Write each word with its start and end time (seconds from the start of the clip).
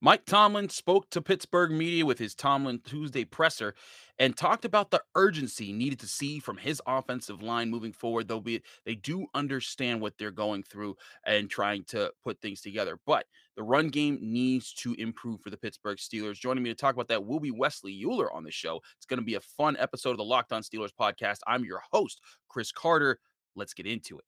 Mike 0.00 0.24
Tomlin 0.26 0.68
spoke 0.68 1.08
to 1.10 1.22
Pittsburgh 1.22 1.70
media 1.70 2.04
with 2.04 2.18
his 2.18 2.34
Tomlin 2.34 2.80
Tuesday 2.84 3.24
presser 3.24 3.74
and 4.18 4.36
talked 4.36 4.64
about 4.64 4.90
the 4.90 5.02
urgency 5.14 5.72
needed 5.72 5.98
to 6.00 6.06
see 6.06 6.38
from 6.38 6.56
his 6.56 6.80
offensive 6.86 7.42
line 7.42 7.70
moving 7.70 7.92
forward. 7.92 8.28
They'll 8.28 8.40
be 8.40 8.62
they 8.84 8.94
do 8.94 9.26
understand 9.34 10.00
what 10.00 10.16
they're 10.18 10.30
going 10.30 10.62
through 10.62 10.96
and 11.24 11.48
trying 11.48 11.84
to 11.84 12.12
put 12.22 12.40
things 12.40 12.60
together, 12.60 12.98
but 13.06 13.26
the 13.56 13.62
run 13.62 13.88
game 13.88 14.18
needs 14.20 14.72
to 14.74 14.94
improve 14.94 15.40
for 15.40 15.50
the 15.50 15.56
Pittsburgh 15.56 15.98
Steelers. 15.98 16.34
Joining 16.34 16.62
me 16.62 16.70
to 16.70 16.76
talk 16.76 16.94
about 16.94 17.08
that 17.08 17.24
will 17.24 17.40
be 17.40 17.50
Wesley 17.50 18.02
Uhler 18.04 18.34
on 18.34 18.44
the 18.44 18.50
show. 18.50 18.80
It's 18.96 19.06
going 19.06 19.20
to 19.20 19.24
be 19.24 19.36
a 19.36 19.40
fun 19.40 19.76
episode 19.78 20.10
of 20.10 20.18
the 20.18 20.24
Locked 20.24 20.52
On 20.52 20.62
Steelers 20.62 20.90
podcast. 20.98 21.38
I'm 21.46 21.64
your 21.64 21.82
host, 21.92 22.20
Chris 22.48 22.72
Carter. 22.72 23.18
Let's 23.54 23.74
get 23.74 23.86
into 23.86 24.18
it. 24.18 24.24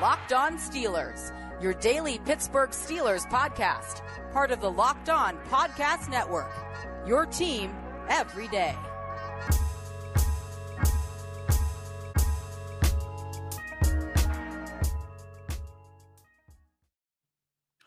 Locked 0.00 0.32
On 0.32 0.56
Steelers, 0.56 1.30
your 1.60 1.74
daily 1.74 2.20
Pittsburgh 2.24 2.70
Steelers 2.70 3.28
podcast, 3.28 4.00
part 4.32 4.50
of 4.50 4.62
the 4.62 4.70
Locked 4.70 5.10
On 5.10 5.36
Podcast 5.50 6.08
Network. 6.08 6.50
Your 7.06 7.26
team 7.26 7.70
every 8.08 8.48
day. 8.48 8.74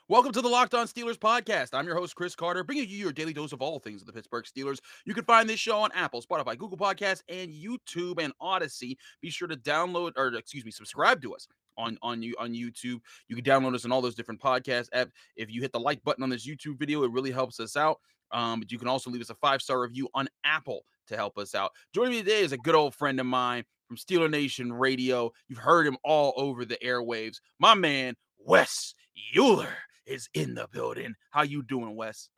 Welcome 0.08 0.34
to 0.34 0.42
the 0.44 0.50
Locked 0.50 0.76
On 0.76 0.86
Steelers 0.86 1.18
podcast. 1.18 1.70
I'm 1.74 1.88
your 1.88 1.96
host, 1.96 2.14
Chris 2.14 2.36
Carter, 2.36 2.64
bringing 2.64 2.88
you 2.88 2.98
your 2.98 3.12
daily 3.12 3.34
dose 3.34 3.54
of 3.54 3.64
all 3.64 3.80
things 3.80 4.02
of 4.02 4.06
the 4.06 4.14
Pittsburgh 4.14 4.46
Steelers. 4.46 4.78
You 5.06 5.16
can 5.16 5.24
find 5.24 5.50
this 5.50 5.60
show 5.60 5.80
on 5.80 5.92
Apple, 5.94 6.22
Spotify, 6.22 6.60
Google 6.60 6.78
Podcasts, 6.78 7.24
and 7.28 7.52
YouTube 7.52 8.24
and 8.24 8.34
Odyssey. 8.40 9.00
Be 9.20 9.32
sure 9.32 9.48
to 9.48 9.56
download 9.56 10.12
or 10.16 10.28
excuse 10.36 10.64
me, 10.64 10.70
subscribe 10.70 11.20
to 11.24 11.34
us 11.34 11.48
on 11.78 11.98
on 12.02 12.22
you 12.22 12.36
on 12.40 12.54
YouTube. 12.54 13.00
You 13.28 13.36
can 13.36 13.44
download 13.44 13.76
us 13.76 13.86
on 13.86 13.92
all 13.92 14.02
those 14.02 14.16
different 14.16 14.42
podcast 14.42 14.90
apps. 14.94 15.12
If 15.36 15.52
you 15.52 15.62
hit 15.62 15.72
the 15.72 15.80
like 15.80 16.04
button 16.04 16.24
on 16.24 16.30
this 16.30 16.48
YouTube 16.48 16.78
video, 16.80 17.04
it 17.04 17.12
really 17.12 17.32
helps 17.32 17.60
us 17.60 17.76
out. 17.76 18.00
Um, 18.32 18.60
but 18.60 18.72
you 18.72 18.80
can 18.80 18.88
also 18.88 19.10
leave 19.10 19.22
us 19.22 19.30
a 19.30 19.36
five 19.36 19.62
star 19.62 19.82
review 19.82 20.10
on 20.14 20.28
Apple 20.44 20.84
to 21.08 21.16
help 21.16 21.38
us 21.38 21.56
out. 21.56 21.72
Joining 21.94 22.12
me 22.12 22.20
today 22.20 22.42
is 22.42 22.52
a 22.52 22.58
good 22.58 22.76
old 22.76 22.96
friend 22.96 23.20
of 23.20 23.26
mine 23.26 23.64
from 23.88 23.98
Steeler 23.98 24.30
Nation 24.30 24.74
Radio. 24.74 25.32
You've 25.48 25.60
heard 25.60 25.86
him 25.86 25.98
all 26.04 26.34
over 26.36 26.66
the 26.66 26.78
airwaves. 26.84 27.38
My 27.60 27.76
man, 27.76 28.16
Wes 28.40 28.96
Uhler 29.36 29.68
is 30.06 30.30
in 30.34 30.56
the 30.56 30.68
building. 30.72 31.14
How 31.30 31.44
you 31.44 31.64
doing, 31.64 31.96
Wes? 31.96 32.30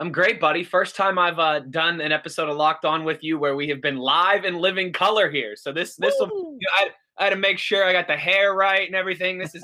I'm 0.00 0.12
great, 0.12 0.40
buddy. 0.40 0.62
First 0.62 0.94
time 0.94 1.18
I've 1.18 1.40
uh, 1.40 1.60
done 1.60 2.00
an 2.00 2.12
episode 2.12 2.48
of 2.48 2.56
Locked 2.56 2.84
On 2.84 3.02
with 3.02 3.24
you 3.24 3.36
where 3.36 3.56
we 3.56 3.68
have 3.68 3.80
been 3.80 3.96
live 3.96 4.44
and 4.44 4.58
living 4.58 4.92
color 4.92 5.28
here. 5.28 5.56
So 5.56 5.72
this 5.72 5.96
this 5.96 6.14
will 6.20 6.56
you 6.60 6.68
know, 6.80 6.90
I, 7.18 7.24
had 7.24 7.30
to 7.30 7.36
make 7.36 7.58
sure 7.58 7.84
I 7.84 7.92
got 7.92 8.06
the 8.06 8.16
hair 8.16 8.54
right 8.54 8.86
and 8.86 8.94
everything. 8.94 9.38
This 9.38 9.54
is 9.54 9.62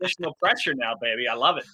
additional 0.00 0.34
pressure 0.34 0.74
now, 0.74 0.94
baby. 1.00 1.28
I 1.28 1.34
love 1.34 1.56
it. 1.58 1.64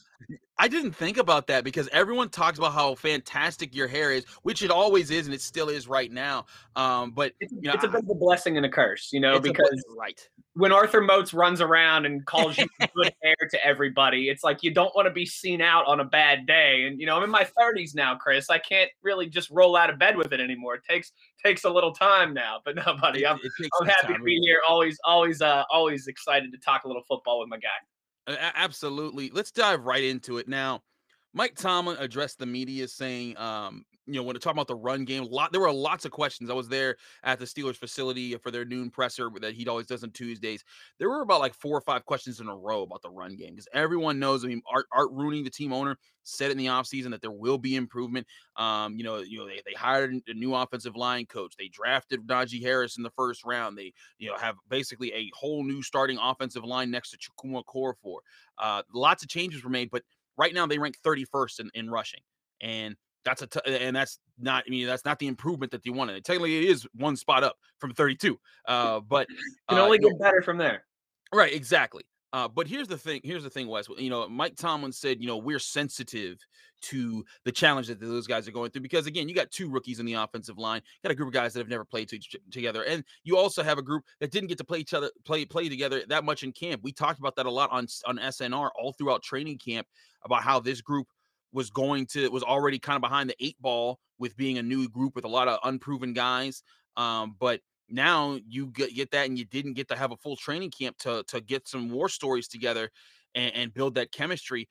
I 0.59 0.69
didn't 0.69 0.93
think 0.93 1.17
about 1.17 1.49
that 1.49 1.65
because 1.65 1.89
everyone 1.93 2.29
talks 2.29 2.59
about 2.59 2.73
how 2.73 2.95
fantastic 2.95 3.75
your 3.75 3.89
hair 3.89 4.13
is, 4.13 4.25
which 4.43 4.63
it 4.63 4.71
always 4.71 5.11
is, 5.11 5.27
and 5.27 5.35
it 5.35 5.41
still 5.41 5.69
is 5.69 5.89
right 5.89 6.11
now. 6.11 6.47
Um, 6.77 7.11
but 7.13 7.33
it's, 7.41 7.53
you 7.53 7.63
know, 7.63 7.73
it's 7.73 7.85
a 7.85 7.89
bit 7.89 8.05
of 8.05 8.11
a 8.11 8.15
blessing 8.15 8.57
and 8.57 8.67
a 8.67 8.69
curse, 8.69 9.11
you 9.13 9.21
know, 9.21 9.41
because 9.41 9.83
right 9.97 10.21
when 10.55 10.71
Arthur 10.71 11.01
Moats 11.01 11.33
runs 11.33 11.61
around 11.61 12.05
and 12.05 12.25
calls 12.27 12.59
you 12.59 12.67
good 12.95 13.13
hair 13.23 13.37
to 13.51 13.67
everybody, 13.67 14.29
it's 14.29 14.45
like 14.45 14.63
you 14.63 14.73
don't 14.73 14.95
want 14.95 15.07
to 15.07 15.13
be 15.13 15.25
seen 15.25 15.63
out 15.63 15.87
on 15.87 16.01
a 16.01 16.05
bad 16.05 16.47
day. 16.47 16.85
And 16.87 17.01
you 17.01 17.07
know, 17.07 17.17
I'm 17.17 17.25
in 17.25 17.31
my 17.31 17.47
30s 17.59 17.95
now, 17.95 18.17
Chris. 18.17 18.51
I 18.51 18.59
can't 18.59 18.91
really 19.03 19.29
just 19.29 19.51
roll 19.51 19.77
out 19.77 19.91
of 19.91 19.99
bed 19.99 20.17
with 20.17 20.33
it 20.33 20.41
anymore. 20.41 20.75
It 20.75 20.83
takes 20.89 21.13
takes 21.45 21.65
a 21.65 21.71
little 21.71 21.93
time 21.93 22.35
now. 22.35 22.61
But 22.65 22.77
no, 22.77 22.97
buddy, 23.01 23.27
I'm, 23.27 23.39
I'm 23.81 23.89
happy 23.89 24.15
to 24.15 24.23
be 24.23 24.39
here. 24.45 24.61
Always, 24.69 24.99
always, 25.05 25.41
uh, 25.41 25.65
always 25.71 26.07
excited 26.07 26.53
to 26.53 26.59
talk 26.59 26.85
a 26.85 26.89
little 26.89 27.05
football 27.09 27.41
with 27.41 27.49
my 27.49 27.59
guy. 27.59 27.69
Absolutely. 28.29 29.31
Let's 29.31 29.51
dive 29.51 29.85
right 29.85 30.05
into 30.05 30.39
it 30.39 30.49
now. 30.49 30.83
Mike 31.35 31.55
Tomlin 31.57 31.97
addressed 31.99 32.39
the 32.39 32.47
media 32.47 32.87
saying, 32.87 33.37
um, 33.39 33.85
you 34.07 34.15
know, 34.15 34.23
when 34.23 34.35
to 34.35 34.41
talk 34.41 34.53
about 34.53 34.67
the 34.67 34.75
run 34.75 35.05
game, 35.05 35.23
a 35.23 35.27
lot 35.27 35.53
there 35.53 35.61
were 35.61 35.73
lots 35.73 36.05
of 36.05 36.11
questions. 36.11 36.51
I 36.51 36.55
was 36.55 36.69
there 36.69 36.97
at 37.23 37.39
the 37.39 37.45
Steelers 37.45 37.77
facility 37.77 38.37
for 38.37 38.51
their 38.51 38.65
noon 38.65 38.91
presser 38.91 39.31
that 39.41 39.55
he 39.55 39.67
always 39.69 39.87
does 39.87 40.03
on 40.03 40.11
Tuesdays. 40.11 40.65
There 40.99 41.09
were 41.09 41.23
about 41.23 41.41
like 41.41 41.55
four 41.55 41.77
or 41.77 41.81
five 41.81 42.05
questions 42.05 42.41
in 42.41 42.49
a 42.49 42.57
row 42.57 42.83
about 42.83 43.03
the 43.03 43.11
run 43.11 43.37
game 43.37 43.51
because 43.51 43.69
everyone 43.73 44.19
knows. 44.19 44.45
I 44.45 44.49
mean, 44.49 44.63
Art, 44.73 44.87
Art 44.93 45.11
Rooney, 45.13 45.43
the 45.43 45.51
team 45.51 45.73
owner, 45.73 45.97
said 46.25 46.51
in 46.51 46.57
the 46.57 46.67
offseason 46.67 47.11
that 47.11 47.21
there 47.21 47.31
will 47.31 47.59
be 47.59 47.77
improvement. 47.77 48.27
Um, 48.57 48.97
you 48.97 49.05
know, 49.05 49.19
you 49.19 49.39
know, 49.39 49.47
they, 49.47 49.61
they 49.65 49.75
hired 49.77 50.15
a 50.27 50.35
new 50.35 50.55
offensive 50.55 50.97
line 50.97 51.27
coach. 51.27 51.55
They 51.57 51.69
drafted 51.69 52.27
Najee 52.27 52.63
Harris 52.63 52.97
in 52.97 53.05
the 53.05 53.11
first 53.11 53.45
round. 53.45 53.79
They, 53.79 53.93
you 54.19 54.29
know, 54.29 54.37
have 54.37 54.57
basically 54.69 55.13
a 55.13 55.31
whole 55.35 55.63
new 55.63 55.83
starting 55.83 56.19
offensive 56.21 56.65
line 56.65 56.91
next 56.91 57.11
to 57.11 57.19
Chukwuma 57.19 57.63
Okorafor. 57.65 58.19
Uh, 58.59 58.83
lots 58.93 59.23
of 59.23 59.29
changes 59.29 59.63
were 59.63 59.71
made, 59.71 59.91
but 59.91 60.03
right 60.37 60.55
now 60.55 60.67
they 60.67 60.79
rank 60.79 60.97
31st 61.05 61.61
in, 61.61 61.71
in 61.75 61.91
rushing. 61.91 62.21
And 62.61 62.97
that's 63.25 63.43
a 63.43 63.47
t- 63.47 63.61
and 63.67 63.95
that's 63.95 64.19
not 64.39 64.65
I 64.67 64.71
mean 64.71 64.87
that's 64.87 65.05
not 65.05 65.19
the 65.19 65.27
improvement 65.27 65.73
that 65.73 65.85
you 65.85 65.93
wanted. 65.93 66.25
Technically, 66.25 66.59
it 66.59 66.65
is 66.65 66.87
one 66.95 67.17
spot 67.17 67.45
up 67.45 67.57
from 67.79 67.93
32, 67.95 68.39
uh, 68.67 69.01
but 69.01 69.27
can 69.69 69.79
uh, 69.79 69.83
only 69.83 69.99
get 69.99 70.19
better 70.19 70.43
from 70.43 70.59
there. 70.59 70.85
Right, 71.33 71.53
exactly. 71.53 72.05
Uh, 72.35 72.49
but 72.49 72.67
here's 72.67 72.89
the 72.89 72.97
thing. 72.97 73.21
Here's 73.25 73.43
the 73.43 73.51
thing, 73.51 73.69
Wes. 73.69 73.89
You 73.99 74.09
know, 74.09 74.27
Mike 74.27 74.57
Tomlin 74.57 74.93
said, 74.93 75.21
you 75.21 75.27
know, 75.27 75.37
we're 75.37 75.59
sensitive 75.59 76.39
to 76.83 77.25
the 77.45 77.53
challenge 77.53 77.89
that 77.89 78.01
those 78.01 78.27
guys 78.27 78.49
are 78.49 78.53
going 78.53 78.71
through 78.71 78.81
because, 78.81 79.07
again, 79.07 79.29
you 79.29 79.35
got 79.35 79.51
two 79.51 79.69
rookies 79.69 80.01
in 80.01 80.07
the 80.07 80.15
offensive 80.15 80.57
line. 80.57 80.81
You 80.81 81.09
got 81.09 81.13
a 81.13 81.15
group 81.15 81.29
of 81.29 81.35
guys 81.35 81.53
that 81.53 81.61
have 81.61 81.69
never 81.69 81.85
played 81.85 82.09
to, 82.09 82.19
together, 82.51 82.85
and 82.85 83.05
you 83.23 83.37
also 83.37 83.63
have 83.63 83.77
a 83.77 83.83
group 83.83 84.05
that 84.21 84.31
didn't 84.31 84.49
get 84.49 84.57
to 84.59 84.65
play 84.65 84.79
each 84.79 84.95
other, 84.95 85.11
play 85.25 85.45
play 85.45 85.69
together 85.69 86.03
that 86.09 86.25
much 86.25 86.43
in 86.43 86.53
camp. 86.53 86.81
We 86.83 86.93
talked 86.93 87.19
about 87.19 87.37
that 87.37 87.45
a 87.45 87.51
lot 87.51 87.71
on 87.71 87.87
on 88.07 88.17
SNR 88.19 88.71
all 88.77 88.93
throughout 88.93 89.23
training 89.23 89.59
camp 89.59 89.87
about 90.25 90.43
how 90.43 90.59
this 90.59 90.81
group 90.81 91.09
was 91.53 91.71
going 91.71 92.07
to 92.07 92.29
was 92.31 92.43
already 92.43 92.79
kind 92.79 92.97
of 92.97 93.03
behind 93.03 93.29
the 93.29 93.45
eight 93.45 93.57
ball 93.61 93.99
with 94.19 94.37
being 94.37 94.59
a 94.59 94.63
new 94.63 94.89
group 94.89 95.15
with 95.15 95.25
a 95.25 95.29
lot 95.29 95.49
of 95.49 95.59
unproven 95.65 96.13
guys. 96.13 96.63
Um, 96.97 97.37
but 97.39 97.61
now 97.89 98.39
you 98.49 98.69
get, 98.69 98.95
get 98.95 99.11
that 99.11 99.27
and 99.27 99.39
you 99.39 99.45
didn't 99.45 99.75
get 99.75 99.89
to 99.89 99.97
have 99.97 100.13
a 100.13 100.17
full 100.17 100.37
training 100.37 100.71
camp 100.71 100.97
to 100.99 101.25
to 101.29 101.41
get 101.41 101.69
some 101.69 101.91
war 101.91 102.09
stories 102.09 102.49
together 102.49 102.91
and, 103.35 103.55
and 103.55 103.75
build 103.75 103.95
that 103.95 104.13
chemistry. 104.13 104.69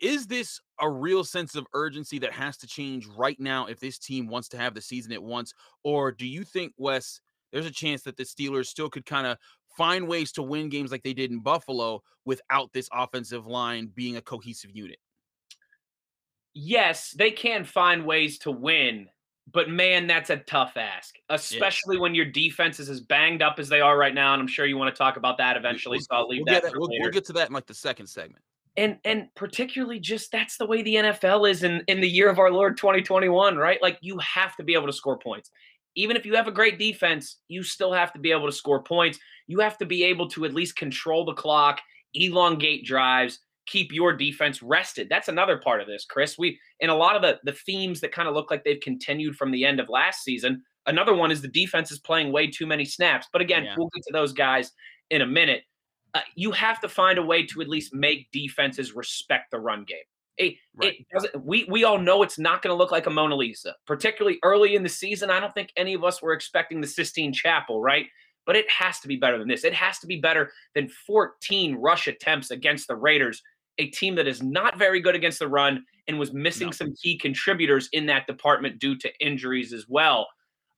Is 0.00 0.26
this 0.26 0.60
a 0.80 0.90
real 0.90 1.22
sense 1.22 1.54
of 1.54 1.66
urgency 1.72 2.18
that 2.18 2.32
has 2.32 2.56
to 2.58 2.66
change 2.66 3.06
right 3.06 3.38
now 3.38 3.66
if 3.66 3.78
this 3.78 3.98
team 3.98 4.26
wants 4.26 4.48
to 4.48 4.56
have 4.56 4.74
the 4.74 4.80
season 4.80 5.12
it 5.12 5.22
wants? 5.22 5.54
Or 5.84 6.10
do 6.10 6.26
you 6.26 6.42
think, 6.42 6.72
Wes, 6.76 7.20
there's 7.52 7.66
a 7.66 7.70
chance 7.70 8.02
that 8.02 8.16
the 8.16 8.24
Steelers 8.24 8.66
still 8.66 8.90
could 8.90 9.06
kind 9.06 9.26
of 9.26 9.38
find 9.76 10.08
ways 10.08 10.32
to 10.32 10.42
win 10.42 10.68
games 10.68 10.90
like 10.90 11.02
they 11.04 11.14
did 11.14 11.30
in 11.30 11.40
Buffalo 11.40 12.02
without 12.24 12.72
this 12.72 12.88
offensive 12.92 13.46
line 13.46 13.90
being 13.94 14.16
a 14.16 14.20
cohesive 14.20 14.70
unit? 14.74 14.98
Yes, 16.54 17.10
they 17.10 17.30
can 17.30 17.64
find 17.64 18.06
ways 18.06 18.38
to 18.40 18.50
win, 18.50 19.08
but 19.52 19.68
man, 19.68 20.06
that's 20.06 20.30
a 20.30 20.38
tough 20.38 20.76
ask, 20.76 21.16
especially 21.28 21.98
when 21.98 22.14
your 22.14 22.24
defense 22.24 22.80
is 22.80 22.88
as 22.88 23.00
banged 23.00 23.42
up 23.42 23.58
as 23.58 23.68
they 23.68 23.80
are 23.80 23.98
right 23.98 24.14
now. 24.14 24.32
And 24.32 24.40
I'm 24.40 24.48
sure 24.48 24.64
you 24.64 24.78
want 24.78 24.94
to 24.94 24.98
talk 24.98 25.16
about 25.16 25.36
that 25.38 25.56
eventually. 25.56 25.98
We'll, 25.98 26.02
so 26.02 26.16
I'll 26.16 26.28
leave 26.28 26.42
we'll 26.46 26.60
that. 26.60 26.72
we'll, 26.74 26.88
we'll, 26.88 27.10
get 27.10 27.24
to 27.26 27.32
that 27.34 27.48
in 27.48 27.54
like 27.54 27.66
the 27.66 27.74
second 27.74 28.06
segment. 28.06 28.42
And 28.76 28.98
and 29.04 29.28
particularly 29.36 30.00
just 30.00 30.32
that's 30.32 30.56
the 30.56 30.66
way 30.66 30.82
the 30.82 30.94
NFL 30.94 31.48
is 31.48 31.62
in 31.62 31.84
in 31.86 32.00
the 32.00 32.08
year 32.08 32.28
of 32.30 32.38
our 32.38 32.50
Lord 32.50 32.76
2021, 32.76 33.56
right? 33.56 33.80
Like 33.82 33.98
you 34.00 34.18
have 34.18 34.56
to 34.56 34.64
be 34.64 34.74
able 34.74 34.86
to 34.86 34.92
score 34.92 35.18
points. 35.18 35.50
Even 35.96 36.16
if 36.16 36.26
you 36.26 36.34
have 36.34 36.48
a 36.48 36.52
great 36.52 36.78
defense, 36.78 37.36
you 37.46 37.62
still 37.62 37.92
have 37.92 38.12
to 38.14 38.18
be 38.18 38.32
able 38.32 38.46
to 38.46 38.52
score 38.52 38.82
points. 38.82 39.18
You 39.46 39.60
have 39.60 39.78
to 39.78 39.86
be 39.86 40.02
able 40.04 40.28
to 40.30 40.44
at 40.44 40.54
least 40.54 40.74
control 40.74 41.24
the 41.24 41.34
clock, 41.34 41.80
elongate 42.14 42.84
drives, 42.84 43.38
keep 43.66 43.92
your 43.92 44.12
defense 44.12 44.62
rested. 44.62 45.08
That's 45.08 45.28
another 45.28 45.58
part 45.58 45.80
of 45.80 45.86
this, 45.86 46.04
Chris. 46.04 46.38
We 46.38 46.58
in 46.80 46.90
a 46.90 46.96
lot 46.96 47.16
of 47.16 47.22
the 47.22 47.40
the 47.44 47.56
themes 47.56 48.00
that 48.00 48.12
kind 48.12 48.28
of 48.28 48.34
look 48.34 48.50
like 48.50 48.64
they've 48.64 48.80
continued 48.80 49.36
from 49.36 49.50
the 49.50 49.64
end 49.64 49.80
of 49.80 49.88
last 49.88 50.22
season. 50.22 50.62
Another 50.86 51.14
one 51.14 51.30
is 51.30 51.40
the 51.40 51.48
defense 51.48 51.90
is 51.90 51.98
playing 51.98 52.30
way 52.30 52.46
too 52.46 52.66
many 52.66 52.84
snaps. 52.84 53.26
But 53.32 53.40
again, 53.40 53.64
yeah. 53.64 53.74
we'll 53.76 53.88
get 53.94 54.04
to 54.04 54.12
those 54.12 54.32
guys 54.32 54.72
in 55.10 55.22
a 55.22 55.26
minute. 55.26 55.62
Uh, 56.12 56.20
you 56.36 56.52
have 56.52 56.80
to 56.80 56.88
find 56.88 57.18
a 57.18 57.22
way 57.22 57.44
to 57.46 57.60
at 57.60 57.68
least 57.68 57.94
make 57.94 58.30
defenses 58.32 58.94
respect 58.94 59.50
the 59.50 59.58
run 59.58 59.84
game. 59.84 59.98
It, 60.36 60.54
right. 60.74 60.94
it 60.98 61.06
doesn't. 61.12 61.44
We 61.44 61.64
we 61.70 61.84
all 61.84 61.98
know 61.98 62.22
it's 62.22 62.38
not 62.38 62.60
going 62.60 62.72
to 62.72 62.78
look 62.78 62.90
like 62.90 63.06
a 63.06 63.10
Mona 63.10 63.36
Lisa, 63.36 63.76
particularly 63.86 64.38
early 64.42 64.74
in 64.74 64.82
the 64.82 64.88
season. 64.88 65.30
I 65.30 65.40
don't 65.40 65.54
think 65.54 65.72
any 65.76 65.94
of 65.94 66.04
us 66.04 66.20
were 66.20 66.32
expecting 66.32 66.80
the 66.80 66.86
Sistine 66.86 67.32
Chapel, 67.32 67.80
right? 67.80 68.06
But 68.44 68.56
it 68.56 68.68
has 68.70 69.00
to 69.00 69.08
be 69.08 69.16
better 69.16 69.38
than 69.38 69.48
this. 69.48 69.64
It 69.64 69.72
has 69.74 69.98
to 70.00 70.06
be 70.06 70.20
better 70.20 70.50
than 70.74 70.88
14 71.06 71.76
rush 71.76 72.08
attempts 72.08 72.50
against 72.50 72.88
the 72.88 72.96
Raiders 72.96 73.42
a 73.78 73.88
team 73.88 74.14
that 74.16 74.28
is 74.28 74.42
not 74.42 74.78
very 74.78 75.00
good 75.00 75.14
against 75.14 75.38
the 75.38 75.48
run 75.48 75.84
and 76.08 76.18
was 76.18 76.32
missing 76.32 76.68
no. 76.68 76.72
some 76.72 76.94
key 77.02 77.18
contributors 77.18 77.88
in 77.92 78.06
that 78.06 78.26
department 78.26 78.78
due 78.78 78.96
to 78.98 79.10
injuries 79.20 79.72
as 79.72 79.86
well. 79.88 80.26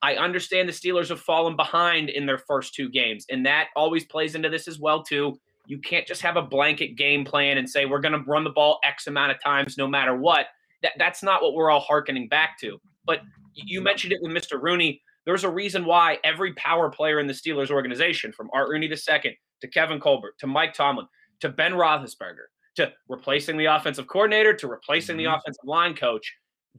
I 0.03 0.15
understand 0.17 0.69
the 0.69 0.73
Steelers 0.73 1.09
have 1.09 1.21
fallen 1.21 1.57
behind 1.57 2.11
in 2.11 2.27
their 2.27 2.39
first 2.39 2.75
two 2.75 2.89
games, 2.91 3.27
and 3.31 3.45
that 3.47 3.69
always 3.75 4.05
plays 4.05 4.35
into 4.35 4.49
this 4.49 4.69
as 4.69 4.79
well 4.79 5.03
too. 5.03 5.39
You 5.67 5.79
can't 5.79 6.07
just 6.07 6.23
have 6.23 6.37
a 6.37 6.43
blanket 6.43 6.97
game 6.97 7.25
plan 7.25 7.59
and 7.59 7.69
say 7.69 7.87
we're 7.87 8.01
going 8.01 8.13
to 8.13 8.31
run 8.31 8.45
the 8.45 8.51
ball 8.51 8.79
X 8.85 9.07
amount 9.09 9.33
of 9.33 9.43
times 9.43 9.77
no 9.77 9.89
matter 9.89 10.17
what. 10.17 10.47
That 10.83 10.93
that's 10.99 11.23
not 11.23 11.43
what 11.43 11.55
we're 11.55 11.71
all 11.71 11.81
harkening 11.81 12.29
back 12.29 12.59
to. 12.61 12.79
But 13.05 13.21
you 13.55 13.81
mentioned 13.81 14.13
it 14.13 14.21
with 14.23 14.33
Mr. 14.33 14.63
Rooney. 14.63 15.03
There's 15.25 15.45
a 15.45 15.51
reason 15.51 15.85
why 15.85 16.19
every 16.23 16.53
power 16.55 16.89
player 16.89 17.19
in 17.19 17.27
the 17.27 17.33
Steelers 17.33 17.71
organization, 17.71 18.33
from 18.33 18.49
Art 18.53 18.69
Rooney 18.69 18.87
II 18.87 19.39
to 19.61 19.69
Kevin 19.69 19.99
Colbert 19.99 20.35
to 20.39 20.47
Mike 20.47 20.75
Tomlin 20.75 21.07
to 21.41 21.49
Ben 21.49 21.73
Roethlisberger 21.73 22.47
to 22.77 22.93
replacing 23.09 23.57
the 23.57 23.67
offensive 23.67 24.07
coordinator 24.07 24.55
to 24.55 24.69
replacing 24.69 25.17
mm-hmm. 25.17 25.27
the 25.27 25.37
offensive 25.37 25.65
line 25.65 25.95
coach, 25.95 26.33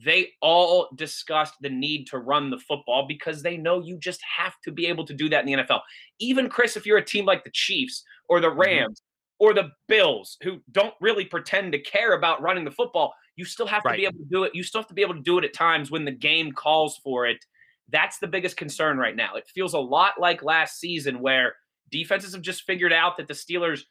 they 0.03 0.29
all 0.41 0.89
discussed 0.95 1.55
the 1.61 1.69
need 1.69 2.05
to 2.05 2.19
run 2.19 2.49
the 2.49 2.59
football 2.59 3.05
because 3.07 3.41
they 3.41 3.57
know 3.57 3.81
you 3.81 3.97
just 3.97 4.21
have 4.38 4.53
to 4.63 4.71
be 4.71 4.85
able 4.85 5.05
to 5.05 5.13
do 5.13 5.29
that 5.29 5.45
in 5.45 5.57
the 5.57 5.63
NFL. 5.63 5.81
Even 6.19 6.49
Chris, 6.49 6.77
if 6.77 6.85
you're 6.85 6.97
a 6.97 7.05
team 7.05 7.25
like 7.25 7.44
the 7.44 7.51
Chiefs 7.51 8.03
or 8.29 8.39
the 8.39 8.47
mm-hmm. 8.47 8.59
Rams 8.59 9.01
mm-hmm. 9.01 9.45
or 9.45 9.53
the 9.53 9.71
Bills 9.88 10.38
who 10.44 10.59
don't 10.71 10.94
really 11.01 11.25
pretend 11.25 11.71
to 11.71 11.79
care 11.79 12.13
about 12.13 12.41
running 12.41 12.63
the 12.63 12.71
football, 12.71 13.13
you 13.35 13.45
still 13.45 13.67
have 13.67 13.83
right. 13.85 13.94
to 13.94 13.97
be 13.97 14.05
able 14.05 14.19
to 14.19 14.29
do 14.29 14.44
it. 14.44 14.53
You 14.53 14.63
still 14.63 14.81
have 14.81 14.88
to 14.88 14.94
be 14.94 15.01
able 15.01 15.15
to 15.15 15.21
do 15.21 15.38
it 15.38 15.45
at 15.45 15.53
times 15.53 15.89
when 15.89 16.05
the 16.05 16.11
game 16.11 16.51
calls 16.51 16.99
for 17.03 17.25
it. 17.25 17.44
That's 17.89 18.19
the 18.19 18.27
biggest 18.27 18.57
concern 18.57 18.97
right 18.97 19.15
now. 19.15 19.35
It 19.35 19.49
feels 19.53 19.73
a 19.73 19.79
lot 19.79 20.19
like 20.19 20.44
last 20.44 20.79
season 20.79 21.21
where 21.21 21.55
defenses 21.89 22.33
have 22.33 22.41
just 22.41 22.63
figured 22.63 22.91
out 22.91 23.17
that 23.17 23.27
the 23.27 23.33
Steelers 23.33 23.81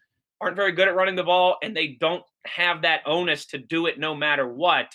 aren't 0.40 0.56
very 0.56 0.72
good 0.72 0.88
at 0.88 0.94
running 0.94 1.16
the 1.16 1.24
ball 1.24 1.56
and 1.62 1.76
they 1.76 1.96
don't 2.00 2.22
have 2.44 2.82
that 2.82 3.00
onus 3.06 3.46
to 3.46 3.58
do 3.58 3.86
it 3.86 3.98
no 3.98 4.14
matter 4.14 4.46
what. 4.46 4.88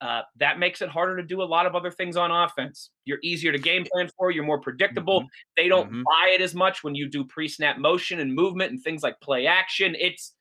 Uh, 0.00 0.22
that 0.36 0.58
makes 0.58 0.82
it 0.82 0.88
harder 0.88 1.16
to 1.16 1.22
do 1.22 1.42
a 1.42 1.44
lot 1.44 1.64
of 1.64 1.76
other 1.76 1.90
things 1.90 2.16
on 2.16 2.32
offense. 2.32 2.90
You're 3.04 3.20
easier 3.22 3.52
to 3.52 3.58
game 3.58 3.86
plan 3.90 4.10
for. 4.18 4.32
You're 4.32 4.44
more 4.44 4.60
predictable. 4.60 5.20
Mm-hmm. 5.20 5.28
They 5.56 5.68
don't 5.68 5.86
mm-hmm. 5.86 6.02
buy 6.02 6.32
it 6.34 6.40
as 6.40 6.56
much 6.56 6.82
when 6.82 6.96
you 6.96 7.08
do 7.08 7.24
pre-snap 7.24 7.78
motion 7.78 8.18
and 8.18 8.34
movement 8.34 8.72
and 8.72 8.82
things 8.82 9.04
like 9.04 9.20
play 9.20 9.46
action. 9.46 9.94
It's 9.96 10.34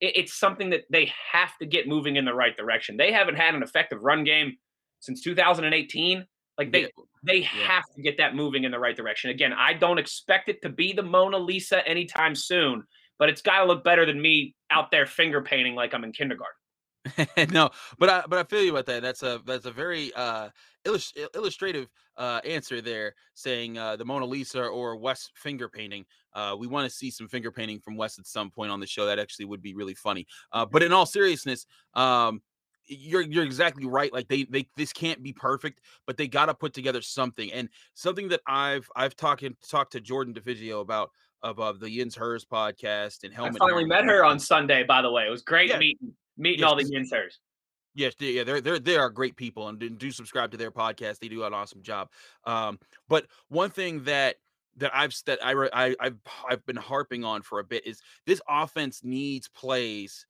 it's 0.00 0.38
something 0.38 0.70
that 0.70 0.84
they 0.90 1.12
have 1.32 1.56
to 1.58 1.66
get 1.66 1.86
moving 1.86 2.16
in 2.16 2.24
the 2.24 2.34
right 2.34 2.56
direction. 2.56 2.96
They 2.96 3.12
haven't 3.12 3.36
had 3.36 3.54
an 3.54 3.62
effective 3.62 4.02
run 4.02 4.24
game 4.24 4.56
since 5.00 5.22
2018. 5.22 6.26
Like 6.56 6.72
they 6.72 6.82
yeah. 6.82 6.88
they 7.24 7.38
yeah. 7.38 7.48
have 7.66 7.84
to 7.96 8.02
get 8.02 8.16
that 8.18 8.34
moving 8.34 8.64
in 8.64 8.72
the 8.72 8.78
right 8.78 8.96
direction. 8.96 9.30
Again, 9.30 9.52
I 9.52 9.74
don't 9.74 9.98
expect 9.98 10.48
it 10.48 10.62
to 10.62 10.68
be 10.68 10.92
the 10.92 11.02
Mona 11.02 11.38
Lisa 11.38 11.86
anytime 11.86 12.34
soon, 12.34 12.84
but 13.18 13.28
it's 13.28 13.42
got 13.42 13.60
to 13.60 13.64
look 13.66 13.84
better 13.84 14.06
than 14.06 14.20
me 14.20 14.54
out 14.70 14.90
there 14.90 15.06
finger 15.06 15.42
painting 15.42 15.74
like 15.74 15.94
I'm 15.94 16.04
in 16.04 16.12
kindergarten. 16.12 16.54
no, 17.50 17.68
but 17.98 18.08
I 18.08 18.24
but 18.28 18.38
I 18.38 18.44
feel 18.44 18.62
you 18.62 18.70
about 18.70 18.86
that. 18.86 19.02
That's 19.02 19.22
a 19.22 19.40
that's 19.44 19.66
a 19.66 19.70
very 19.70 20.10
uh 20.14 20.48
illust- 20.86 21.18
illustrative 21.34 21.88
uh 22.16 22.40
answer 22.46 22.80
there, 22.80 23.14
saying 23.34 23.76
uh 23.76 23.96
the 23.96 24.06
Mona 24.06 24.24
Lisa 24.24 24.62
or 24.62 24.96
Wes 24.96 25.28
finger 25.34 25.68
painting. 25.68 26.06
Uh, 26.32 26.56
we 26.58 26.66
want 26.66 26.88
to 26.88 26.94
see 26.94 27.10
some 27.10 27.28
finger 27.28 27.50
painting 27.50 27.78
from 27.78 27.96
Wes 27.96 28.18
at 28.18 28.26
some 28.26 28.50
point 28.50 28.72
on 28.72 28.80
the 28.80 28.86
show. 28.86 29.06
That 29.06 29.18
actually 29.18 29.44
would 29.44 29.62
be 29.62 29.74
really 29.74 29.94
funny. 29.94 30.26
Uh, 30.50 30.64
but 30.64 30.82
in 30.82 30.92
all 30.92 31.06
seriousness, 31.06 31.66
um, 31.94 32.40
you're 32.86 33.22
you're 33.22 33.44
exactly 33.44 33.86
right. 33.86 34.12
Like 34.12 34.28
they 34.28 34.44
they 34.44 34.66
this 34.76 34.92
can't 34.92 35.22
be 35.22 35.32
perfect, 35.32 35.80
but 36.06 36.16
they 36.16 36.26
got 36.26 36.46
to 36.46 36.54
put 36.54 36.72
together 36.72 37.02
something. 37.02 37.52
And 37.52 37.68
something 37.94 38.28
that 38.28 38.40
I've 38.46 38.88
I've 38.96 39.16
talked 39.16 39.44
talked 39.68 39.92
to 39.92 40.00
Jordan 40.00 40.34
DeFigio 40.34 40.80
about 40.80 41.10
of 41.44 41.80
the 41.80 41.90
Yins 41.90 42.16
Hers 42.16 42.44
podcast 42.44 43.24
and 43.24 43.32
Helmet. 43.32 43.56
I 43.60 43.66
finally 43.66 43.84
met 43.84 44.04
her 44.04 44.24
on 44.24 44.38
Sunday. 44.38 44.82
By 44.82 45.02
the 45.02 45.10
way, 45.10 45.26
it 45.26 45.30
was 45.30 45.42
great 45.42 45.70
yeah. 45.70 45.78
meeting 45.78 46.12
meeting 46.36 46.60
yes, 46.60 46.68
all 46.68 46.76
the 46.76 46.84
Yins 46.84 47.12
Hers. 47.12 47.38
Yes, 47.94 48.14
yeah, 48.18 48.42
they're 48.42 48.60
they're 48.60 48.78
they 48.78 48.96
are 48.96 49.10
great 49.10 49.36
people, 49.36 49.68
and 49.68 49.98
do 49.98 50.10
subscribe 50.10 50.50
to 50.50 50.56
their 50.56 50.72
podcast. 50.72 51.18
They 51.18 51.28
do 51.28 51.44
an 51.44 51.54
awesome 51.54 51.82
job. 51.82 52.08
Um, 52.44 52.78
but 53.08 53.26
one 53.48 53.70
thing 53.70 54.02
that 54.04 54.36
that 54.76 54.90
I've 54.94 55.14
that 55.26 55.38
I, 55.44 55.52
I 55.72 55.94
I've 56.00 56.16
I've 56.48 56.66
been 56.66 56.76
harping 56.76 57.24
on 57.24 57.42
for 57.42 57.60
a 57.60 57.64
bit 57.64 57.86
is 57.86 58.00
this 58.26 58.40
offense 58.48 59.02
needs 59.04 59.48
plays 59.48 60.26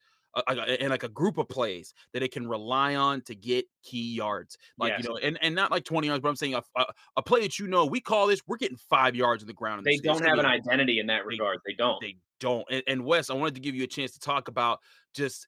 and 0.49 0.91
like 0.91 1.03
a 1.03 1.09
group 1.09 1.39
of 1.39 1.49
plays 1.49 1.95
that 2.13 2.23
it 2.23 2.33
can 2.33 2.47
rely 2.47 2.97
on 2.97 3.21
to 3.23 3.35
get 3.35 3.67
key 3.83 4.15
yards. 4.15 4.59
Like, 4.79 4.93
yes. 4.93 5.03
you 5.03 5.09
know, 5.09 5.17
and, 5.19 5.39
and 5.43 5.55
not 5.55 5.71
like 5.71 5.85
20 5.85 6.07
yards, 6.07 6.23
but 6.23 6.29
I'm 6.29 6.37
saying 6.37 6.55
a, 6.55 6.63
a, 6.77 6.87
a, 7.17 7.23
play 7.23 7.41
that 7.43 7.59
you 7.59 7.69
know, 7.69 7.87
we 7.87 8.01
call 8.01 8.27
this, 8.27 8.41
we're 8.47 8.57
getting 8.57 8.77
five 8.77 9.15
yards 9.15 9.43
in 9.43 9.47
the 9.47 9.55
ground. 9.55 9.85
They 9.85 9.99
don't 9.99 10.25
have 10.25 10.39
an 10.39 10.47
identity 10.47 10.99
in 10.99 11.07
that 11.07 11.25
regard. 11.25 11.59
They, 11.65 11.73
they 11.73 11.77
don't. 11.77 12.01
They 12.01 12.17
don't. 12.41 12.67
And, 12.71 12.83
and 12.87 13.05
Wes, 13.05 13.31
I 13.31 13.35
wanted 13.35 13.55
to 13.55 13.61
give 13.61 13.75
you 13.75 13.85
a 13.85 13.89
chance 13.89 14.13
to 14.13 14.21
talk 14.21 14.49
about 14.49 14.81
just 15.15 15.47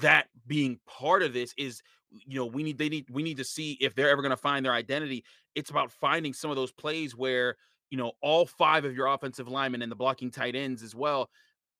that 0.00 0.26
being 0.46 0.78
part 0.86 1.22
of 1.22 1.32
this 1.32 1.52
is 1.58 1.82
you 2.10 2.38
know 2.38 2.46
we 2.46 2.62
need 2.62 2.78
they 2.78 2.88
need 2.88 3.04
we 3.10 3.22
need 3.22 3.36
to 3.36 3.44
see 3.44 3.72
if 3.80 3.94
they're 3.94 4.08
ever 4.08 4.22
going 4.22 4.30
to 4.30 4.36
find 4.36 4.64
their 4.64 4.72
identity 4.72 5.22
it's 5.54 5.70
about 5.70 5.92
finding 5.92 6.32
some 6.32 6.48
of 6.48 6.56
those 6.56 6.72
plays 6.72 7.14
where 7.14 7.56
you 7.90 7.98
know 7.98 8.12
all 8.22 8.46
five 8.46 8.84
of 8.84 8.96
your 8.96 9.08
offensive 9.08 9.48
linemen 9.48 9.82
and 9.82 9.92
the 9.92 9.96
blocking 9.96 10.30
tight 10.30 10.54
ends 10.54 10.82
as 10.82 10.94
well 10.94 11.28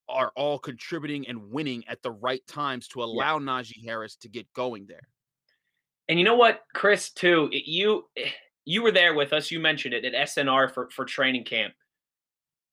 are 0.09 0.33
all 0.37 0.59
contributing 0.59 1.27
and 1.29 1.51
winning 1.51 1.85
at 1.89 2.03
the 2.03 2.11
right 2.11 2.47
times 2.47 2.89
to 2.89 3.03
allow 3.03 3.39
yeah. 3.39 3.45
Najee 3.45 3.85
Harris 3.85 4.17
to 4.17 4.29
get 4.29 4.53
going 4.53 4.87
there. 4.87 5.09
And 6.09 6.19
you 6.19 6.25
know 6.25 6.37
what, 6.37 6.61
Chris, 6.75 7.11
too, 7.11 7.49
you 7.53 8.05
eh, 8.17 8.29
you 8.67 8.83
were 8.83 8.93
there 8.93 9.15
with 9.15 9.33
us. 9.33 9.51
You 9.51 9.61
mentioned 9.61 9.95
it 9.95 10.05
at 10.05 10.29
SNR 10.29 10.73
for 10.73 10.91
for 10.91 11.05
training 11.05 11.45
camp. 11.45 11.75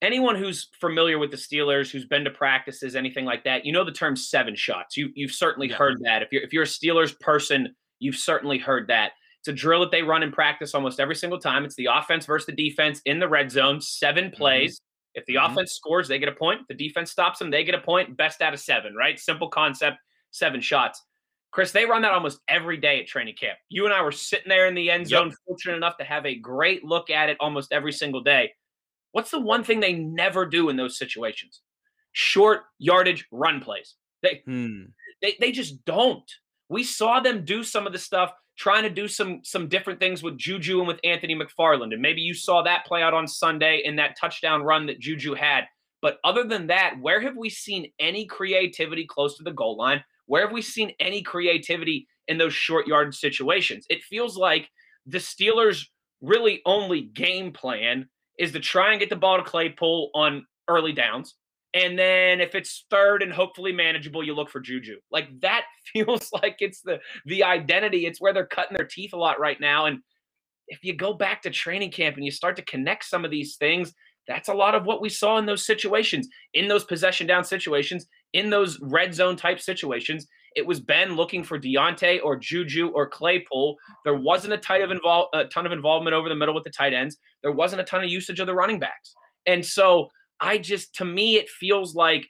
Anyone 0.02 0.36
who's 0.36 0.70
familiar 0.80 1.20
with 1.20 1.32
the 1.32 1.38
Steelers, 1.38 1.92
who's 1.92 2.06
been 2.06 2.24
to 2.24 2.32
practices, 2.32 2.96
anything 2.96 3.24
like 3.24 3.44
that, 3.44 3.66
you 3.66 3.72
know 3.72 3.84
the 3.84 3.92
term 3.92 4.16
seven 4.16 4.56
shots. 4.56 4.98
You 4.98 5.10
you've 5.16 5.32
certainly 5.32 5.70
yeah. 5.70 5.76
heard 5.76 6.02
that. 6.04 6.22
If 6.22 6.30
you're 6.32 6.42
if 6.44 6.54
you're 6.54 6.64
a 6.64 6.66
Steelers 6.66 7.18
person, 7.20 7.74
you've 8.00 8.16
certainly 8.16 8.58
heard 8.58 8.88
that. 8.88 9.12
It's 9.40 9.48
a 9.48 9.54
drill 9.54 9.80
that 9.82 9.92
they 9.92 10.04
run 10.04 10.22
in 10.22 10.32
practice 10.32 10.76
almost 10.76 11.00
every 11.00 11.16
single 11.16 11.40
time. 11.40 11.66
It's 11.66 11.76
the 11.76 11.88
offense 11.92 12.28
versus 12.28 12.46
the 12.46 12.52
defense 12.52 13.02
in 13.06 13.20
the 13.20 13.28
red 13.28 13.50
zone, 13.50 13.82
7 13.82 14.26
mm-hmm. 14.26 14.36
plays. 14.36 14.76
Mm-hmm 14.76 14.91
if 15.14 15.26
the 15.26 15.36
mm-hmm. 15.36 15.52
offense 15.52 15.74
scores, 15.74 16.08
they 16.08 16.20
get 16.20 16.30
a 16.30 16.34
point. 16.34 16.62
If 16.62 16.68
the 16.78 16.88
defense 16.88 17.12
stops 17.12 17.40
them, 17.40 17.52
they 17.52 17.64
get 17.64 17.76
a 17.76 17.82
point. 17.82 18.18
Best 18.18 18.42
out 18.42 18.54
of 18.54 18.60
seven, 18.60 18.96
right? 18.96 19.20
Simple 19.20 19.50
concept, 19.50 19.98
seven 20.32 20.62
shots. 20.62 21.04
Chris, 21.52 21.72
they 21.72 21.86
run 21.86 22.02
that 22.02 22.14
almost 22.14 22.40
every 22.48 22.78
day 22.78 23.00
at 23.00 23.08
training 23.08 23.36
camp. 23.36 23.58
You 23.68 23.86
and 23.86 23.94
I 23.94 24.02
were 24.02 24.12
sitting 24.12 24.48
there 24.48 24.68
in 24.68 24.76
the 24.76 24.90
end 24.90 25.08
zone, 25.08 25.28
yep. 25.28 25.38
fortunate 25.46 25.76
enough 25.76 25.98
to 25.98 26.06
have 26.06 26.26
a 26.26 26.36
great 26.36 26.86
look 26.86 27.10
at 27.10 27.30
it 27.30 27.38
almost 27.42 27.74
every 27.74 27.92
single 27.92 28.22
day. 28.22 28.52
What's 29.12 29.32
the 29.32 29.40
one 29.40 29.64
thing 29.64 29.82
they 29.82 29.94
never 29.94 30.46
do 30.46 30.70
in 30.70 30.78
those 30.78 30.98
situations? 30.98 31.62
Short 32.14 32.62
yardage 32.80 33.28
run 33.32 33.60
plays. 33.60 33.96
They, 34.24 34.42
hmm. 34.46 34.84
they, 35.22 35.36
they 35.42 35.52
just 35.52 35.84
don't. 35.84 36.30
We 36.70 36.84
saw 36.84 37.20
them 37.20 37.44
do 37.44 37.64
some 37.64 37.86
of 37.86 37.92
the 37.92 38.00
stuff 38.00 38.32
trying 38.62 38.84
to 38.84 38.92
do 38.92 39.08
some 39.08 39.40
some 39.44 39.68
different 39.68 40.00
things 40.00 40.22
with 40.22 40.38
Juju 40.38 40.78
and 40.78 40.88
with 40.88 41.00
Anthony 41.04 41.36
McFarland. 41.36 41.94
And 41.94 42.02
maybe 42.02 42.22
you 42.22 42.36
saw 42.36 42.62
that 42.62 42.86
play 42.86 43.02
out 43.02 43.16
on 43.16 43.28
Sunday 43.28 43.82
in 43.84 43.96
that 43.96 44.16
touchdown 44.16 44.62
run 44.62 44.86
that 44.86 45.00
Juju 45.00 45.34
had. 45.34 45.64
But 46.00 46.20
other 46.24 46.44
than 46.44 46.68
that, 46.68 46.94
where 47.02 47.20
have 47.22 47.36
we 47.36 47.50
seen 47.50 47.92
any 48.00 48.28
creativity 48.28 49.08
close 49.08 49.36
to 49.38 49.44
the 49.44 49.52
goal 49.52 49.78
line? 49.78 50.04
Where 50.28 50.44
have 50.44 50.52
we 50.52 50.62
seen 50.62 50.92
any 51.00 51.24
creativity 51.24 52.08
in 52.28 52.38
those 52.38 52.54
short 52.54 52.86
yard 52.86 53.16
situations? 53.16 53.88
It 53.90 54.04
feels 54.04 54.38
like 54.38 54.70
the 55.08 55.18
Steelers' 55.18 55.88
really 56.22 56.62
only 56.64 57.02
game 57.02 57.52
plan 57.52 58.08
is 58.38 58.52
to 58.52 58.60
try 58.60 58.92
and 58.92 59.00
get 59.00 59.10
the 59.10 59.16
ball 59.16 59.38
to 59.38 59.44
Claypool 59.44 60.12
on 60.14 60.46
early 60.68 60.94
downs 60.94 61.34
and 61.74 61.98
then 61.98 62.42
if 62.42 62.54
it's 62.54 62.86
third 62.90 63.24
and 63.24 63.32
hopefully 63.32 63.72
manageable, 63.72 64.24
you 64.24 64.36
look 64.36 64.50
for 64.50 64.60
Juju. 64.60 64.98
Like 65.12 65.28
that 65.42 65.64
feels 65.94 66.30
like 66.34 66.58
it's 66.60 66.82
the 66.82 67.00
the 67.26 67.44
identity. 67.44 68.06
It's 68.06 68.20
where 68.20 68.34
they're 68.34 68.46
cutting 68.46 68.76
their 68.76 68.88
teeth 68.88 69.14
a 69.14 69.18
lot 69.18 69.40
right 69.40 69.60
now. 69.60 69.86
And 69.86 70.00
if 70.68 70.84
you 70.84 70.96
go 70.96 71.14
back 71.14 71.42
to 71.44 71.50
training 71.50 71.92
camp 71.92 72.16
and 72.16 72.26
you 72.26 72.32
start 72.32 72.56
to 72.58 72.66
connect 72.66 73.06
some 73.06 73.26
of 73.26 73.32
these 73.32 73.56
things, 73.56 73.94
that's 74.28 74.50
a 74.50 74.54
lot 74.54 74.76
of 74.76 74.86
what 74.86 75.02
we 75.02 75.10
saw 75.10 75.38
in 75.38 75.46
those 75.46 75.66
situations, 75.66 76.28
in 76.54 76.68
those 76.68 76.84
possession 76.84 77.28
down 77.28 77.44
situations, 77.44 78.06
in 78.34 78.50
those 78.50 78.80
red 78.82 79.14
zone 79.14 79.36
type 79.36 79.60
situations. 79.60 80.28
It 80.56 80.66
was 80.66 80.80
Ben 80.80 81.16
looking 81.16 81.44
for 81.44 81.58
Diontae 81.58 82.20
or 82.24 82.36
Juju 82.38 82.90
or 82.90 83.10
Claypool. 83.10 83.78
There 84.04 84.16
wasn't 84.16 84.54
a, 84.54 84.58
ton 84.58 84.82
of, 84.82 84.90
invol- 84.90 85.28
a 85.34 85.46
ton 85.46 85.66
of 85.66 85.72
involvement 85.72 86.14
over 86.14 86.30
the 86.30 86.36
middle 86.36 86.54
with 86.54 86.66
the 86.66 86.70
tight 86.72 86.94
ends. 86.94 87.18
There 87.42 87.54
wasn't 87.54 87.82
a 87.82 87.86
ton 87.86 88.04
of 88.04 88.10
usage 88.10 88.40
of 88.40 88.48
the 88.48 88.54
running 88.54 88.80
backs. 88.80 89.14
And 89.46 89.66
so 89.66 90.10
I 90.42 90.58
just, 90.58 90.96
to 90.96 91.06
me, 91.06 91.36
it 91.36 91.48
feels 91.50 91.96
like 91.96 92.28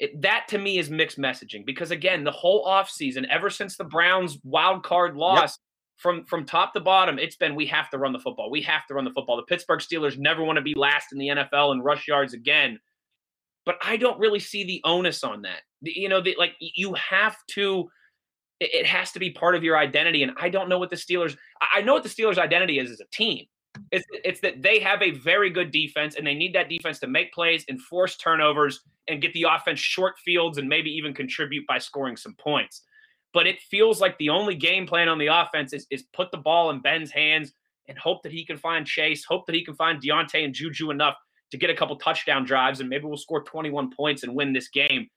it, 0.00 0.22
that 0.22 0.48
to 0.48 0.58
me 0.58 0.78
is 0.78 0.90
mixed 0.90 1.18
messaging 1.18 1.64
because 1.64 1.90
again, 1.90 2.24
the 2.24 2.30
whole 2.30 2.66
offseason, 2.66 3.26
ever 3.30 3.50
since 3.50 3.76
the 3.76 3.84
Browns 3.84 4.38
wild 4.42 4.82
card 4.82 5.14
loss, 5.14 5.42
yep. 5.42 5.50
from 5.98 6.24
from 6.24 6.46
top 6.46 6.72
to 6.72 6.80
bottom, 6.80 7.18
it's 7.18 7.36
been 7.36 7.54
we 7.54 7.66
have 7.66 7.90
to 7.90 7.98
run 7.98 8.14
the 8.14 8.18
football. 8.18 8.50
We 8.50 8.62
have 8.62 8.86
to 8.86 8.94
run 8.94 9.04
the 9.04 9.12
football. 9.12 9.36
The 9.36 9.42
Pittsburgh 9.42 9.80
Steelers 9.80 10.18
never 10.18 10.42
want 10.42 10.56
to 10.56 10.62
be 10.62 10.74
last 10.74 11.12
in 11.12 11.18
the 11.18 11.28
NFL 11.28 11.74
in 11.74 11.82
rush 11.82 12.08
yards 12.08 12.32
again. 12.32 12.80
But 13.66 13.76
I 13.84 13.98
don't 13.98 14.18
really 14.18 14.40
see 14.40 14.64
the 14.64 14.80
onus 14.84 15.22
on 15.22 15.42
that. 15.42 15.60
You 15.82 16.08
know, 16.08 16.22
the, 16.22 16.34
like 16.38 16.54
you 16.58 16.94
have 16.94 17.36
to. 17.52 17.88
It 18.58 18.84
has 18.84 19.10
to 19.12 19.18
be 19.18 19.30
part 19.30 19.54
of 19.54 19.64
your 19.64 19.78
identity, 19.78 20.22
and 20.22 20.32
I 20.38 20.50
don't 20.50 20.68
know 20.68 20.78
what 20.78 20.90
the 20.90 20.96
Steelers. 20.96 21.36
I 21.74 21.80
know 21.82 21.94
what 21.94 22.02
the 22.02 22.10
Steelers' 22.10 22.36
identity 22.36 22.78
is 22.78 22.90
as 22.90 23.00
a 23.00 23.06
team. 23.10 23.46
It's, 23.90 24.04
it's 24.12 24.40
that 24.40 24.62
they 24.62 24.78
have 24.80 25.02
a 25.02 25.12
very 25.12 25.50
good 25.50 25.70
defense 25.70 26.16
and 26.16 26.26
they 26.26 26.34
need 26.34 26.54
that 26.54 26.68
defense 26.68 26.98
to 27.00 27.06
make 27.06 27.32
plays 27.32 27.64
and 27.68 27.80
force 27.80 28.16
turnovers 28.16 28.80
and 29.08 29.20
get 29.20 29.32
the 29.32 29.46
offense 29.48 29.80
short 29.80 30.18
fields 30.18 30.58
and 30.58 30.68
maybe 30.68 30.90
even 30.90 31.14
contribute 31.14 31.66
by 31.66 31.78
scoring 31.78 32.16
some 32.16 32.34
points. 32.34 32.82
But 33.32 33.46
it 33.46 33.60
feels 33.60 34.00
like 34.00 34.18
the 34.18 34.30
only 34.30 34.54
game 34.54 34.86
plan 34.86 35.08
on 35.08 35.18
the 35.18 35.28
offense 35.28 35.72
is, 35.72 35.86
is 35.90 36.04
put 36.12 36.30
the 36.30 36.38
ball 36.38 36.70
in 36.70 36.80
Ben's 36.80 37.10
hands 37.10 37.52
and 37.88 37.98
hope 37.98 38.22
that 38.22 38.32
he 38.32 38.44
can 38.44 38.56
find 38.56 38.86
Chase, 38.86 39.24
hope 39.24 39.46
that 39.46 39.54
he 39.54 39.64
can 39.64 39.74
find 39.74 40.02
Diontae 40.02 40.44
and 40.44 40.54
Juju 40.54 40.90
enough 40.90 41.16
to 41.50 41.56
get 41.56 41.70
a 41.70 41.74
couple 41.74 41.96
touchdown 41.96 42.44
drives 42.44 42.80
and 42.80 42.88
maybe 42.88 43.04
we'll 43.04 43.16
score 43.16 43.42
21 43.42 43.90
points 43.90 44.22
and 44.22 44.34
win 44.34 44.52
this 44.52 44.68
game. 44.68 45.08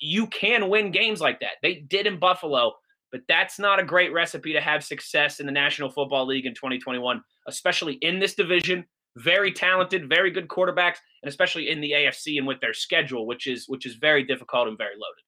You 0.00 0.26
can 0.26 0.68
win 0.68 0.90
games 0.90 1.20
like 1.20 1.40
that. 1.40 1.54
They 1.62 1.74
did 1.74 2.06
in 2.06 2.18
Buffalo. 2.18 2.72
But 3.12 3.20
that's 3.28 3.58
not 3.58 3.80
a 3.80 3.84
great 3.84 4.12
recipe 4.12 4.52
to 4.52 4.60
have 4.60 4.84
success 4.84 5.40
in 5.40 5.46
the 5.46 5.52
National 5.52 5.90
Football 5.90 6.26
League 6.26 6.46
in 6.46 6.54
2021, 6.54 7.22
especially 7.46 7.94
in 7.94 8.18
this 8.18 8.34
division. 8.34 8.84
Very 9.16 9.50
talented, 9.50 10.08
very 10.10 10.30
good 10.30 10.46
quarterbacks, 10.46 10.96
and 11.22 11.28
especially 11.28 11.70
in 11.70 11.80
the 11.80 11.92
AFC 11.92 12.36
and 12.36 12.46
with 12.46 12.60
their 12.60 12.74
schedule, 12.74 13.26
which 13.26 13.46
is 13.46 13.66
which 13.66 13.86
is 13.86 13.94
very 13.94 14.22
difficult 14.22 14.68
and 14.68 14.76
very 14.76 14.94
loaded. 14.94 15.22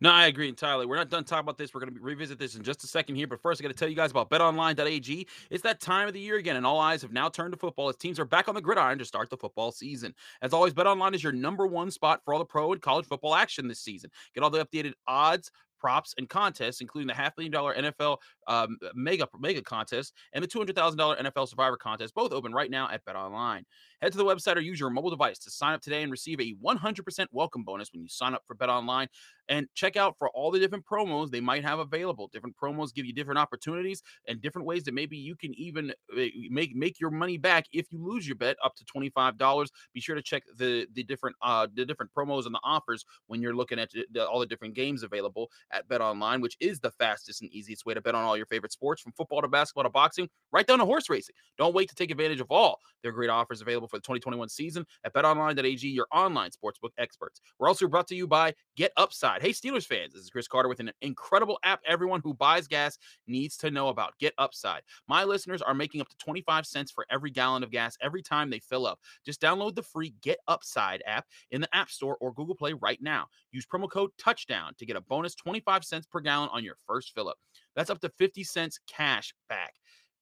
No, 0.00 0.10
I 0.10 0.26
agree 0.26 0.48
entirely. 0.48 0.86
We're 0.86 0.96
not 0.96 1.10
done 1.10 1.24
talking 1.24 1.40
about 1.40 1.58
this. 1.58 1.74
We're 1.74 1.80
going 1.80 1.94
to 1.94 2.00
revisit 2.00 2.38
this 2.38 2.54
in 2.54 2.62
just 2.62 2.84
a 2.84 2.86
second 2.86 3.16
here. 3.16 3.26
But 3.26 3.40
first, 3.42 3.60
I 3.60 3.62
got 3.62 3.68
to 3.68 3.74
tell 3.74 3.88
you 3.88 3.96
guys 3.96 4.12
about 4.12 4.30
betonline.ag. 4.30 5.26
It's 5.50 5.62
that 5.62 5.80
time 5.80 6.06
of 6.06 6.14
the 6.14 6.20
year 6.20 6.36
again, 6.36 6.56
and 6.56 6.64
all 6.64 6.78
eyes 6.78 7.02
have 7.02 7.12
now 7.12 7.28
turned 7.28 7.52
to 7.52 7.58
football 7.58 7.88
as 7.88 7.96
teams 7.96 8.20
are 8.20 8.24
back 8.24 8.48
on 8.48 8.54
the 8.54 8.60
gridiron 8.60 8.98
to 8.98 9.04
start 9.04 9.28
the 9.28 9.36
football 9.36 9.72
season. 9.72 10.14
As 10.40 10.52
always, 10.52 10.72
betonline 10.72 11.14
is 11.14 11.22
your 11.22 11.32
number 11.32 11.66
one 11.66 11.90
spot 11.90 12.20
for 12.24 12.32
all 12.32 12.38
the 12.38 12.44
pro 12.44 12.72
and 12.72 12.80
college 12.80 13.06
football 13.06 13.34
action 13.34 13.66
this 13.66 13.80
season. 13.80 14.10
Get 14.34 14.44
all 14.44 14.50
the 14.50 14.64
updated 14.64 14.92
odds, 15.08 15.50
props, 15.78 16.14
and 16.18 16.28
contests, 16.28 16.80
including 16.80 17.08
the 17.08 17.14
half 17.14 17.36
million 17.36 17.52
dollar 17.52 17.74
NFL 17.74 18.18
um, 18.46 18.78
mega 18.94 19.28
mega 19.38 19.62
contest 19.62 20.12
and 20.32 20.42
the 20.42 20.48
two 20.48 20.58
hundred 20.58 20.76
thousand 20.76 20.98
dollar 20.98 21.16
NFL 21.16 21.48
Survivor 21.48 21.76
contest, 21.76 22.14
both 22.14 22.32
open 22.32 22.52
right 22.52 22.70
now 22.70 22.88
at 22.90 23.04
BetOnline. 23.04 23.62
Head 24.00 24.12
to 24.12 24.18
the 24.18 24.24
website 24.24 24.56
or 24.56 24.60
use 24.60 24.78
your 24.78 24.90
mobile 24.90 25.10
device 25.10 25.38
to 25.40 25.50
sign 25.50 25.74
up 25.74 25.80
today 25.80 26.02
and 26.02 26.12
receive 26.12 26.40
a 26.40 26.54
100% 26.64 27.26
welcome 27.32 27.64
bonus 27.64 27.92
when 27.92 28.00
you 28.00 28.08
sign 28.08 28.32
up 28.32 28.42
for 28.46 28.54
BetOnline. 28.54 29.08
And 29.48 29.66
check 29.74 29.96
out 29.96 30.14
for 30.18 30.28
all 30.30 30.50
the 30.50 30.58
different 30.58 30.84
promos 30.84 31.30
they 31.30 31.40
might 31.40 31.64
have 31.64 31.78
available. 31.78 32.28
Different 32.28 32.54
promos 32.54 32.92
give 32.92 33.06
you 33.06 33.14
different 33.14 33.38
opportunities 33.38 34.02
and 34.28 34.42
different 34.42 34.66
ways 34.66 34.84
that 34.84 34.92
maybe 34.92 35.16
you 35.16 35.34
can 35.34 35.54
even 35.54 35.92
eh, 36.16 36.28
make 36.50 36.76
make 36.76 37.00
your 37.00 37.10
money 37.10 37.38
back 37.38 37.64
if 37.72 37.86
you 37.90 37.98
lose 37.98 38.26
your 38.26 38.36
bet 38.36 38.58
up 38.62 38.76
to 38.76 38.84
twenty 38.84 39.08
five 39.08 39.38
dollars. 39.38 39.70
Be 39.94 40.00
sure 40.00 40.14
to 40.14 40.22
check 40.22 40.42
the 40.58 40.86
the 40.92 41.02
different 41.02 41.34
uh 41.40 41.66
the 41.72 41.86
different 41.86 42.12
promos 42.12 42.44
and 42.44 42.54
the 42.54 42.60
offers 42.62 43.06
when 43.26 43.40
you're 43.40 43.56
looking 43.56 43.78
at 43.78 43.90
all 44.30 44.38
the 44.38 44.46
different 44.46 44.74
games 44.74 45.02
available 45.02 45.50
at 45.72 45.88
BetOnline, 45.88 46.40
which 46.40 46.56
is 46.60 46.80
the 46.80 46.90
fastest 46.92 47.42
and 47.42 47.50
easiest 47.50 47.86
way 47.86 47.94
to 47.94 48.00
bet 48.00 48.14
on 48.14 48.24
all 48.24 48.36
your 48.36 48.46
favorite 48.46 48.72
sports 48.72 49.02
from 49.02 49.12
football 49.12 49.42
to 49.42 49.48
basketball 49.48 49.84
to 49.84 49.90
boxing, 49.90 50.28
right 50.52 50.66
down 50.66 50.78
to 50.78 50.84
horse 50.84 51.08
racing. 51.08 51.34
Don't 51.56 51.74
wait 51.74 51.88
to 51.88 51.94
take 51.94 52.10
advantage 52.10 52.40
of 52.40 52.50
all 52.50 52.78
their 53.02 53.12
great 53.12 53.30
offers 53.30 53.60
available 53.60 53.88
for 53.88 53.96
the 53.96 54.02
2021 54.02 54.48
season 54.48 54.84
at 55.04 55.12
betonline.ag, 55.14 55.88
your 55.88 56.06
online 56.12 56.50
sportsbook 56.50 56.90
experts. 56.98 57.40
We're 57.58 57.68
also 57.68 57.86
brought 57.88 58.08
to 58.08 58.14
you 58.14 58.26
by 58.26 58.54
Get 58.76 58.92
Upside. 58.96 59.42
Hey, 59.42 59.50
Steelers 59.50 59.86
fans, 59.86 60.14
this 60.14 60.22
is 60.22 60.30
Chris 60.30 60.48
Carter 60.48 60.68
with 60.68 60.80
an 60.80 60.90
incredible 61.02 61.58
app 61.64 61.80
everyone 61.86 62.20
who 62.22 62.34
buys 62.34 62.66
gas 62.66 62.98
needs 63.26 63.56
to 63.58 63.70
know 63.70 63.88
about. 63.88 64.14
Get 64.18 64.34
Upside. 64.38 64.82
My 65.08 65.24
listeners 65.24 65.62
are 65.62 65.74
making 65.74 66.00
up 66.00 66.08
to 66.08 66.16
25 66.18 66.66
cents 66.66 66.90
for 66.90 67.06
every 67.10 67.30
gallon 67.30 67.62
of 67.62 67.70
gas 67.70 67.96
every 68.00 68.22
time 68.22 68.50
they 68.50 68.60
fill 68.60 68.86
up. 68.86 68.98
Just 69.24 69.40
download 69.40 69.74
the 69.74 69.82
free 69.82 70.14
Get 70.22 70.38
Upside 70.48 71.02
app 71.06 71.26
in 71.50 71.60
the 71.60 71.74
App 71.74 71.90
Store 71.90 72.16
or 72.20 72.32
Google 72.32 72.54
Play 72.54 72.72
right 72.74 73.00
now. 73.00 73.26
Use 73.52 73.66
promo 73.66 73.90
code 73.90 74.10
Touchdown 74.18 74.72
to 74.78 74.86
get 74.86 74.96
a 74.96 75.00
bonus 75.00 75.34
25 75.58 75.84
cents 75.84 76.06
per 76.06 76.20
gallon 76.20 76.48
on 76.52 76.64
your 76.64 76.76
first 76.86 77.14
fill 77.14 77.28
up. 77.28 77.36
That's 77.74 77.90
up 77.90 78.00
to 78.00 78.08
50 78.08 78.44
cents 78.44 78.78
cash 78.86 79.34
back. 79.48 79.74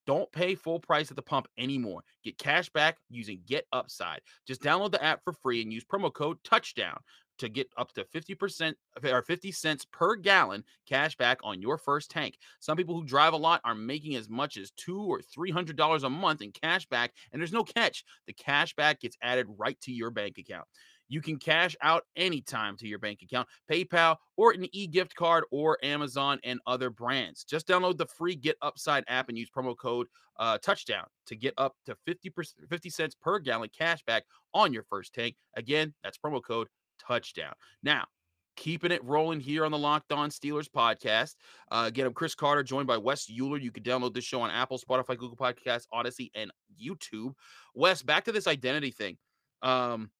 Don't 0.06 0.30
pay 0.30 0.54
full 0.54 0.78
price 0.78 1.10
at 1.10 1.16
the 1.16 1.22
pump 1.22 1.48
anymore. 1.58 2.04
Get 2.22 2.38
cash 2.38 2.68
back 2.70 2.96
using 3.10 3.40
Get 3.46 3.66
Upside. 3.72 4.20
Just 4.46 4.62
download 4.62 4.92
the 4.92 5.02
app 5.02 5.22
for 5.24 5.32
free 5.32 5.62
and 5.62 5.72
use 5.72 5.84
promo 5.84 6.12
code 6.12 6.38
Touchdown 6.44 6.98
to 7.38 7.48
get 7.48 7.68
up 7.76 7.92
to 7.92 8.04
50% 8.04 8.74
or 9.04 9.22
50 9.22 9.52
cents 9.52 9.84
per 9.92 10.14
gallon 10.14 10.64
cash 10.88 11.16
back 11.16 11.38
on 11.42 11.60
your 11.60 11.76
first 11.76 12.10
tank. 12.10 12.38
Some 12.60 12.76
people 12.76 12.94
who 12.94 13.04
drive 13.04 13.32
a 13.34 13.36
lot 13.36 13.60
are 13.64 13.74
making 13.74 14.14
as 14.14 14.30
much 14.30 14.56
as 14.56 14.70
two 14.70 15.02
or 15.02 15.20
three 15.20 15.50
hundred 15.50 15.76
dollars 15.76 16.04
a 16.04 16.10
month 16.10 16.40
in 16.40 16.52
cash 16.52 16.86
back, 16.86 17.12
and 17.32 17.42
there's 17.42 17.52
no 17.52 17.64
catch. 17.64 18.04
The 18.26 18.32
cash 18.32 18.74
back 18.74 19.00
gets 19.00 19.18
added 19.20 19.48
right 19.58 19.78
to 19.82 19.92
your 19.92 20.10
bank 20.10 20.38
account. 20.38 20.66
You 21.08 21.20
can 21.20 21.38
cash 21.38 21.76
out 21.80 22.04
anytime 22.16 22.76
to 22.78 22.88
your 22.88 22.98
bank 22.98 23.22
account, 23.22 23.48
PayPal, 23.70 24.16
or 24.36 24.52
an 24.52 24.66
e 24.72 24.86
gift 24.86 25.14
card, 25.14 25.44
or 25.50 25.78
Amazon 25.82 26.38
and 26.44 26.60
other 26.66 26.90
brands. 26.90 27.44
Just 27.44 27.68
download 27.68 27.98
the 27.98 28.06
free 28.06 28.34
Get 28.34 28.56
Upside 28.62 29.04
app 29.08 29.28
and 29.28 29.38
use 29.38 29.50
promo 29.50 29.76
code 29.76 30.06
uh, 30.38 30.58
Touchdown 30.58 31.06
to 31.26 31.36
get 31.36 31.54
up 31.58 31.74
to 31.86 31.96
50, 32.06 32.32
50 32.68 32.90
cents 32.90 33.14
per 33.14 33.38
gallon 33.38 33.70
cash 33.76 34.02
back 34.06 34.24
on 34.54 34.72
your 34.72 34.84
first 34.84 35.14
tank. 35.14 35.36
Again, 35.54 35.94
that's 36.02 36.18
promo 36.18 36.42
code 36.42 36.68
Touchdown. 36.98 37.54
Now, 37.82 38.06
keeping 38.56 38.90
it 38.90 39.04
rolling 39.04 39.40
here 39.40 39.64
on 39.64 39.70
the 39.70 39.78
Locked 39.78 40.12
On 40.12 40.30
Steelers 40.30 40.68
podcast. 40.68 41.34
Uh, 41.70 41.84
again, 41.86 42.06
I'm 42.06 42.14
Chris 42.14 42.34
Carter, 42.34 42.62
joined 42.62 42.86
by 42.86 42.96
Wes 42.96 43.30
Uhler. 43.30 43.60
You 43.60 43.70
can 43.70 43.82
download 43.82 44.14
this 44.14 44.24
show 44.24 44.40
on 44.40 44.50
Apple, 44.50 44.78
Spotify, 44.78 45.16
Google 45.16 45.36
Podcasts, 45.36 45.86
Odyssey, 45.92 46.30
and 46.34 46.50
YouTube. 46.82 47.34
Wes, 47.74 48.02
back 48.02 48.24
to 48.24 48.32
this 48.32 48.46
identity 48.46 48.90
thing. 48.90 49.18
Um, 49.62 50.10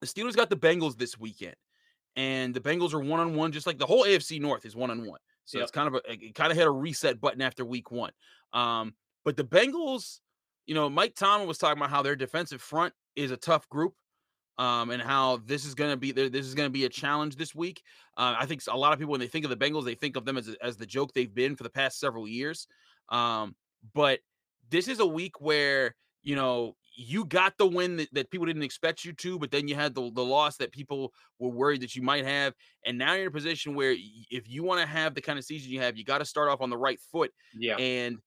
the 0.00 0.06
Steelers 0.06 0.36
got 0.36 0.50
the 0.50 0.56
Bengals 0.56 0.96
this 0.96 1.18
weekend, 1.18 1.56
and 2.16 2.54
the 2.54 2.60
Bengals 2.60 2.94
are 2.94 3.00
one 3.00 3.20
on 3.20 3.34
one, 3.34 3.52
just 3.52 3.66
like 3.66 3.78
the 3.78 3.86
whole 3.86 4.04
AFC 4.04 4.40
North 4.40 4.64
is 4.64 4.76
one 4.76 4.90
on 4.90 5.06
one. 5.06 5.20
So 5.44 5.58
yep. 5.58 5.64
it's 5.64 5.72
kind 5.72 5.88
of 5.88 5.94
a 5.94 6.12
it 6.12 6.34
kind 6.34 6.50
of 6.50 6.58
hit 6.58 6.66
a 6.66 6.70
reset 6.70 7.20
button 7.20 7.40
after 7.40 7.64
week 7.64 7.90
one. 7.90 8.12
Um, 8.52 8.94
but 9.24 9.36
the 9.36 9.44
Bengals, 9.44 10.20
you 10.66 10.74
know, 10.74 10.90
Mike 10.90 11.14
Tomlin 11.14 11.48
was 11.48 11.58
talking 11.58 11.78
about 11.78 11.90
how 11.90 12.02
their 12.02 12.16
defensive 12.16 12.60
front 12.60 12.92
is 13.14 13.30
a 13.30 13.36
tough 13.36 13.68
group. 13.68 13.94
Um, 14.58 14.88
and 14.88 15.02
how 15.02 15.42
this 15.44 15.66
is 15.66 15.74
going 15.74 15.90
to 15.90 15.98
be 15.98 16.12
this 16.12 16.46
is 16.46 16.54
going 16.54 16.66
to 16.66 16.72
be 16.72 16.86
a 16.86 16.88
challenge 16.88 17.36
this 17.36 17.54
week. 17.54 17.82
Uh, 18.16 18.36
I 18.38 18.46
think 18.46 18.62
a 18.68 18.74
lot 18.74 18.94
of 18.94 18.98
people 18.98 19.10
when 19.10 19.20
they 19.20 19.26
think 19.26 19.44
of 19.44 19.50
the 19.50 19.56
Bengals, 19.56 19.84
they 19.84 19.94
think 19.94 20.16
of 20.16 20.24
them 20.24 20.38
as 20.38 20.48
as 20.62 20.78
the 20.78 20.86
joke 20.86 21.12
they've 21.12 21.34
been 21.34 21.56
for 21.56 21.62
the 21.62 21.68
past 21.68 22.00
several 22.00 22.26
years. 22.26 22.66
Um, 23.10 23.54
but 23.92 24.20
this 24.70 24.88
is 24.88 25.00
a 25.00 25.06
week 25.06 25.42
where 25.42 25.94
you 26.22 26.36
know 26.36 26.74
you 26.96 27.26
got 27.26 27.56
the 27.58 27.66
win 27.66 27.96
that, 27.96 28.08
that 28.12 28.30
people 28.30 28.46
didn't 28.46 28.62
expect 28.62 29.04
you 29.04 29.12
to, 29.12 29.38
but 29.38 29.50
then 29.50 29.68
you 29.68 29.74
had 29.74 29.94
the, 29.94 30.10
the 30.12 30.24
loss 30.24 30.56
that 30.56 30.72
people 30.72 31.12
were 31.38 31.50
worried 31.50 31.82
that 31.82 31.94
you 31.94 32.02
might 32.02 32.24
have. 32.24 32.54
And 32.86 32.96
now 32.96 33.12
you're 33.12 33.22
in 33.22 33.28
a 33.28 33.30
position 33.30 33.74
where 33.74 33.94
if 34.30 34.48
you 34.48 34.64
want 34.64 34.80
to 34.80 34.86
have 34.86 35.14
the 35.14 35.20
kind 35.20 35.38
of 35.38 35.44
season 35.44 35.70
you 35.70 35.80
have, 35.80 35.96
you 35.96 36.04
got 36.04 36.18
to 36.18 36.24
start 36.24 36.48
off 36.48 36.62
on 36.62 36.70
the 36.70 36.78
right 36.78 36.98
foot. 37.12 37.32
Yeah. 37.54 37.76
And 37.76 38.18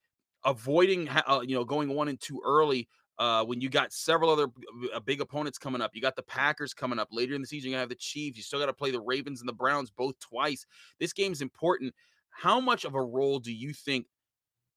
avoiding, 0.45 1.09
uh, 1.09 1.41
you 1.43 1.55
know, 1.55 1.65
going 1.65 1.89
one 1.89 2.09
and 2.09 2.21
two 2.21 2.41
early 2.45 2.87
uh, 3.17 3.43
when 3.43 3.59
you 3.59 3.69
got 3.69 3.91
several 3.91 4.29
other 4.29 4.47
uh, 4.93 4.99
big 4.99 5.19
opponents 5.19 5.57
coming 5.57 5.81
up. 5.81 5.91
You 5.93 6.01
got 6.01 6.15
the 6.15 6.23
Packers 6.23 6.73
coming 6.73 6.99
up 6.99 7.09
later 7.11 7.33
in 7.33 7.41
the 7.41 7.47
season. 7.47 7.71
You 7.71 7.77
have 7.77 7.89
the 7.89 7.95
Chiefs. 7.95 8.37
You 8.37 8.43
still 8.43 8.59
got 8.59 8.67
to 8.67 8.73
play 8.73 8.91
the 8.91 9.01
Ravens 9.01 9.41
and 9.41 9.49
the 9.49 9.53
Browns 9.53 9.89
both 9.91 10.17
twice. 10.19 10.65
This 10.99 11.11
game's 11.11 11.41
important. 11.41 11.93
How 12.29 12.59
much 12.59 12.85
of 12.85 12.93
a 12.93 13.01
role 13.01 13.39
do 13.39 13.51
you 13.51 13.73
think 13.73 14.05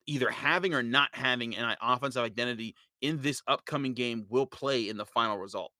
either 0.06 0.30
having 0.30 0.74
or 0.74 0.82
not 0.82 1.08
having 1.12 1.56
an 1.56 1.76
offensive 1.80 2.22
identity 2.22 2.74
in 3.00 3.20
this 3.20 3.42
upcoming 3.46 3.94
game 3.94 4.26
will 4.28 4.46
play 4.46 4.88
in 4.88 4.96
the 4.96 5.06
final 5.06 5.38
result? 5.38 5.72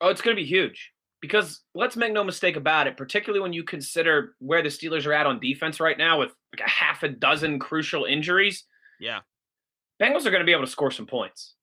Oh, 0.00 0.08
it's 0.08 0.22
going 0.22 0.36
to 0.36 0.40
be 0.40 0.46
huge 0.46 0.92
because 1.20 1.60
let's 1.74 1.96
make 1.96 2.12
no 2.12 2.24
mistake 2.24 2.56
about 2.56 2.86
it, 2.86 2.96
particularly 2.96 3.42
when 3.42 3.52
you 3.52 3.64
consider 3.64 4.34
where 4.38 4.62
the 4.62 4.68
Steelers 4.68 5.06
are 5.06 5.12
at 5.12 5.26
on 5.26 5.40
defense 5.40 5.80
right 5.80 5.98
now 5.98 6.18
with 6.18 6.30
like 6.56 6.66
a 6.66 6.70
half 6.70 7.02
a 7.02 7.08
dozen 7.08 7.58
crucial 7.58 8.04
injuries. 8.04 8.64
Yeah. 8.98 9.20
Bengals 10.00 10.24
are 10.24 10.30
going 10.30 10.40
to 10.40 10.46
be 10.46 10.52
able 10.52 10.64
to 10.64 10.70
score 10.70 10.90
some 10.90 11.06
points. 11.06 11.54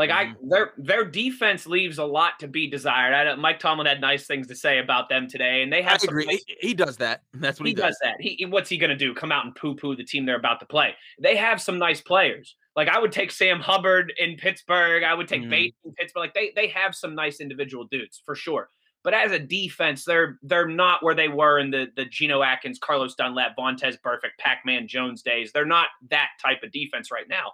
Like 0.00 0.08
mm-hmm. 0.08 0.32
I, 0.32 0.48
their 0.48 0.72
their 0.78 1.04
defense 1.04 1.66
leaves 1.66 1.98
a 1.98 2.04
lot 2.04 2.38
to 2.40 2.48
be 2.48 2.70
desired. 2.70 3.12
I, 3.12 3.34
Mike 3.34 3.58
Tomlin 3.58 3.86
had 3.86 4.00
nice 4.00 4.26
things 4.26 4.46
to 4.46 4.56
say 4.56 4.78
about 4.78 5.10
them 5.10 5.28
today, 5.28 5.60
and 5.60 5.70
they 5.70 5.82
have. 5.82 6.00
I 6.00 6.04
agree. 6.04 6.26
He, 6.26 6.68
he, 6.68 6.74
does 6.74 6.96
that. 6.96 7.20
That's 7.34 7.60
what 7.60 7.66
he, 7.66 7.72
he 7.72 7.74
does. 7.74 7.88
does. 7.88 7.98
That 8.02 8.14
he, 8.18 8.46
what's 8.46 8.70
he 8.70 8.78
going 8.78 8.88
to 8.88 8.96
do? 8.96 9.12
Come 9.12 9.30
out 9.30 9.44
and 9.44 9.54
poo 9.54 9.74
poo 9.74 9.94
the 9.94 10.02
team 10.02 10.24
they're 10.24 10.38
about 10.38 10.58
to 10.60 10.64
play? 10.64 10.94
They 11.20 11.36
have 11.36 11.60
some 11.60 11.76
nice 11.78 12.00
players. 12.00 12.56
Like 12.76 12.88
I 12.88 12.98
would 12.98 13.12
take 13.12 13.30
Sam 13.30 13.60
Hubbard 13.60 14.10
in 14.18 14.36
Pittsburgh. 14.36 15.02
I 15.02 15.12
would 15.12 15.28
take 15.28 15.42
mm-hmm. 15.42 15.50
Bates 15.50 15.76
in 15.84 15.92
Pittsburgh. 15.92 16.22
Like 16.22 16.32
they 16.32 16.52
they 16.56 16.68
have 16.68 16.94
some 16.94 17.14
nice 17.14 17.38
individual 17.38 17.86
dudes 17.90 18.22
for 18.24 18.34
sure. 18.34 18.70
But 19.04 19.12
as 19.12 19.32
a 19.32 19.38
defense, 19.38 20.06
they're 20.06 20.38
they're 20.42 20.66
not 20.66 21.02
where 21.02 21.14
they 21.14 21.28
were 21.28 21.58
in 21.58 21.70
the 21.70 21.88
the 21.94 22.06
Geno 22.06 22.42
Atkins, 22.42 22.78
Carlos 22.78 23.16
Dunlap, 23.16 23.54
Vontaze 23.54 23.98
Burfict, 24.02 24.38
Pac-Man 24.38 24.88
Jones 24.88 25.20
days. 25.20 25.52
They're 25.52 25.66
not 25.66 25.88
that 26.08 26.30
type 26.40 26.62
of 26.62 26.72
defense 26.72 27.10
right 27.10 27.28
now. 27.28 27.52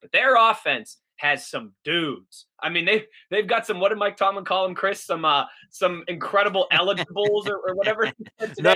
But 0.00 0.10
their 0.10 0.34
offense 0.34 0.98
has 1.16 1.46
some 1.46 1.72
dudes. 1.84 2.46
I 2.62 2.70
mean, 2.70 2.84
they 2.84 3.04
they've 3.30 3.46
got 3.46 3.66
some. 3.66 3.80
What 3.80 3.90
did 3.90 3.98
Mike 3.98 4.16
Tomlin 4.16 4.44
call 4.44 4.64
them, 4.64 4.74
Chris? 4.74 5.04
Some 5.04 5.24
uh, 5.24 5.44
some 5.70 6.04
incredible 6.08 6.66
eligibles 6.70 7.48
or, 7.48 7.56
or 7.66 7.74
whatever. 7.74 8.10
no, 8.58 8.74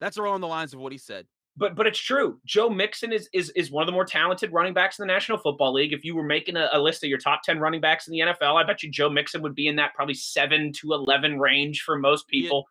that's 0.00 0.16
along 0.16 0.40
the 0.40 0.48
lines 0.48 0.72
of 0.72 0.80
what 0.80 0.92
he 0.92 0.98
said. 0.98 1.26
But 1.56 1.76
but 1.76 1.86
it's 1.86 1.98
true. 1.98 2.40
Joe 2.44 2.68
Mixon 2.68 3.12
is 3.12 3.28
is 3.32 3.50
is 3.50 3.70
one 3.70 3.82
of 3.82 3.86
the 3.86 3.92
more 3.92 4.04
talented 4.04 4.52
running 4.52 4.74
backs 4.74 4.98
in 4.98 5.06
the 5.06 5.12
National 5.12 5.38
Football 5.38 5.72
League. 5.74 5.92
If 5.92 6.04
you 6.04 6.16
were 6.16 6.24
making 6.24 6.56
a, 6.56 6.68
a 6.72 6.80
list 6.80 7.04
of 7.04 7.10
your 7.10 7.18
top 7.18 7.42
ten 7.42 7.60
running 7.60 7.80
backs 7.80 8.08
in 8.08 8.12
the 8.12 8.20
NFL, 8.20 8.60
I 8.60 8.66
bet 8.66 8.82
you 8.82 8.90
Joe 8.90 9.08
Mixon 9.08 9.40
would 9.42 9.54
be 9.54 9.68
in 9.68 9.76
that 9.76 9.94
probably 9.94 10.14
seven 10.14 10.72
to 10.80 10.94
eleven 10.94 11.38
range 11.38 11.82
for 11.82 11.96
most 11.96 12.26
people. 12.26 12.66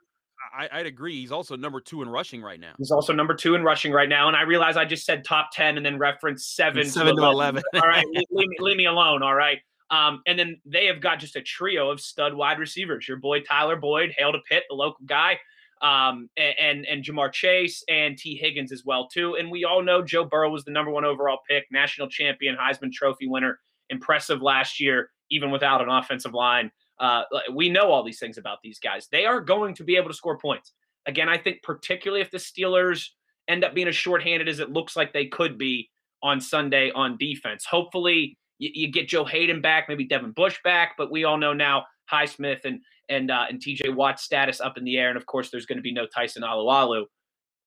I, 0.54 0.78
would 0.78 0.86
agree. 0.86 1.20
He's 1.20 1.32
also 1.32 1.56
number 1.56 1.82
two 1.82 2.02
in 2.02 2.10
rushing 2.10 2.42
right 2.42 2.60
now. 2.60 2.74
He's 2.78 2.92
also 2.92 3.14
number 3.14 3.34
two 3.34 3.56
in 3.56 3.64
rushing 3.64 3.92
right 3.92 4.10
now. 4.10 4.28
And 4.28 4.38
I 4.38 4.44
realize 4.44 4.78
I 4.78 4.86
just 4.86 5.06
said 5.06 5.26
top 5.26 5.50
10 5.54 5.78
and 5.78 5.86
then 5.86 5.98
referenced 5.98 6.56
seven, 6.56 6.86
seven 6.86 7.16
to 7.16 7.24
11. 7.24 7.64
11. 7.64 7.64
all 7.82 7.90
right. 7.90 8.06
leave, 8.12 8.26
leave, 8.32 8.48
me, 8.48 8.58
leave 8.60 8.78
me 8.78 8.86
alone. 8.86 9.24
All 9.24 9.36
right. 9.36 9.60
Um, 9.90 10.22
and 10.26 10.38
then 10.38 10.60
they 10.66 10.86
have 10.88 11.02
got 11.02 11.20
just 11.20 11.36
a 11.36 11.42
trio 11.42 11.90
of 11.90 12.00
stud 12.00 12.34
wide 12.34 12.60
receivers. 12.60 13.08
Your 13.08 13.18
boy 13.18 13.42
Tyler 13.42 13.76
Boyd, 13.76 14.14
hail 14.18 14.32
to 14.32 14.40
Pitt, 14.50 14.64
the 14.70 14.76
local 14.76 15.06
guy, 15.06 15.38
um, 15.82 16.30
and, 16.38 16.56
and, 16.60 16.86
and 16.86 17.04
Ja'Marr 17.04 17.32
Chase 17.32 17.84
and 17.90 18.18
Tee 18.18 18.36
Higgins 18.36 18.72
as 18.72 18.84
well 18.86 19.08
too. 19.08 19.36
And 19.36 19.52
we 19.52 19.66
all 19.66 19.84
know 19.84 20.02
Joe 20.02 20.26
Burrow 20.26 20.50
was 20.50 20.64
the 20.64 20.72
number 20.72 20.92
one 20.92 21.06
overall 21.06 21.40
pick, 21.50 21.66
national 21.72 22.10
champion, 22.10 22.56
Heisman 22.56 22.92
Trophy 22.92 23.28
winner, 23.28 23.60
impressive 23.90 24.42
last 24.42 24.80
year, 24.80 25.10
even 25.30 25.52
without 25.52 25.82
an 25.82 25.90
offensive 25.90 26.34
line. 26.34 26.72
Uh, 27.00 27.24
we 27.54 27.70
know 27.70 27.92
all 27.92 28.04
these 28.04 28.20
things 28.20 28.38
about 28.38 28.60
these 28.64 28.80
guys. 28.80 29.08
They 29.12 29.26
are 29.26 29.42
going 29.42 29.74
to 29.76 29.84
be 29.84 29.96
able 29.96 30.10
to 30.10 30.16
score 30.16 30.38
points. 30.38 30.74
Again, 31.06 31.28
I 31.28 31.38
think 31.38 31.62
particularly 31.64 32.22
if 32.22 32.32
the 32.32 32.38
Steelers 32.38 33.08
end 33.48 33.64
up 33.64 33.74
being 33.74 33.88
as 33.88 33.96
shorthanded 33.96 34.48
as 34.48 34.60
it 34.60 34.72
looks 34.72 34.96
like 34.96 35.12
they 35.12 35.26
could 35.26 35.58
be 35.58 35.90
on 36.22 36.40
Sunday 36.40 36.92
on 36.92 37.18
defense. 37.18 37.66
Hopefully, 37.66 38.38
you, 38.60 38.70
you 38.74 38.92
get 38.92 39.08
Joe 39.08 39.26
Haden 39.26 39.62
back, 39.62 39.90
maybe 39.90 40.06
Devin 40.06 40.32
Bush 40.32 40.58
back, 40.64 40.94
but 40.98 41.12
we 41.12 41.26
all 41.26 41.38
know 41.38 41.54
now 41.54 41.86
Highsmith 42.12 42.66
and 42.66 42.80
and 43.10 43.30
uh, 43.32 43.46
and 43.50 43.60
TJ 43.60 43.94
Watt's 43.94 44.24
status 44.24 44.62
up 44.62 44.78
in 44.78 44.86
the 44.86 44.98
air, 44.98 45.10
and 45.10 45.18
of 45.18 45.26
course, 45.26 45.50
there's 45.50 45.66
going 45.66 45.78
to 45.78 45.82
be 45.84 45.92
no 45.92 46.06
Tyson 46.06 46.44
Alualu. 46.44 47.06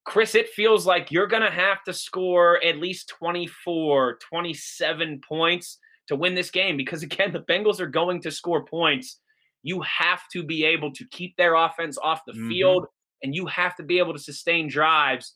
Chris, 0.04 0.35
it 0.37 0.49
feels 0.50 0.87
like 0.87 1.11
you're 1.11 1.26
going 1.26 1.42
to 1.42 1.50
have 1.50 1.83
to 1.85 1.92
score 1.92 2.64
at 2.64 2.78
least 2.78 3.09
24, 3.09 4.18
27 4.18 5.21
points 5.28 5.78
to 6.08 6.16
win 6.16 6.34
this 6.34 6.50
game 6.50 6.76
because, 6.76 7.02
again, 7.02 7.32
the 7.32 7.40
Bengals 7.40 7.80
are 7.80 7.86
going 7.86 8.20
to 8.22 8.30
score 8.30 8.64
points. 8.64 9.20
You 9.62 9.82
have 9.82 10.22
to 10.32 10.42
be 10.42 10.64
able 10.64 10.92
to 10.92 11.04
keep 11.10 11.36
their 11.36 11.54
offense 11.54 11.98
off 11.98 12.20
the 12.26 12.32
mm-hmm. 12.32 12.48
field 12.48 12.86
and 13.22 13.34
you 13.34 13.46
have 13.46 13.75
to 13.76 13.82
be 13.82 13.98
able 13.98 14.12
to 14.12 14.18
sustain 14.18 14.68
drives. 14.68 15.34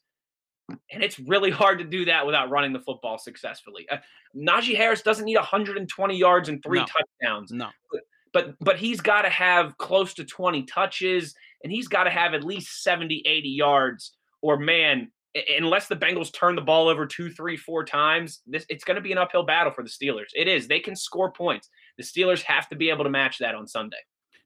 And 0.92 1.02
it's 1.02 1.18
really 1.18 1.50
hard 1.50 1.78
to 1.78 1.84
do 1.84 2.04
that 2.04 2.24
without 2.24 2.50
running 2.50 2.72
the 2.72 2.80
football 2.80 3.18
successfully. 3.18 3.88
Uh, 3.90 3.96
Najee 4.36 4.76
Harris 4.76 5.02
doesn't 5.02 5.24
need 5.24 5.36
120 5.36 6.16
yards 6.16 6.48
and 6.48 6.62
three 6.62 6.78
no. 6.78 6.86
touchdowns. 6.86 7.50
No. 7.50 7.68
But, 7.90 8.00
but 8.32 8.54
but 8.60 8.76
he's 8.76 9.00
got 9.00 9.22
to 9.22 9.30
have 9.30 9.76
close 9.78 10.14
to 10.14 10.24
20 10.24 10.62
touches 10.64 11.34
and 11.64 11.72
he's 11.72 11.88
got 11.88 12.04
to 12.04 12.10
have 12.10 12.34
at 12.34 12.44
least 12.44 12.84
70 12.84 13.22
80 13.26 13.48
yards 13.48 14.12
or 14.42 14.56
man, 14.56 15.10
unless 15.58 15.87
the 15.87 15.96
Bengals 15.96 16.32
turn 16.32 16.56
the 16.56 16.62
ball 16.62 16.88
over 16.88 17.06
two, 17.06 17.30
three, 17.30 17.56
four 17.56 17.84
times, 17.84 18.40
this 18.46 18.66
it's 18.68 18.84
going 18.84 18.96
to 18.96 19.00
be 19.00 19.12
an 19.12 19.18
uphill 19.18 19.44
battle 19.44 19.72
for 19.72 19.82
the 19.82 19.90
Steelers. 19.90 20.28
It 20.34 20.49
is. 20.49 20.66
They 20.66 20.80
can 20.80 20.96
score 20.96 21.32
points. 21.32 21.68
The 21.99 22.04
Steelers 22.04 22.42
have 22.42 22.68
to 22.70 22.76
be 22.76 22.90
able 22.90 23.04
to 23.04 23.10
match 23.10 23.38
that 23.38 23.54
on 23.54 23.66
Sunday. 23.66 23.99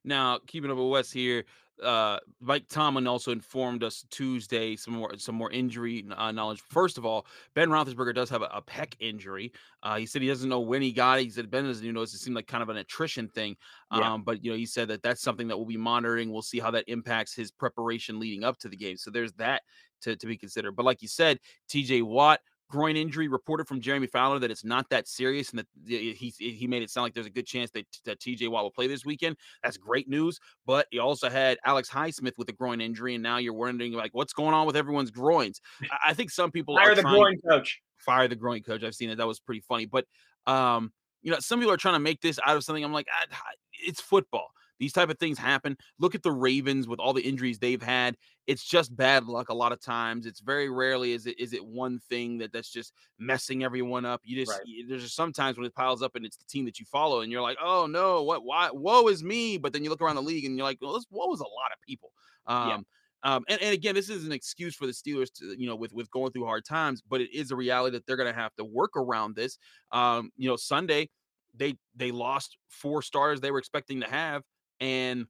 Now, 0.03 0.39
keeping 0.45 0.69
up 0.69 0.77
with 0.77 0.87
Wes 0.87 1.11
here, 1.11 1.45
uh, 1.83 2.19
Mike 2.39 2.67
Tomlin 2.69 3.07
also 3.07 3.31
informed 3.31 3.83
us 3.83 4.05
Tuesday 4.09 4.75
some 4.75 4.93
more 4.93 5.17
some 5.17 5.35
more 5.35 5.51
injury 5.51 6.05
uh, 6.15 6.31
knowledge. 6.31 6.61
First 6.69 6.97
of 6.97 7.05
all, 7.05 7.25
Ben 7.53 7.69
Roethlisberger 7.69 8.15
does 8.15 8.29
have 8.29 8.41
a, 8.41 8.45
a 8.45 8.61
pec 8.61 8.93
injury. 8.99 9.51
Uh, 9.83 9.97
he 9.97 10.05
said 10.05 10.21
he 10.21 10.27
doesn't 10.27 10.47
know 10.47 10.61
when 10.61 10.81
he 10.81 10.91
got 10.91 11.19
it. 11.19 11.23
He 11.23 11.29
said 11.29 11.51
Ben 11.51 11.65
doesn't 11.65 11.83
even 11.83 11.95
know. 11.95 12.01
It 12.01 12.09
seemed 12.09 12.35
like 12.35 12.47
kind 12.47 12.63
of 12.63 12.69
an 12.69 12.77
attrition 12.77 13.27
thing. 13.27 13.57
Um, 13.91 14.01
yeah. 14.01 14.17
but 14.23 14.43
you 14.43 14.51
know, 14.51 14.57
he 14.57 14.65
said 14.65 14.87
that 14.87 15.03
that's 15.03 15.21
something 15.21 15.47
that 15.49 15.57
we'll 15.57 15.65
be 15.65 15.77
monitoring. 15.77 16.31
We'll 16.31 16.41
see 16.41 16.59
how 16.59 16.71
that 16.71 16.85
impacts 16.87 17.35
his 17.35 17.51
preparation 17.51 18.19
leading 18.19 18.43
up 18.43 18.57
to 18.59 18.69
the 18.69 18.77
game. 18.77 18.95
So 18.95 19.11
there's 19.11 19.33
that 19.33 19.63
to, 20.05 20.15
to 20.15 20.27
be 20.27 20.37
considered. 20.37 20.75
But 20.75 20.85
like 20.85 21.01
you 21.01 21.07
said, 21.07 21.39
TJ 21.69 22.03
Watt 22.03 22.39
groin 22.69 22.95
injury 22.95 23.27
reported 23.27 23.67
from 23.67 23.79
Jeremy 23.79 24.07
Fowler 24.07 24.39
that 24.39 24.49
it's 24.49 24.63
not 24.63 24.89
that 24.89 25.07
serious 25.07 25.51
and 25.51 25.59
that 25.59 25.67
he 25.87 26.33
he 26.37 26.67
made 26.67 26.81
it 26.81 26.89
sound 26.89 27.03
like 27.03 27.13
there's 27.13 27.25
a 27.25 27.31
good 27.31 27.45
chance 27.45 27.69
that, 27.71 27.85
that 28.05 28.19
TJ 28.19 28.49
Watt 28.49 28.63
will 28.63 28.71
play 28.71 28.87
this 28.87 29.05
weekend. 29.05 29.37
That's 29.63 29.77
great 29.77 30.07
news. 30.09 30.39
But 30.65 30.87
you 30.91 31.01
also 31.01 31.29
had 31.29 31.57
Alex 31.65 31.89
Highsmith 31.89 32.37
with 32.37 32.49
a 32.49 32.53
groin 32.53 32.81
injury, 32.81 33.13
and 33.13 33.23
now 33.23 33.37
you're 33.37 33.53
wondering 33.53 33.93
like 33.93 34.13
what's 34.13 34.33
going 34.33 34.53
on 34.53 34.65
with 34.65 34.75
everyone's 34.75 35.11
groins. 35.11 35.61
I, 36.03 36.13
think 36.13 36.31
some 36.31 36.51
people 36.51 36.75
fire 36.75 36.95
the 36.95 37.03
groin 37.03 37.39
coach. 37.47 37.81
Fire 37.97 38.27
the 38.27 38.35
groin 38.35 38.63
coach. 38.63 38.83
I've 38.83 38.95
seen 38.95 39.09
it. 39.09 39.17
That 39.17 39.27
was 39.27 39.39
pretty 39.39 39.61
funny. 39.61 39.85
But 39.85 40.05
um, 40.47 40.91
you 41.21 41.31
know, 41.31 41.39
some 41.39 41.59
people 41.59 41.73
are 41.73 41.77
trying 41.77 41.95
to 41.95 41.99
make 41.99 42.21
this 42.21 42.39
out 42.45 42.55
of 42.55 42.63
something. 42.63 42.83
I'm 42.83 42.93
like, 42.93 43.07
ah, 43.11 43.37
it's 43.83 44.01
football. 44.01 44.47
These 44.79 44.93
type 44.93 45.09
of 45.09 45.17
things 45.19 45.37
happen. 45.37 45.77
Look 45.99 46.15
at 46.15 46.23
the 46.23 46.31
Ravens 46.31 46.87
with 46.87 46.99
all 46.99 47.13
the 47.13 47.21
injuries 47.21 47.59
they've 47.59 47.81
had. 47.81 48.15
It's 48.47 48.63
just 48.63 48.95
bad 48.95 49.25
luck 49.25 49.49
a 49.49 49.53
lot 49.53 49.71
of 49.71 49.81
times. 49.81 50.25
It's 50.25 50.39
very 50.39 50.69
rarely 50.69 51.13
is 51.13 51.25
it 51.25 51.39
is 51.39 51.53
it 51.53 51.65
one 51.65 51.99
thing 52.09 52.37
that 52.39 52.51
that's 52.51 52.69
just 52.69 52.93
messing 53.17 53.63
everyone 53.63 54.05
up. 54.05 54.21
You 54.23 54.37
just 54.43 54.51
right. 54.51 54.85
there's 54.87 55.03
just 55.03 55.15
sometimes 55.15 55.57
when 55.57 55.65
it 55.65 55.73
piles 55.73 56.01
up 56.01 56.15
and 56.15 56.25
it's 56.25 56.37
the 56.37 56.45
team 56.45 56.65
that 56.65 56.79
you 56.79 56.85
follow 56.85 57.21
and 57.21 57.31
you're 57.31 57.41
like, 57.41 57.57
oh 57.63 57.87
no, 57.87 58.23
what 58.23 58.43
why 58.43 58.69
woe 58.71 59.07
is 59.07 59.23
me. 59.23 59.57
But 59.57 59.73
then 59.73 59.83
you 59.83 59.89
look 59.89 60.01
around 60.01 60.15
the 60.15 60.21
league 60.21 60.45
and 60.45 60.57
you're 60.57 60.65
like, 60.67 60.79
well, 60.81 60.93
this 60.93 61.05
woe 61.09 61.33
is 61.33 61.39
a 61.39 61.43
lot 61.43 61.71
of 61.73 61.81
people. 61.87 62.11
Um, 62.47 62.69
yeah. 62.69 62.77
Um, 63.23 63.43
and, 63.49 63.59
and 63.59 63.73
again, 63.73 63.95
this 63.95 64.09
is 64.09 64.23
an 64.23 64.31
excuse 64.31 64.75
for 64.75 64.85
the 64.85 64.91
Steelers 64.91 65.33
to, 65.39 65.59
you 65.59 65.65
know, 65.65 65.75
with 65.75 65.93
with 65.93 66.11
going 66.11 66.31
through 66.31 66.45
hard 66.45 66.63
times, 66.63 67.01
but 67.01 67.21
it 67.21 67.33
is 67.33 67.49
a 67.49 67.55
reality 67.55 67.97
that 67.97 68.05
they're 68.05 68.17
going 68.17 68.31
to 68.31 68.39
have 68.39 68.53
to 68.57 68.63
work 68.63 68.91
around 68.95 69.35
this. 69.35 69.57
Um, 69.91 70.29
you 70.37 70.47
know, 70.47 70.55
Sunday 70.55 71.09
they 71.57 71.75
they 71.95 72.11
lost 72.11 72.57
four 72.69 73.01
stars 73.01 73.41
they 73.41 73.51
were 73.51 73.59
expecting 73.59 74.01
to 74.01 74.07
have 74.07 74.43
and 74.79 75.25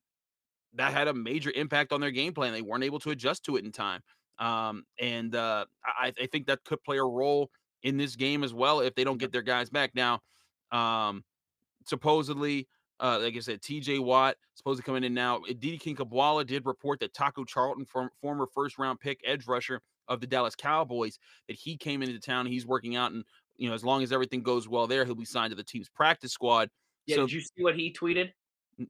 that 0.73 0.93
had 0.93 1.07
a 1.07 1.13
major 1.13 1.51
impact 1.55 1.91
on 1.91 2.01
their 2.01 2.11
game 2.11 2.33
plan. 2.33 2.53
They 2.53 2.61
weren't 2.61 2.83
able 2.83 2.99
to 2.99 3.11
adjust 3.11 3.45
to 3.45 3.55
it 3.55 3.65
in 3.65 3.71
time. 3.71 4.01
Um, 4.37 4.85
and 4.99 5.33
uh, 5.35 5.65
I, 5.85 6.11
I, 6.19 6.25
think 6.25 6.47
that 6.47 6.61
could 6.65 6.83
play 6.83 6.97
a 6.97 7.03
role 7.03 7.49
in 7.83 7.95
this 7.95 8.17
game 8.17 8.43
as 8.43 8.53
well 8.53 8.81
if 8.81 8.93
they 8.93 9.05
don't 9.05 9.17
get 9.17 9.31
their 9.31 9.41
guys 9.41 9.69
back. 9.69 9.91
Now, 9.95 10.19
um, 10.73 11.23
supposedly, 11.85 12.67
uh, 12.99 13.19
like 13.21 13.35
I 13.35 13.39
said, 13.39 13.61
TJ 13.61 14.03
Watt 14.03 14.35
supposed 14.55 14.77
to 14.77 14.83
come 14.83 14.95
in 14.95 15.13
now. 15.13 15.39
Didi 15.39 15.77
Kinkhabwala 15.77 16.45
did 16.45 16.65
report 16.65 16.99
that 16.99 17.13
Taco 17.13 17.45
Charlton, 17.45 17.85
from, 17.85 18.09
former 18.21 18.45
first 18.53 18.77
round 18.77 18.99
pick 18.99 19.21
edge 19.25 19.47
rusher 19.47 19.81
of 20.07 20.19
the 20.19 20.27
Dallas 20.27 20.55
Cowboys, 20.55 21.17
that 21.47 21.55
he 21.55 21.77
came 21.77 22.01
into 22.01 22.19
town. 22.19 22.45
He's 22.45 22.65
working 22.65 22.95
out, 22.95 23.11
and 23.11 23.23
you 23.57 23.69
know, 23.69 23.75
as 23.75 23.83
long 23.83 24.03
as 24.03 24.11
everything 24.11 24.43
goes 24.43 24.67
well 24.67 24.87
there, 24.87 25.05
he'll 25.05 25.15
be 25.15 25.25
signed 25.25 25.51
to 25.51 25.55
the 25.55 25.63
team's 25.63 25.89
practice 25.89 26.31
squad. 26.31 26.69
Yeah, 27.05 27.17
so, 27.17 27.21
did 27.21 27.33
you 27.33 27.41
see 27.41 27.63
what 27.63 27.75
he 27.75 27.93
tweeted? 27.93 28.31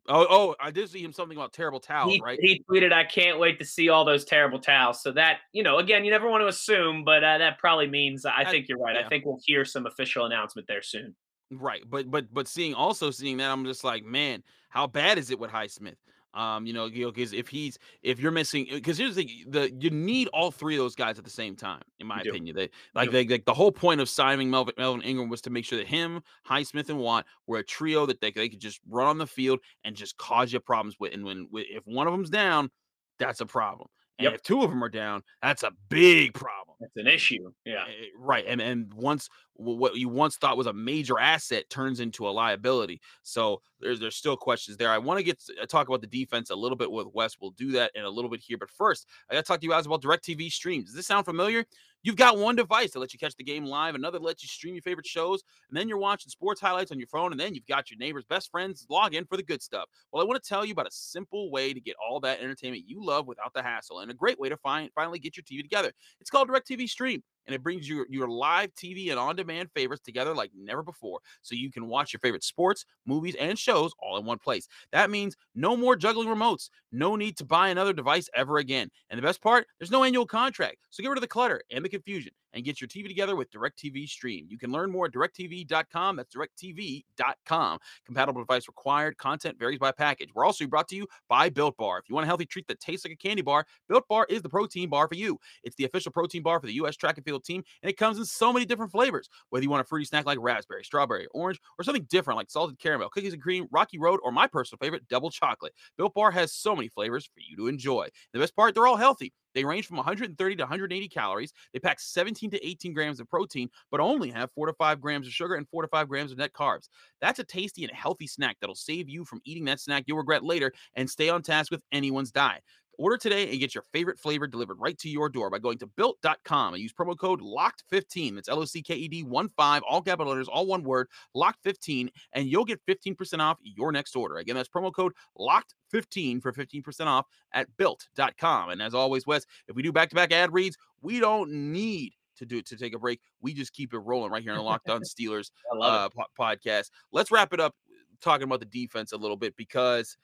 Oh, 0.08 0.26
oh, 0.30 0.56
I 0.60 0.72
did 0.72 0.90
see 0.90 1.04
him 1.04 1.14
something 1.14 1.38
about 1.38 1.54
terrible 1.54 1.80
towels, 1.80 2.14
he, 2.14 2.22
right? 2.24 2.40
He 2.42 2.64
tweeted, 2.70 2.92
"I 2.92 3.04
can't 3.04 3.38
wait 3.38 3.60
to 3.60 3.66
see 3.66 3.90
all 3.90 4.04
those 4.04 4.26
terrible 4.26 4.60
towels." 4.60 5.04
So 5.04 5.12
that, 5.12 5.40
you 5.54 5.62
know, 5.62 5.78
again, 5.78 6.04
you 6.04 6.10
never 6.10 6.28
want 6.28 6.42
to 6.42 6.48
assume, 6.48 7.04
but 7.04 7.24
uh, 7.24 7.38
that 7.38 7.60
probably 7.60 7.88
means 7.88 8.26
I, 8.26 8.42
I 8.42 8.46
think 8.46 8.68
you're 8.68 8.80
right. 8.80 8.96
Yeah. 8.96 9.06
I 9.06 9.10
think 9.10 9.26
we'll 9.26 9.40
hear 9.44 9.64
some 9.64 9.86
official 9.86 10.26
announcement 10.26 10.68
there 10.68 10.82
soon. 10.82 11.16
Right, 11.52 11.84
but 11.88 12.10
but 12.10 12.34
but 12.34 12.48
seeing 12.48 12.74
also 12.74 13.12
seeing 13.12 13.38
that, 13.38 13.52
I'm 13.52 13.64
just 13.66 13.84
like, 13.84 14.04
man, 14.04 14.42
how 14.70 14.88
bad 14.88 15.20
is 15.20 15.30
it 15.30 15.38
with 15.38 15.52
Highsmith? 15.52 15.98
Um, 16.36 16.66
you 16.68 16.74
know, 16.74 16.86
you 16.86 17.06
know, 17.06 17.14
if 17.16 17.48
he's 17.48 17.80
if 18.04 18.20
you're 18.20 18.32
missing, 18.32 18.68
because 18.70 18.98
here's 18.98 19.16
the 19.16 19.28
the 19.48 19.72
you 19.72 19.90
need 19.90 20.28
all 20.30 20.52
three 20.52 20.76
of 20.76 20.80
those 20.80 20.96
guys 20.96 21.18
at 21.18 21.24
the 21.24 21.30
same 21.30 21.56
time, 21.56 21.82
in 22.00 22.08
my 22.08 22.22
opinion. 22.22 22.56
They 22.56 22.70
like 22.94 23.10
they, 23.12 23.26
like 23.26 23.46
the 23.46 23.54
whole 23.54 23.72
point 23.72 24.02
of 24.02 24.10
signing 24.10 24.50
Melvin, 24.50 24.74
Melvin 24.78 25.02
Ingram 25.02 25.30
was 25.30 25.42
to 25.42 25.50
make 25.50 25.64
sure 25.64 25.78
that 25.78 25.88
him, 25.88 26.22
Highsmith, 26.48 26.90
and 26.90 27.00
Watt 27.00 27.26
were 27.48 27.60
a 27.60 27.64
trio 27.64 28.06
that 28.06 28.20
they 28.20 28.32
they 28.32 28.50
could 28.50 28.60
just 28.60 28.82
run 28.90 29.08
on 29.08 29.18
the 29.18 29.28
field 29.28 29.62
and 29.86 29.96
just 29.96 30.18
cause 30.18 30.52
you 30.52 30.60
problems 30.60 30.98
with. 31.00 31.14
And 31.14 31.24
when 31.24 31.48
if 31.54 31.88
one 31.88 32.06
of 32.06 32.14
them's 32.14 32.30
down, 32.30 32.70
that's 33.18 33.40
a 33.40 33.46
problem. 33.46 33.88
And 34.18 34.26
yep. 34.26 34.36
if 34.36 34.44
two 34.44 34.64
of 34.64 34.70
them 34.70 34.84
are 34.84 34.90
down, 34.90 35.24
that's 35.42 35.64
a 35.64 35.72
big 35.90 36.34
problem. 36.34 36.78
That's 36.80 36.96
an 36.96 37.08
issue. 37.08 37.52
Yeah. 37.66 37.84
Eh, 37.88 38.08
right. 38.18 38.46
And 38.48 38.62
and 38.62 38.94
once 38.94 39.30
what 39.56 39.96
you 39.96 40.10
once 40.10 40.38
thought 40.38 40.58
was 40.58 40.68
a 40.68 40.74
major 40.74 41.20
asset 41.20 41.70
turns 41.70 42.00
into 42.00 42.28
a 42.28 42.32
liability. 42.32 43.02
So 43.24 43.62
there's 43.80 44.00
there's 44.00 44.16
still 44.16 44.38
questions 44.38 44.78
there. 44.78 44.90
I 44.90 44.98
want 44.98 45.20
to 45.20 45.24
get 45.24 45.40
to 45.46 45.54
uh, 45.64 45.66
talk 45.66 45.88
about 45.88 46.02
the 46.02 46.08
defense 46.08 46.50
a 46.50 46.56
little 46.56 46.78
bit 46.78 46.92
with 46.92 47.08
Wes. 47.14 47.38
We'll 47.40 47.52
do 47.52 47.72
that 47.72 47.92
in 47.96 48.04
a 48.04 48.10
little 48.10 48.30
bit 48.30 48.42
here. 48.42 48.58
But 48.58 48.70
first, 48.70 49.08
I 49.30 49.34
got 49.34 49.42
to 49.42 49.48
talk 49.48 49.60
to 49.60 49.66
you 49.66 49.72
guys 49.72 49.86
about 49.86 50.02
DirecTV 50.02 50.52
streams. 50.52 50.86
Does 50.86 50.96
this 50.96 51.08
sound 51.08 51.26
familiar? 51.26 51.66
You've 52.06 52.18
got 52.18 52.38
one 52.38 52.56
device 52.56 52.92
that 52.92 53.00
lets 53.00 53.16
you 53.16 53.20
catch 53.20 53.36
the 53.36 53.44
game 53.44 53.66
live, 53.66 53.96
another 53.96 54.20
lets 54.20 54.44
you 54.44 54.48
stream 54.48 54.76
your 54.76 54.84
favorite 54.84 55.08
shows, 55.08 55.42
and 55.68 55.76
then 55.76 55.90
you're 55.90 55.98
watching 55.98 56.30
sports 56.30 56.62
highlights 56.62 56.92
on 56.92 57.00
your 57.00 57.08
phone, 57.08 57.32
and 57.32 57.40
then 57.40 57.56
you've 57.56 57.66
got 57.66 57.90
your 57.90 57.98
neighbor's 57.98 58.26
best 58.26 58.52
friends 58.52 58.86
log 58.92 59.16
in 59.16 59.26
for 59.26 59.38
the 59.38 59.44
good 59.44 59.60
stuff. 59.60 59.86
Well, 60.14 60.22
I 60.22 60.28
want 60.28 60.42
to 60.42 60.48
tell 60.48 60.64
you 60.64 60.74
about 60.74 60.86
a 60.86 60.92
simple 60.92 61.50
way 61.50 61.74
to 61.74 61.82
get 61.82 61.96
all 62.00 62.20
that 62.20 62.42
entertainment 62.42 62.84
you 62.86 63.04
love 63.04 63.26
without 63.26 63.56
the 63.56 63.64
hassle, 63.64 64.02
and 64.02 64.12
a 64.12 64.14
great 64.14 64.40
way 64.40 64.50
to 64.50 64.58
find 64.58 64.92
finally 64.94 65.18
get 65.18 65.36
your 65.36 65.44
TV 65.46 65.64
together. 65.64 65.92
It's 66.22 66.30
called 66.30 66.48
DirecTV 66.48 66.88
Stream 66.88 67.24
and 67.46 67.56
it 67.56 67.64
brings 67.64 67.88
your 67.88 68.06
your 68.10 68.28
live 68.28 68.74
TV 68.76 69.10
and 69.10 69.20
on-demand 69.20 69.70
favorites 69.74 70.04
together 70.04 70.34
like 70.34 70.52
never 70.56 70.84
before 70.84 71.20
so 71.42 71.56
you 71.56 71.72
can 71.72 71.88
watch 71.88 72.14
your 72.14 72.20
favorite 72.20 72.44
sports, 72.44 72.86
movies 73.06 73.36
and 73.40 73.58
shows 73.58 73.92
all 74.00 74.18
in 74.18 74.26
one 74.26 74.40
place. 74.40 74.68
That 74.92 75.10
means 75.10 75.36
no 75.56 75.76
more 75.78 75.96
juggling 75.96 76.28
remotes, 76.28 76.70
no 76.92 77.16
need 77.16 77.38
to 77.38 77.46
buy 77.46 77.70
another 77.70 77.94
device 77.94 78.30
ever 78.36 78.58
again. 78.58 78.90
And 79.10 79.18
the 79.18 79.24
best 79.24 79.42
part, 79.42 79.68
there's 79.80 79.92
no 79.92 80.04
annual 80.04 80.26
contract. 80.26 80.78
So 80.90 81.02
get 81.02 81.10
rid 81.10 81.18
of 81.18 81.22
the 81.22 81.28
clutter 81.28 81.62
and 81.72 81.84
the 81.84 81.90
confusion 81.90 82.34
and 82.56 82.64
get 82.64 82.82
your 82.82 82.88
TV 82.88 83.08
together 83.08 83.36
with 83.36 83.52
DirecTV 83.52 84.08
Stream. 84.08 84.48
You 84.50 84.58
can 84.58 84.72
learn 84.72 84.90
more 84.90 85.06
at 85.06 85.12
directv.com. 85.12 86.16
That's 86.16 86.34
directv.com. 86.34 87.80
Compatible 88.06 88.42
device 88.42 88.68
required. 88.68 89.18
Content 89.18 89.60
varies 89.60 89.78
by 89.78 89.92
package. 89.92 90.30
We're 90.34 90.46
also 90.46 90.66
brought 90.66 90.88
to 90.88 90.96
you 90.96 91.06
by 91.30 91.50
Built 91.50 91.78
Bar. 91.78 92.00
If 92.00 92.10
you 92.10 92.16
want 92.16 92.24
a 92.24 92.28
healthy 92.28 92.46
treat 92.46 92.68
that 92.68 92.80
tastes 92.80 93.06
like 93.06 93.14
a 93.14 93.18
candy 93.18 93.42
bar, 93.42 93.66
Built 93.88 94.08
Bar 94.08 94.26
is 94.30 94.42
the 94.42 94.50
protein 94.50 94.90
bar 94.90 95.08
for 95.08 95.16
you. 95.16 95.38
It's 95.64 95.76
the 95.76 95.86
official 95.86 96.12
protein 96.12 96.42
bar 96.42 96.60
for 96.60 96.66
the 96.66 96.74
U.S. 96.76 96.96
track 96.96 97.18
and 97.18 97.26
field 97.26 97.44
team, 97.44 97.64
and 97.84 97.90
it 97.90 97.98
comes 97.98 98.18
in 98.18 98.26
so 98.26 98.54
many 98.54 98.66
different 98.66 98.92
flavors. 98.92 99.30
Whether 99.50 99.64
you 99.64 99.70
want 99.70 99.82
a 99.82 99.86
fruity 99.86 100.06
snack 100.06 100.26
like 100.26 100.40
raspberry, 100.40 100.84
strawberry, 100.84 101.28
orange, 101.32 101.60
or 101.78 101.84
something 101.84 102.08
different 102.10 102.38
like 102.38 102.50
salted 102.50 102.80
caramel, 102.80 103.10
cookies 103.10 103.34
and 103.34 103.42
cream, 103.42 103.68
rocky 103.72 104.00
road, 104.00 104.20
or 104.24 104.32
my 104.32 104.48
personal 104.48 104.80
favorite, 104.82 105.08
double 105.10 105.30
chocolate. 105.30 105.74
Built 105.98 106.14
Bar 106.14 106.32
has 106.32 106.54
so 106.54 106.76
many 106.76 106.88
flavors 106.88 107.26
for 107.26 107.42
you 107.48 107.58
to 107.58 107.68
enjoy. 107.68 108.08
The 108.34 108.40
best 108.40 108.56
part, 108.56 108.76
they're 108.76 108.88
all 108.88 108.96
healthy. 108.96 109.34
They 109.56 109.66
range 109.66 109.88
from 109.88 109.98
130 109.98 110.56
to 110.58 110.64
180 110.64 111.10
calories. 111.10 111.54
They 111.74 111.80
pack 111.80 112.00
17 112.00 112.52
to 112.52 112.64
18 112.68 112.94
grams 112.94 113.20
of 113.20 113.28
protein, 113.30 113.70
but 113.90 114.00
only 114.00 114.30
have 114.32 114.52
four 114.54 114.68
to 114.68 114.74
five 114.74 115.02
grams 115.02 115.26
of 115.26 115.34
sugar 115.34 115.56
and 115.56 115.68
four 115.68 115.82
to 115.82 115.88
five 115.88 116.08
grams 116.08 116.32
of 116.32 116.38
net 116.38 116.54
carbs. 116.54 116.90
That's 117.22 117.40
a 117.40 117.44
tasty 117.44 117.84
and 117.84 117.94
healthy 117.94 118.28
snack 118.28 118.58
that'll 118.62 118.76
save 118.76 119.10
you 119.10 119.26
from 119.26 119.42
eating 119.46 119.66
that 119.66 119.80
snack 119.80 120.04
you'll 120.08 120.18
regret 120.18 120.44
later 120.44 120.72
and 120.94 121.10
stay 121.10 121.30
on 121.30 121.42
task 121.42 121.72
with 121.72 121.82
anyone's 121.92 122.32
diet. 122.32 122.64
Order 122.98 123.18
today 123.18 123.50
and 123.50 123.60
get 123.60 123.76
your 123.76 123.84
favorite 123.94 124.20
flavor 124.20 124.48
delivered 124.48 124.80
right 124.80 124.98
to 125.00 125.10
your 125.10 125.30
door 125.30 125.50
by 125.50 125.60
going 125.60 125.78
to 125.80 125.88
built.com 125.88 126.74
and 126.74 126.82
use 126.82 126.94
promo 126.94 127.18
code 127.18 127.42
LOCKED15. 127.42 128.36
That's 128.36 128.50
L 128.50 128.60
O 128.60 128.66
C 128.66 128.82
K 128.82 128.96
E 128.96 129.08
D 129.08 129.24
1 129.24 129.50
5, 129.50 129.84
all 129.84 130.02
capital 130.02 130.32
letters, 130.32 130.48
all 130.48 130.66
one 130.66 130.84
word, 130.84 131.08
LOCKED15, 131.36 132.10
and 132.34 132.48
you'll 132.48 132.66
get 132.66 132.80
15% 132.88 133.40
off 133.40 133.58
your 133.62 133.92
next 133.92 134.16
order. 134.16 134.38
Again, 134.38 134.56
that's 134.56 134.70
promo 134.70 134.94
code 134.94 135.14
LOCKED15 135.38 136.42
for 136.42 136.54
15% 136.54 137.06
off 137.06 137.26
at 137.54 137.68
built.com. 137.78 138.70
And 138.70 138.82
as 138.82 138.94
always, 138.94 139.26
Wes, 139.26 139.46
if 139.68 139.76
we 139.76 139.84
do 139.84 139.92
back 139.92 140.10
to 140.10 140.16
back 140.16 140.32
ad 140.32 140.54
reads, 140.54 140.78
we 141.02 141.20
don't 141.20 141.52
need 141.52 142.14
to 142.38 142.46
do 142.46 142.62
to 142.62 142.76
take 142.76 142.94
a 142.94 143.00
break. 143.00 143.22
We 143.42 143.54
just 143.54 143.74
keep 143.74 143.94
it 143.94 144.00
rolling 144.00 144.32
right 144.32 144.44
here 144.44 144.52
on 144.52 144.58
the 144.58 144.64
Locked 144.64 144.90
On 144.90 145.02
Steelers 145.04 145.52
uh, 145.82 146.10
po- 146.10 146.26
podcast. 146.38 146.90
Let's 147.12 147.32
wrap 147.32 147.54
it 147.54 147.60
up 147.60 147.76
talking 148.22 148.44
about 148.44 148.60
the 148.60 148.66
defense 148.66 149.12
a 149.12 149.18
little 149.18 149.38
bit 149.38 149.56
because 149.56 150.18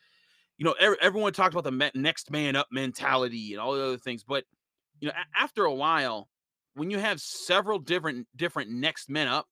you 0.61 0.65
know 0.65 0.75
er- 0.79 0.97
everyone 1.01 1.33
talked 1.33 1.55
about 1.55 1.63
the 1.63 1.91
next 1.95 2.29
man 2.29 2.55
up 2.55 2.67
mentality 2.71 3.53
and 3.53 3.59
all 3.59 3.73
the 3.73 3.83
other 3.83 3.97
things, 3.97 4.23
but 4.23 4.43
you 4.99 5.07
know 5.07 5.13
a- 5.15 5.41
after 5.41 5.65
a 5.65 5.73
while, 5.73 6.29
when 6.75 6.91
you 6.91 6.99
have 6.99 7.19
several 7.19 7.79
different 7.79 8.27
different 8.35 8.69
next 8.69 9.09
men 9.09 9.27
up, 9.27 9.47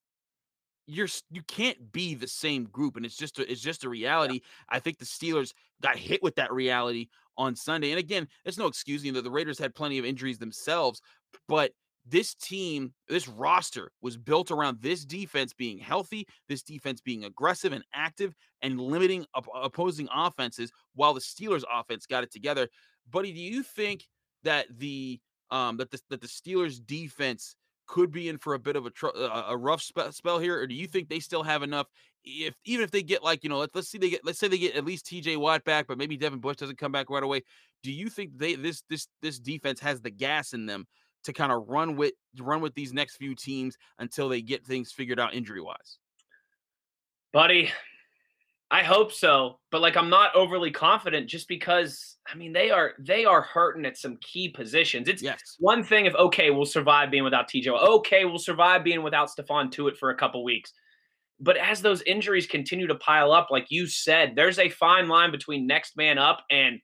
you're 0.86 1.08
you 1.32 1.42
can't 1.48 1.92
be 1.92 2.14
the 2.14 2.28
same 2.28 2.66
group, 2.66 2.96
and 2.96 3.08
it's 3.08 3.18
just 3.18 3.40
a, 3.40 3.52
it's 3.52 3.60
just 3.60 3.86
a 3.86 3.90
reality. 3.90 4.36
Yeah. 4.36 4.40
I 4.70 4.80
think 4.80 5.00
the 5.00 5.06
Steelers 5.06 5.52
got 5.82 5.98
hit 5.98 6.22
with 6.22 6.36
that 6.36 6.54
reality 6.54 7.08
on 7.40 7.56
Sunday, 7.56 7.90
and 7.90 7.98
again, 7.98 8.28
there's 8.44 8.60
no 8.60 8.68
excuse. 8.68 9.04
You 9.04 9.12
know 9.12 9.22
the 9.22 9.32
Raiders 9.32 9.58
had 9.58 9.74
plenty 9.74 9.98
of 9.98 10.06
injuries 10.06 10.38
themselves, 10.38 11.02
but 11.48 11.72
this 12.10 12.34
team, 12.34 12.94
this 13.08 13.28
roster 13.28 13.92
was 14.02 14.18
built 14.18 14.52
around 14.52 14.80
this 14.82 15.06
defense 15.06 15.54
being 15.54 15.78
healthy, 15.78 16.28
this 16.48 16.64
defense 16.64 17.02
being 17.02 17.26
aggressive 17.26 17.74
and 17.74 17.84
active 17.94 18.34
and 18.62 18.80
limiting 18.80 19.26
op- 19.36 19.48
opposing 19.54 20.08
offenses 20.14 20.72
while 20.96 21.14
the 21.14 21.20
Steelers 21.20 21.64
offense 21.72 22.06
got 22.06 22.24
it 22.24 22.32
together. 22.32 22.68
Buddy, 23.10 23.32
do 23.32 23.40
you 23.40 23.64
think 23.64 24.08
that 24.44 24.68
the 24.78 25.20
um 25.52 25.78
that 25.78 25.92
the 25.92 26.00
that 26.10 26.22
the 26.22 26.28
Steelers 26.28 26.80
defense 26.86 27.56
could 27.88 28.12
be 28.12 28.30
in 28.30 28.38
for 28.38 28.54
a 28.54 28.60
bit 28.60 28.76
of 28.76 28.86
a 28.86 28.92
tr- 28.92 29.08
a 29.16 29.58
rough 29.58 29.82
spe- 29.82 30.12
spell 30.12 30.38
here 30.38 30.60
or 30.60 30.68
do 30.68 30.76
you 30.76 30.86
think 30.86 31.10
they 31.10 31.20
still 31.20 31.42
have 31.44 31.64
enough? 31.64 31.88
If 32.24 32.54
even 32.66 32.84
if 32.84 32.92
they 32.92 33.02
get 33.02 33.24
like 33.24 33.44
you 33.44 33.50
know 33.50 33.58
let's, 33.58 33.74
let's 33.74 33.90
see 33.90 33.98
they 33.98 34.12
get 34.12 34.24
let's 34.24 34.38
say 34.38 34.48
they 34.48 34.60
get 34.60 34.76
at 34.76 34.86
least 34.86 35.08
TJ 35.08 35.38
Watt 35.38 35.64
back 35.64 35.88
but 35.88 35.98
maybe 35.98 36.16
Devin 36.16 36.40
Bush 36.40 36.58
doesn't 36.58 36.78
come 36.78 36.92
back 36.92 37.10
right 37.10 37.24
away. 37.24 37.42
Do 37.82 37.92
you 37.92 38.10
think 38.10 38.38
they 38.38 38.56
this 38.56 38.84
this 38.90 39.08
this 39.22 39.40
defense 39.40 39.80
has 39.80 40.02
the 40.02 40.12
gas 40.12 40.54
in 40.54 40.68
them 40.68 40.86
to 41.24 41.34
kind 41.34 41.52
of 41.52 41.68
run 41.68 41.96
with 41.96 42.14
run 42.40 42.62
with 42.62 42.74
these 42.76 42.94
next 42.94 43.18
few 43.18 43.36
teams 43.36 43.78
until 44.00 44.30
they 44.30 44.42
get 44.42 44.66
things 44.66 44.92
figured 44.92 45.20
out 45.20 45.34
injury 45.34 45.62
wise? 45.62 45.98
Buddy, 47.34 47.72
I 48.72 48.84
hope 48.84 49.12
so, 49.12 49.60
but 49.72 49.82
like 49.82 49.98
I'm 49.98 50.10
not 50.10 50.36
overly 50.36 50.70
confident 50.70 51.28
just 51.28 51.48
because 51.48 52.18
I 52.32 52.36
mean 52.36 52.54
they 52.54 52.70
are 52.70 52.94
they 53.00 53.26
are 53.26 53.42
hurting 53.42 53.86
at 53.86 53.98
some 53.98 54.18
key 54.22 54.50
positions. 54.50 55.08
It's 55.08 55.24
yes. 55.24 55.40
one 55.60 55.84
thing 55.84 56.06
if 56.06 56.16
okay, 56.16 56.52
we'll 56.52 56.66
survive 56.66 57.10
being 57.10 57.24
without 57.24 57.50
TJ. 57.50 57.68
Okay, 57.68 58.26
we'll 58.26 58.38
survive 58.38 58.84
being 58.84 59.02
without 59.02 59.30
Stephon 59.30 59.72
Tuitt 59.72 59.98
for 59.98 60.12
a 60.12 60.16
couple 60.16 60.44
weeks. 60.44 60.72
But 61.40 61.58
as 61.58 61.82
those 61.82 62.02
injuries 62.04 62.46
continue 62.46 62.86
to 62.88 62.96
pile 62.96 63.32
up, 63.32 63.48
like 63.50 63.68
you 63.70 63.88
said, 63.88 64.34
there's 64.36 64.60
a 64.60 64.70
fine 64.70 65.08
line 65.08 65.32
between 65.32 65.66
next 65.66 65.96
man 65.96 66.18
up 66.18 66.44
and 66.52 66.80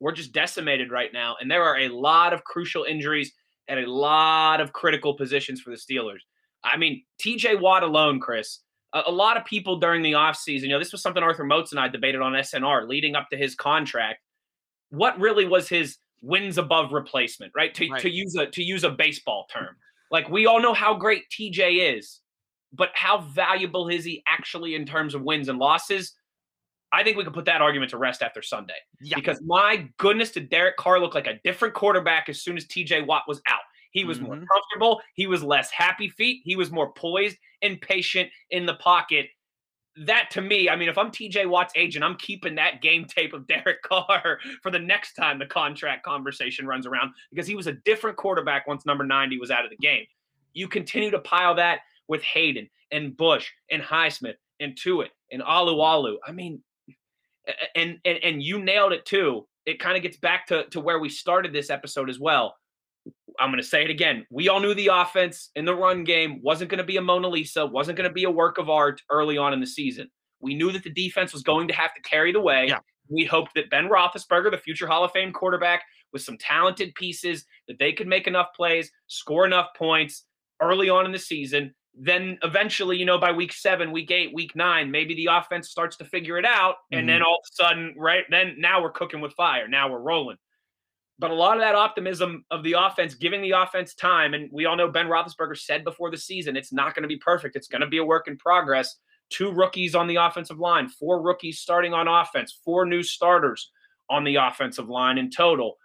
we're 0.00 0.12
just 0.12 0.32
decimated 0.32 0.90
right 0.90 1.12
now. 1.12 1.36
And 1.40 1.50
there 1.50 1.64
are 1.64 1.78
a 1.78 1.88
lot 1.88 2.32
of 2.32 2.44
crucial 2.44 2.84
injuries 2.84 3.32
at 3.68 3.78
a 3.78 3.90
lot 3.90 4.60
of 4.60 4.72
critical 4.72 5.14
positions 5.14 5.60
for 5.60 5.70
the 5.70 5.76
Steelers. 5.76 6.20
I 6.64 6.76
mean, 6.76 7.04
TJ 7.20 7.60
Watt 7.60 7.82
alone, 7.82 8.20
Chris, 8.20 8.60
a, 8.92 9.02
a 9.06 9.10
lot 9.10 9.36
of 9.36 9.44
people 9.44 9.76
during 9.76 10.02
the 10.02 10.12
offseason, 10.12 10.62
you 10.62 10.68
know, 10.68 10.78
this 10.78 10.92
was 10.92 11.02
something 11.02 11.22
Arthur 11.22 11.44
Moats 11.44 11.72
and 11.72 11.80
I 11.80 11.88
debated 11.88 12.20
on 12.20 12.32
SNR 12.32 12.88
leading 12.88 13.14
up 13.14 13.28
to 13.30 13.36
his 13.36 13.54
contract. 13.54 14.20
What 14.90 15.18
really 15.20 15.46
was 15.46 15.68
his 15.68 15.98
wins 16.22 16.58
above 16.58 16.92
replacement, 16.92 17.52
right? 17.54 17.74
To, 17.74 17.88
right. 17.88 18.00
to 18.00 18.10
use 18.10 18.34
a 18.34 18.46
to 18.46 18.62
use 18.62 18.84
a 18.84 18.90
baseball 18.90 19.46
term. 19.52 19.76
Like 20.10 20.28
we 20.28 20.46
all 20.46 20.60
know 20.60 20.74
how 20.74 20.94
great 20.94 21.24
TJ 21.30 21.96
is, 21.96 22.20
but 22.72 22.90
how 22.94 23.18
valuable 23.18 23.88
is 23.88 24.04
he 24.04 24.22
actually 24.26 24.74
in 24.74 24.86
terms 24.86 25.14
of 25.14 25.22
wins 25.22 25.48
and 25.48 25.58
losses? 25.58 26.14
I 26.92 27.02
think 27.02 27.16
we 27.16 27.24
can 27.24 27.32
put 27.32 27.44
that 27.46 27.60
argument 27.60 27.90
to 27.90 27.98
rest 27.98 28.22
after 28.22 28.42
Sunday. 28.42 28.74
Yeah. 29.00 29.16
Because 29.16 29.40
my 29.44 29.88
goodness, 29.98 30.32
did 30.32 30.48
Derek 30.48 30.76
Carr 30.76 31.00
look 31.00 31.14
like 31.14 31.26
a 31.26 31.38
different 31.44 31.74
quarterback 31.74 32.28
as 32.28 32.42
soon 32.42 32.56
as 32.56 32.64
TJ 32.66 33.06
Watt 33.06 33.24
was 33.28 33.40
out? 33.48 33.60
He 33.90 34.04
was 34.04 34.18
mm-hmm. 34.18 34.26
more 34.26 34.36
comfortable. 34.36 35.00
He 35.14 35.26
was 35.26 35.42
less 35.42 35.70
happy 35.70 36.08
feet. 36.08 36.42
He 36.44 36.56
was 36.56 36.70
more 36.70 36.92
poised 36.92 37.36
and 37.62 37.80
patient 37.80 38.30
in 38.50 38.66
the 38.66 38.74
pocket. 38.74 39.26
That 40.04 40.30
to 40.32 40.40
me, 40.40 40.68
I 40.68 40.76
mean, 40.76 40.88
if 40.88 40.96
I'm 40.96 41.10
TJ 41.10 41.48
Watt's 41.48 41.72
agent, 41.76 42.04
I'm 42.04 42.16
keeping 42.16 42.54
that 42.54 42.80
game 42.80 43.04
tape 43.04 43.32
of 43.32 43.46
Derek 43.48 43.82
Carr 43.82 44.38
for 44.62 44.70
the 44.70 44.78
next 44.78 45.14
time 45.14 45.38
the 45.38 45.46
contract 45.46 46.04
conversation 46.04 46.66
runs 46.66 46.86
around 46.86 47.12
because 47.30 47.46
he 47.46 47.56
was 47.56 47.66
a 47.66 47.72
different 47.72 48.16
quarterback 48.16 48.66
once 48.66 48.86
number 48.86 49.04
90 49.04 49.38
was 49.38 49.50
out 49.50 49.64
of 49.64 49.70
the 49.70 49.76
game. 49.76 50.04
You 50.54 50.68
continue 50.68 51.10
to 51.10 51.18
pile 51.18 51.54
that 51.56 51.80
with 52.06 52.22
Haden 52.22 52.68
and 52.90 53.16
Bush 53.16 53.50
and 53.70 53.82
Highsmith 53.82 54.36
and 54.60 54.74
Tuitt 54.76 55.10
and 55.30 55.42
Alualu. 55.42 56.16
I 56.26 56.32
mean, 56.32 56.62
and 57.74 57.98
and 58.04 58.18
and 58.22 58.42
you 58.42 58.62
nailed 58.62 58.92
it 58.92 59.04
too. 59.04 59.46
It 59.66 59.80
kind 59.80 59.96
of 59.96 60.02
gets 60.02 60.16
back 60.16 60.46
to 60.48 60.66
to 60.70 60.80
where 60.80 60.98
we 60.98 61.08
started 61.08 61.52
this 61.52 61.70
episode 61.70 62.10
as 62.10 62.18
well. 62.18 62.56
I'm 63.40 63.50
going 63.50 63.62
to 63.62 63.68
say 63.68 63.84
it 63.84 63.90
again. 63.90 64.26
We 64.30 64.48
all 64.48 64.60
knew 64.60 64.74
the 64.74 64.88
offense 64.88 65.50
in 65.54 65.64
the 65.64 65.74
run 65.74 66.02
game 66.02 66.40
wasn't 66.42 66.70
going 66.70 66.78
to 66.78 66.84
be 66.84 66.96
a 66.96 67.02
Mona 67.02 67.28
Lisa, 67.28 67.64
wasn't 67.64 67.96
going 67.96 68.08
to 68.08 68.14
be 68.14 68.24
a 68.24 68.30
work 68.30 68.58
of 68.58 68.68
art 68.68 69.00
early 69.10 69.38
on 69.38 69.52
in 69.52 69.60
the 69.60 69.66
season. 69.66 70.08
We 70.40 70.54
knew 70.54 70.72
that 70.72 70.82
the 70.82 70.90
defense 70.90 71.32
was 71.32 71.42
going 71.42 71.68
to 71.68 71.74
have 71.74 71.94
to 71.94 72.02
carry 72.02 72.32
the 72.32 72.40
way. 72.40 72.66
Yeah. 72.68 72.78
We 73.08 73.24
hoped 73.24 73.54
that 73.54 73.70
Ben 73.70 73.88
Roethlisberger, 73.88 74.50
the 74.50 74.58
future 74.58 74.86
Hall 74.86 75.04
of 75.04 75.12
Fame 75.12 75.32
quarterback, 75.32 75.82
with 76.12 76.22
some 76.22 76.36
talented 76.38 76.94
pieces, 76.94 77.44
that 77.68 77.78
they 77.78 77.92
could 77.92 78.06
make 78.06 78.26
enough 78.26 78.48
plays, 78.56 78.90
score 79.06 79.46
enough 79.46 79.68
points 79.76 80.24
early 80.60 80.88
on 80.90 81.06
in 81.06 81.12
the 81.12 81.18
season, 81.18 81.74
then 81.94 82.38
eventually, 82.42 82.96
you 82.96 83.04
know, 83.04 83.18
by 83.18 83.32
week 83.32 83.52
seven, 83.52 83.90
week 83.90 84.10
eight, 84.10 84.32
week 84.32 84.54
nine, 84.54 84.90
maybe 84.90 85.14
the 85.14 85.28
offense 85.30 85.68
starts 85.68 85.96
to 85.96 86.04
figure 86.04 86.38
it 86.38 86.44
out. 86.44 86.76
And 86.92 87.00
mm-hmm. 87.00 87.06
then 87.08 87.22
all 87.22 87.36
of 87.36 87.44
a 87.50 87.54
sudden, 87.54 87.94
right 87.96 88.24
then, 88.30 88.54
now 88.58 88.82
we're 88.82 88.92
cooking 88.92 89.20
with 89.20 89.32
fire. 89.32 89.66
Now 89.68 89.90
we're 89.90 90.00
rolling. 90.00 90.36
But 91.18 91.32
a 91.32 91.34
lot 91.34 91.56
of 91.56 91.62
that 91.62 91.74
optimism 91.74 92.44
of 92.52 92.62
the 92.62 92.74
offense, 92.74 93.14
giving 93.14 93.42
the 93.42 93.50
offense 93.50 93.94
time, 93.94 94.34
and 94.34 94.48
we 94.52 94.66
all 94.66 94.76
know 94.76 94.88
Ben 94.88 95.08
Roethlisberger 95.08 95.58
said 95.58 95.82
before 95.82 96.12
the 96.12 96.16
season, 96.16 96.56
it's 96.56 96.72
not 96.72 96.94
going 96.94 97.02
to 97.02 97.08
be 97.08 97.16
perfect. 97.18 97.56
It's 97.56 97.66
going 97.66 97.80
to 97.80 97.88
be 97.88 97.98
a 97.98 98.04
work 98.04 98.28
in 98.28 98.36
progress. 98.36 98.96
Two 99.28 99.50
rookies 99.50 99.96
on 99.96 100.06
the 100.06 100.16
offensive 100.16 100.60
line, 100.60 100.88
four 100.88 101.20
rookies 101.20 101.58
starting 101.58 101.92
on 101.92 102.06
offense, 102.06 102.60
four 102.64 102.86
new 102.86 103.02
starters 103.02 103.72
on 104.08 104.22
the 104.22 104.36
offensive 104.36 104.88
line 104.88 105.18
in 105.18 105.28
total 105.28 105.76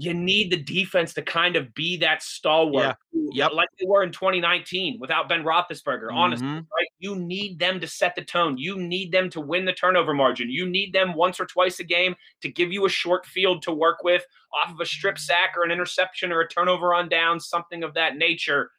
you 0.00 0.14
need 0.14 0.50
the 0.50 0.56
defense 0.56 1.12
to 1.12 1.20
kind 1.20 1.56
of 1.56 1.74
be 1.74 1.98
that 1.98 2.22
stalwart, 2.22 2.96
yeah. 3.12 3.44
yep. 3.44 3.52
like 3.52 3.68
they 3.78 3.86
were 3.86 4.02
in 4.02 4.10
2019 4.10 4.96
without 4.98 5.28
Ben 5.28 5.44
Roethlisberger. 5.44 6.08
Mm-hmm. 6.08 6.16
Honestly, 6.16 6.46
right? 6.46 6.88
You 7.00 7.16
need 7.16 7.58
them 7.58 7.80
to 7.80 7.86
set 7.86 8.14
the 8.14 8.24
tone. 8.24 8.56
You 8.56 8.78
need 8.78 9.12
them 9.12 9.28
to 9.28 9.42
win 9.42 9.66
the 9.66 9.74
turnover 9.74 10.14
margin. 10.14 10.48
You 10.48 10.66
need 10.66 10.94
them 10.94 11.14
once 11.14 11.38
or 11.38 11.44
twice 11.44 11.80
a 11.80 11.84
game 11.84 12.14
to 12.40 12.50
give 12.50 12.72
you 12.72 12.86
a 12.86 12.88
short 12.88 13.26
field 13.26 13.60
to 13.62 13.72
work 13.72 14.02
with 14.02 14.24
off 14.54 14.72
of 14.72 14.80
a 14.80 14.86
strip 14.86 15.18
sack 15.18 15.52
or 15.54 15.64
an 15.64 15.70
interception 15.70 16.32
or 16.32 16.40
a 16.40 16.48
turnover 16.48 16.94
on 16.94 17.10
down, 17.10 17.38
something 17.38 17.84
of 17.84 17.92
that 17.92 18.16
nature. 18.16 18.70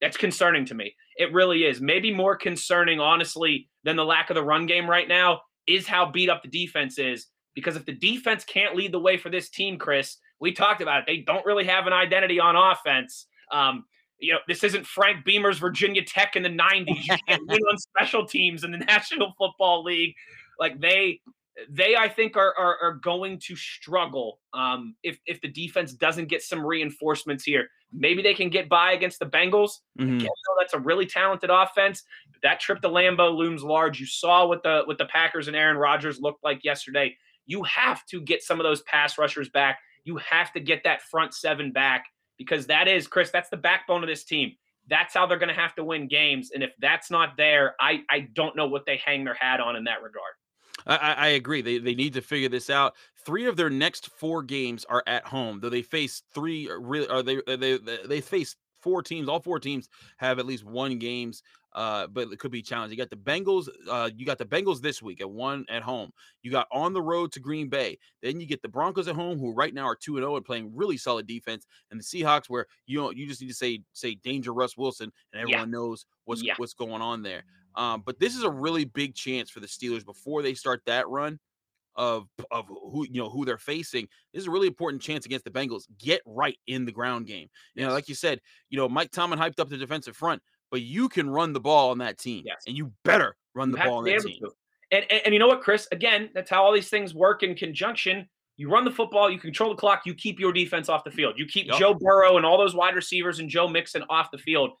That's 0.00 0.16
concerning 0.16 0.64
to 0.64 0.74
me. 0.74 0.94
It 1.18 1.30
really 1.34 1.64
is. 1.64 1.82
Maybe 1.82 2.10
more 2.10 2.36
concerning, 2.36 3.00
honestly, 3.00 3.68
than 3.84 3.96
the 3.96 4.04
lack 4.06 4.30
of 4.30 4.34
the 4.34 4.42
run 4.42 4.64
game 4.64 4.88
right 4.88 5.08
now 5.08 5.42
is 5.68 5.86
how 5.86 6.10
beat 6.10 6.30
up 6.30 6.42
the 6.42 6.48
defense 6.48 6.98
is. 6.98 7.26
Because 7.54 7.76
if 7.76 7.84
the 7.84 7.92
defense 7.92 8.44
can't 8.44 8.76
lead 8.76 8.92
the 8.92 8.98
way 8.98 9.18
for 9.18 9.28
this 9.28 9.50
team, 9.50 9.76
Chris, 9.76 10.16
we 10.40 10.52
talked 10.52 10.80
about 10.80 11.00
it. 11.00 11.04
They 11.06 11.18
don't 11.18 11.44
really 11.44 11.64
have 11.64 11.86
an 11.86 11.92
identity 11.92 12.40
on 12.40 12.56
offense. 12.56 13.26
Um, 13.52 13.84
you 14.18 14.32
know, 14.32 14.38
this 14.48 14.64
isn't 14.64 14.86
Frank 14.86 15.24
Beamer's 15.24 15.58
Virginia 15.58 16.04
Tech 16.04 16.36
in 16.36 16.42
the 16.42 16.50
90s. 16.50 17.04
You 17.04 17.16
can't 17.28 17.42
win 17.46 17.60
on 17.70 17.78
special 17.78 18.26
teams 18.26 18.64
in 18.64 18.70
the 18.70 18.78
National 18.88 19.32
Football 19.38 19.82
League. 19.84 20.14
Like 20.58 20.80
they 20.80 21.20
they 21.68 21.96
I 21.96 22.08
think 22.08 22.36
are 22.36 22.54
are, 22.58 22.78
are 22.80 22.94
going 22.94 23.38
to 23.40 23.56
struggle 23.56 24.40
um, 24.54 24.94
if 25.02 25.18
if 25.26 25.40
the 25.40 25.48
defense 25.48 25.92
doesn't 25.92 26.28
get 26.28 26.42
some 26.42 26.64
reinforcements 26.64 27.44
here. 27.44 27.68
Maybe 27.92 28.22
they 28.22 28.34
can 28.34 28.50
get 28.50 28.68
by 28.68 28.92
against 28.92 29.18
the 29.18 29.26
Bengals. 29.26 29.72
Mm-hmm. 29.98 30.26
That's 30.58 30.74
a 30.74 30.78
really 30.78 31.06
talented 31.06 31.50
offense. 31.50 32.04
That 32.42 32.60
trip 32.60 32.80
to 32.82 32.88
Lambeau 32.88 33.36
looms 33.36 33.64
large. 33.64 33.98
You 33.98 34.06
saw 34.06 34.46
what 34.46 34.62
the 34.62 34.82
what 34.84 34.98
the 34.98 35.06
Packers 35.06 35.48
and 35.48 35.56
Aaron 35.56 35.76
Rodgers 35.76 36.20
looked 36.20 36.44
like 36.44 36.62
yesterday. 36.62 37.16
You 37.46 37.62
have 37.64 38.06
to 38.06 38.20
get 38.20 38.42
some 38.42 38.60
of 38.60 38.64
those 38.64 38.82
pass 38.82 39.18
rushers 39.18 39.48
back 39.48 39.80
you 40.04 40.16
have 40.18 40.52
to 40.52 40.60
get 40.60 40.82
that 40.84 41.02
front 41.02 41.34
seven 41.34 41.72
back 41.72 42.06
because 42.38 42.66
that 42.66 42.88
is, 42.88 43.06
Chris, 43.06 43.30
that's 43.30 43.50
the 43.50 43.56
backbone 43.56 44.02
of 44.02 44.08
this 44.08 44.24
team. 44.24 44.52
That's 44.88 45.14
how 45.14 45.26
they're 45.26 45.38
going 45.38 45.54
to 45.54 45.60
have 45.60 45.74
to 45.76 45.84
win 45.84 46.08
games. 46.08 46.50
And 46.54 46.62
if 46.62 46.70
that's 46.80 47.10
not 47.10 47.36
there, 47.36 47.76
I, 47.80 48.02
I 48.10 48.28
don't 48.34 48.56
know 48.56 48.66
what 48.66 48.86
they 48.86 49.00
hang 49.04 49.24
their 49.24 49.34
hat 49.34 49.60
on 49.60 49.76
in 49.76 49.84
that 49.84 50.02
regard. 50.02 50.32
I, 50.86 50.96
I, 50.96 51.28
agree. 51.28 51.60
They 51.60 51.76
they 51.76 51.94
need 51.94 52.14
to 52.14 52.22
figure 52.22 52.48
this 52.48 52.70
out. 52.70 52.94
Three 53.26 53.46
of 53.46 53.56
their 53.56 53.68
next 53.68 54.10
four 54.18 54.42
games 54.42 54.86
are 54.86 55.02
at 55.06 55.26
home, 55.26 55.60
though 55.60 55.68
they 55.68 55.82
face 55.82 56.22
three. 56.34 56.70
Uh, 56.70 56.76
really, 56.76 57.06
are 57.08 57.22
they 57.22 57.40
they 57.46 57.78
they 58.06 58.20
face 58.22 58.56
four 58.80 59.02
teams. 59.02 59.28
All 59.28 59.40
four 59.40 59.60
teams 59.60 59.88
have 60.16 60.38
at 60.38 60.46
least 60.46 60.64
one 60.64 60.98
games, 60.98 61.42
uh, 61.72 62.06
but 62.08 62.28
it 62.32 62.38
could 62.38 62.50
be 62.50 62.62
challenging. 62.62 62.98
You 62.98 63.04
got 63.04 63.10
the 63.10 63.16
Bengals. 63.16 63.68
Uh, 63.88 64.10
you 64.14 64.26
got 64.26 64.38
the 64.38 64.44
Bengals 64.44 64.80
this 64.80 65.02
week 65.02 65.20
at 65.20 65.30
one 65.30 65.64
at 65.68 65.82
home. 65.82 66.10
You 66.42 66.50
got 66.50 66.66
on 66.72 66.92
the 66.92 67.02
road 67.02 67.32
to 67.32 67.40
Green 67.40 67.68
Bay. 67.68 67.98
Then 68.22 68.40
you 68.40 68.46
get 68.46 68.62
the 68.62 68.68
Broncos 68.68 69.08
at 69.08 69.14
home, 69.14 69.38
who 69.38 69.52
right 69.52 69.72
now 69.72 69.84
are 69.84 69.96
two 69.96 70.16
and 70.16 70.22
zero 70.22 70.36
and 70.36 70.44
playing 70.44 70.74
really 70.74 70.96
solid 70.96 71.26
defense, 71.26 71.66
and 71.90 72.00
the 72.00 72.04
Seahawks, 72.04 72.48
where 72.48 72.66
you 72.86 72.98
know 72.98 73.10
you 73.10 73.26
just 73.26 73.40
need 73.40 73.48
to 73.48 73.54
say 73.54 73.82
say 73.92 74.14
danger 74.16 74.52
Russ 74.52 74.76
Wilson, 74.76 75.12
and 75.32 75.42
everyone 75.42 75.68
yeah. 75.68 75.78
knows 75.78 76.06
what's 76.24 76.42
yeah. 76.42 76.54
what's 76.56 76.74
going 76.74 77.02
on 77.02 77.22
there. 77.22 77.44
Um, 77.76 78.02
but 78.04 78.18
this 78.18 78.36
is 78.36 78.42
a 78.42 78.50
really 78.50 78.84
big 78.84 79.14
chance 79.14 79.48
for 79.48 79.60
the 79.60 79.66
Steelers 79.66 80.04
before 80.04 80.42
they 80.42 80.54
start 80.54 80.82
that 80.86 81.08
run 81.08 81.38
of 81.96 82.28
of 82.50 82.66
who 82.66 83.06
you 83.10 83.20
know 83.20 83.28
who 83.28 83.44
they're 83.44 83.58
facing. 83.58 84.08
This 84.32 84.42
is 84.42 84.48
a 84.48 84.50
really 84.50 84.66
important 84.66 85.02
chance 85.02 85.26
against 85.26 85.44
the 85.44 85.50
Bengals. 85.50 85.84
Get 85.98 86.22
right 86.24 86.58
in 86.66 86.84
the 86.84 86.92
ground 86.92 87.26
game. 87.26 87.48
You 87.74 87.86
know, 87.86 87.92
like 87.92 88.08
you 88.08 88.14
said, 88.14 88.40
you 88.70 88.78
know, 88.78 88.88
Mike 88.88 89.10
Tomlin 89.10 89.38
hyped 89.38 89.60
up 89.60 89.68
the 89.68 89.76
defensive 89.76 90.16
front, 90.16 90.42
but 90.70 90.82
you 90.82 91.08
can 91.08 91.28
run 91.28 91.52
the 91.52 91.60
ball 91.60 91.90
on 91.90 91.98
that 91.98 92.18
team, 92.18 92.44
yes. 92.46 92.62
and 92.66 92.76
you 92.76 92.92
better 93.04 93.36
run 93.54 93.70
you 93.70 93.76
the 93.76 93.84
ball 93.84 93.98
on 93.98 94.04
that 94.04 94.20
team. 94.20 94.40
And, 94.92 95.04
and, 95.10 95.22
and 95.26 95.34
you 95.34 95.38
know 95.38 95.48
what, 95.48 95.60
Chris? 95.60 95.86
Again, 95.92 96.30
that's 96.34 96.50
how 96.50 96.64
all 96.64 96.72
these 96.72 96.88
things 96.88 97.14
work 97.14 97.42
in 97.42 97.54
conjunction. 97.54 98.28
You 98.56 98.70
run 98.70 98.84
the 98.84 98.90
football, 98.90 99.30
you 99.30 99.38
control 99.38 99.70
the 99.70 99.76
clock, 99.76 100.02
you 100.04 100.14
keep 100.14 100.38
your 100.38 100.52
defense 100.52 100.88
off 100.88 101.04
the 101.04 101.10
field. 101.10 101.34
You 101.38 101.46
keep 101.46 101.66
yep. 101.68 101.78
Joe 101.78 101.94
Burrow 101.94 102.36
and 102.36 102.44
all 102.44 102.58
those 102.58 102.74
wide 102.74 102.94
receivers 102.94 103.38
and 103.38 103.48
Joe 103.48 103.66
Mixon 103.66 104.04
off 104.10 104.30
the 104.30 104.38
field. 104.38 104.72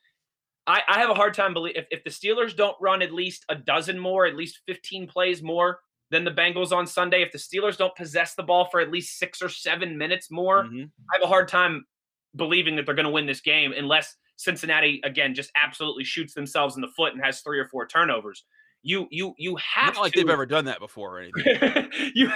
I, 0.66 0.82
I 0.86 0.98
have 0.98 1.10
a 1.10 1.14
hard 1.14 1.32
time 1.32 1.54
believing 1.54 1.80
if, 1.80 1.86
if 1.90 2.04
the 2.04 2.10
Steelers 2.10 2.54
don't 2.54 2.76
run 2.80 3.00
at 3.00 3.12
least 3.12 3.44
a 3.48 3.54
dozen 3.54 3.98
more, 3.98 4.26
at 4.26 4.36
least 4.36 4.60
15 4.66 5.06
plays 5.06 5.42
more 5.42 5.80
than 6.10 6.24
the 6.24 6.30
Bengals 6.30 6.72
on 6.72 6.86
Sunday, 6.86 7.22
if 7.22 7.32
the 7.32 7.38
Steelers 7.38 7.78
don't 7.78 7.94
possess 7.96 8.34
the 8.34 8.42
ball 8.42 8.68
for 8.70 8.80
at 8.80 8.90
least 8.90 9.18
six 9.18 9.40
or 9.40 9.48
seven 9.48 9.96
minutes 9.96 10.30
more, 10.30 10.64
mm-hmm. 10.64 10.84
I 11.10 11.16
have 11.16 11.22
a 11.22 11.26
hard 11.26 11.48
time 11.48 11.86
believing 12.36 12.76
that 12.76 12.86
they're 12.86 12.94
going 12.94 13.06
to 13.06 13.10
win 13.10 13.26
this 13.26 13.40
game 13.40 13.72
unless 13.72 14.14
Cincinnati 14.40 15.00
again 15.04 15.34
just 15.34 15.50
absolutely 15.54 16.04
shoots 16.04 16.32
themselves 16.32 16.74
in 16.74 16.80
the 16.80 16.88
foot 16.88 17.12
and 17.12 17.22
has 17.22 17.40
three 17.40 17.58
or 17.58 17.66
four 17.66 17.86
turnovers. 17.86 18.44
You 18.82 19.06
you 19.10 19.34
you 19.36 19.56
have 19.56 19.94
Not 19.94 20.02
like 20.02 20.12
to, 20.14 20.20
they've 20.20 20.30
ever 20.30 20.46
done 20.46 20.64
that 20.64 20.80
before 20.80 21.18
or 21.18 21.20
anything. 21.20 21.90
you 22.14 22.30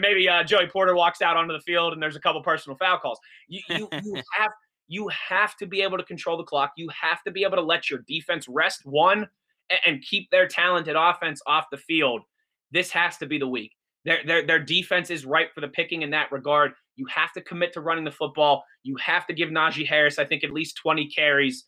maybe 0.00 0.28
uh, 0.28 0.44
Joey 0.44 0.68
Porter 0.68 0.94
walks 0.94 1.20
out 1.20 1.36
onto 1.36 1.52
the 1.52 1.60
field 1.60 1.92
and 1.92 2.00
there's 2.00 2.14
a 2.14 2.20
couple 2.20 2.40
personal 2.42 2.76
foul 2.76 2.98
calls. 2.98 3.18
You 3.48 3.60
you, 3.68 3.88
you 4.04 4.14
have 4.32 4.52
you 4.86 5.08
have 5.08 5.56
to 5.56 5.66
be 5.66 5.82
able 5.82 5.98
to 5.98 6.04
control 6.04 6.36
the 6.36 6.44
clock. 6.44 6.72
You 6.76 6.88
have 6.90 7.24
to 7.24 7.32
be 7.32 7.42
able 7.42 7.56
to 7.56 7.62
let 7.62 7.90
your 7.90 8.04
defense 8.06 8.46
rest 8.48 8.82
one 8.84 9.28
and 9.84 10.00
keep 10.02 10.30
their 10.30 10.46
talented 10.46 10.94
offense 10.96 11.40
off 11.48 11.64
the 11.72 11.78
field 11.78 12.22
this 12.70 12.90
has 12.90 13.16
to 13.18 13.26
be 13.26 13.38
the 13.38 13.48
week. 13.48 13.72
Their, 14.06 14.20
their, 14.24 14.46
their 14.46 14.58
defense 14.60 15.10
is 15.10 15.26
ripe 15.26 15.52
for 15.52 15.60
the 15.60 15.68
picking 15.68 16.02
in 16.02 16.10
that 16.10 16.32
regard. 16.32 16.72
You 16.94 17.06
have 17.14 17.32
to 17.32 17.40
commit 17.42 17.72
to 17.74 17.80
running 17.80 18.04
the 18.04 18.12
football. 18.12 18.64
You 18.84 18.96
have 18.96 19.26
to 19.26 19.34
give 19.34 19.50
Najee 19.50 19.86
Harris, 19.86 20.18
I 20.18 20.24
think, 20.24 20.44
at 20.44 20.52
least 20.52 20.76
20 20.76 21.08
carries. 21.08 21.64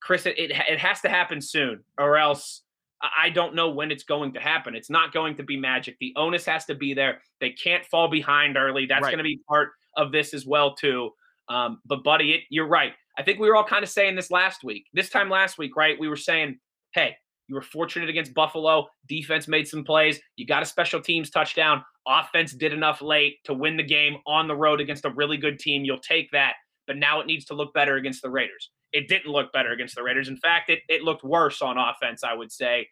Chris, 0.00 0.26
it, 0.26 0.38
it, 0.38 0.52
it 0.52 0.78
has 0.78 1.00
to 1.02 1.08
happen 1.08 1.40
soon, 1.40 1.82
or 1.98 2.16
else 2.16 2.62
I 3.02 3.30
don't 3.30 3.54
know 3.54 3.70
when 3.70 3.90
it's 3.90 4.04
going 4.04 4.32
to 4.34 4.40
happen. 4.40 4.74
It's 4.74 4.90
not 4.90 5.12
going 5.12 5.36
to 5.38 5.42
be 5.42 5.56
magic. 5.56 5.96
The 6.00 6.12
onus 6.16 6.44
has 6.46 6.66
to 6.66 6.74
be 6.74 6.94
there. 6.94 7.20
They 7.40 7.50
can't 7.50 7.84
fall 7.86 8.08
behind 8.08 8.56
early. 8.56 8.86
That's 8.86 9.02
right. 9.02 9.10
going 9.10 9.18
to 9.18 9.24
be 9.24 9.40
part 9.48 9.70
of 9.96 10.12
this 10.12 10.34
as 10.34 10.46
well, 10.46 10.74
too. 10.74 11.10
Um, 11.48 11.80
but, 11.84 12.04
buddy, 12.04 12.32
it, 12.32 12.40
you're 12.50 12.68
right. 12.68 12.92
I 13.18 13.22
think 13.22 13.40
we 13.40 13.48
were 13.48 13.56
all 13.56 13.64
kind 13.64 13.82
of 13.82 13.90
saying 13.90 14.16
this 14.16 14.30
last 14.30 14.62
week. 14.62 14.86
This 14.92 15.08
time 15.08 15.30
last 15.30 15.58
week, 15.58 15.76
right? 15.76 15.98
We 15.98 16.08
were 16.08 16.16
saying, 16.16 16.58
hey, 16.92 17.16
you 17.50 17.56
were 17.56 17.62
fortunate 17.62 18.08
against 18.08 18.32
Buffalo. 18.32 18.86
Defense 19.08 19.48
made 19.48 19.66
some 19.66 19.82
plays. 19.82 20.20
You 20.36 20.46
got 20.46 20.62
a 20.62 20.66
special 20.66 21.00
teams 21.00 21.30
touchdown. 21.30 21.82
Offense 22.06 22.52
did 22.52 22.72
enough 22.72 23.02
late 23.02 23.38
to 23.44 23.52
win 23.52 23.76
the 23.76 23.82
game 23.82 24.18
on 24.24 24.46
the 24.46 24.54
road 24.54 24.80
against 24.80 25.04
a 25.04 25.10
really 25.10 25.36
good 25.36 25.58
team. 25.58 25.84
You'll 25.84 25.98
take 25.98 26.30
that. 26.30 26.54
But 26.86 26.96
now 26.96 27.20
it 27.20 27.26
needs 27.26 27.44
to 27.46 27.54
look 27.54 27.74
better 27.74 27.96
against 27.96 28.22
the 28.22 28.30
Raiders. 28.30 28.70
It 28.92 29.08
didn't 29.08 29.32
look 29.32 29.52
better 29.52 29.72
against 29.72 29.96
the 29.96 30.02
Raiders. 30.04 30.28
In 30.28 30.36
fact, 30.36 30.70
it, 30.70 30.78
it 30.88 31.02
looked 31.02 31.24
worse 31.24 31.60
on 31.60 31.76
offense, 31.76 32.22
I 32.22 32.34
would 32.34 32.52
say. 32.52 32.86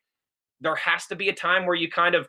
There 0.61 0.75
has 0.75 1.07
to 1.07 1.15
be 1.15 1.29
a 1.29 1.33
time 1.33 1.65
where 1.65 1.77
you 1.77 1.89
kind 1.89 2.17
of 2.17 2.29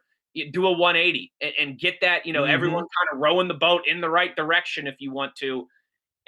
do 0.52 0.68
a 0.68 0.72
180 0.72 1.34
and, 1.42 1.52
and 1.60 1.80
get 1.80 1.96
that, 2.02 2.28
you 2.28 2.34
know, 2.34 2.44
mm-hmm. 2.44 2.52
everyone 2.52 2.84
kind 2.84 3.10
of 3.12 3.20
rowing 3.20 3.48
the 3.48 3.56
boat 3.56 3.82
in 3.88 4.02
the 4.02 4.10
right 4.10 4.36
direction 4.36 4.86
if 4.86 4.98
you 5.00 5.12
want 5.12 5.36
to. 5.38 5.68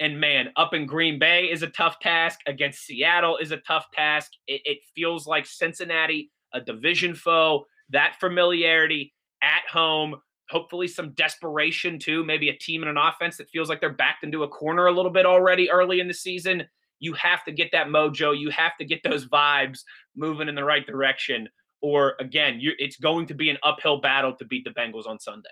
And 0.00 0.18
man, 0.18 0.48
up 0.56 0.74
in 0.74 0.86
Green 0.86 1.18
Bay 1.18 1.44
is 1.44 1.62
a 1.62 1.68
tough 1.68 2.00
task. 2.00 2.40
Against 2.46 2.86
Seattle 2.86 3.36
is 3.36 3.52
a 3.52 3.58
tough 3.58 3.86
task. 3.92 4.32
It, 4.46 4.62
it 4.64 4.78
feels 4.94 5.26
like 5.26 5.46
Cincinnati, 5.46 6.30
a 6.52 6.60
division 6.60 7.14
foe, 7.14 7.66
that 7.90 8.16
familiarity 8.18 9.14
at 9.42 9.62
home, 9.70 10.16
hopefully 10.48 10.88
some 10.88 11.12
desperation 11.12 11.98
too. 11.98 12.24
Maybe 12.24 12.48
a 12.48 12.56
team 12.56 12.82
and 12.82 12.90
an 12.90 12.96
offense 12.96 13.36
that 13.36 13.50
feels 13.50 13.68
like 13.68 13.80
they're 13.80 13.90
backed 13.90 14.24
into 14.24 14.42
a 14.42 14.48
corner 14.48 14.86
a 14.86 14.92
little 14.92 15.10
bit 15.10 15.26
already 15.26 15.70
early 15.70 16.00
in 16.00 16.08
the 16.08 16.14
season. 16.14 16.64
You 16.98 17.12
have 17.14 17.44
to 17.44 17.52
get 17.52 17.70
that 17.72 17.88
mojo. 17.88 18.38
You 18.38 18.50
have 18.50 18.76
to 18.78 18.84
get 18.84 19.02
those 19.02 19.26
vibes 19.26 19.80
moving 20.16 20.48
in 20.48 20.54
the 20.54 20.64
right 20.64 20.86
direction. 20.86 21.48
Or 21.80 22.14
again, 22.20 22.60
it's 22.60 22.96
going 22.96 23.26
to 23.26 23.34
be 23.34 23.50
an 23.50 23.58
uphill 23.64 24.00
battle 24.00 24.34
to 24.36 24.44
beat 24.44 24.64
the 24.64 24.70
Bengals 24.70 25.06
on 25.06 25.18
Sunday. 25.18 25.50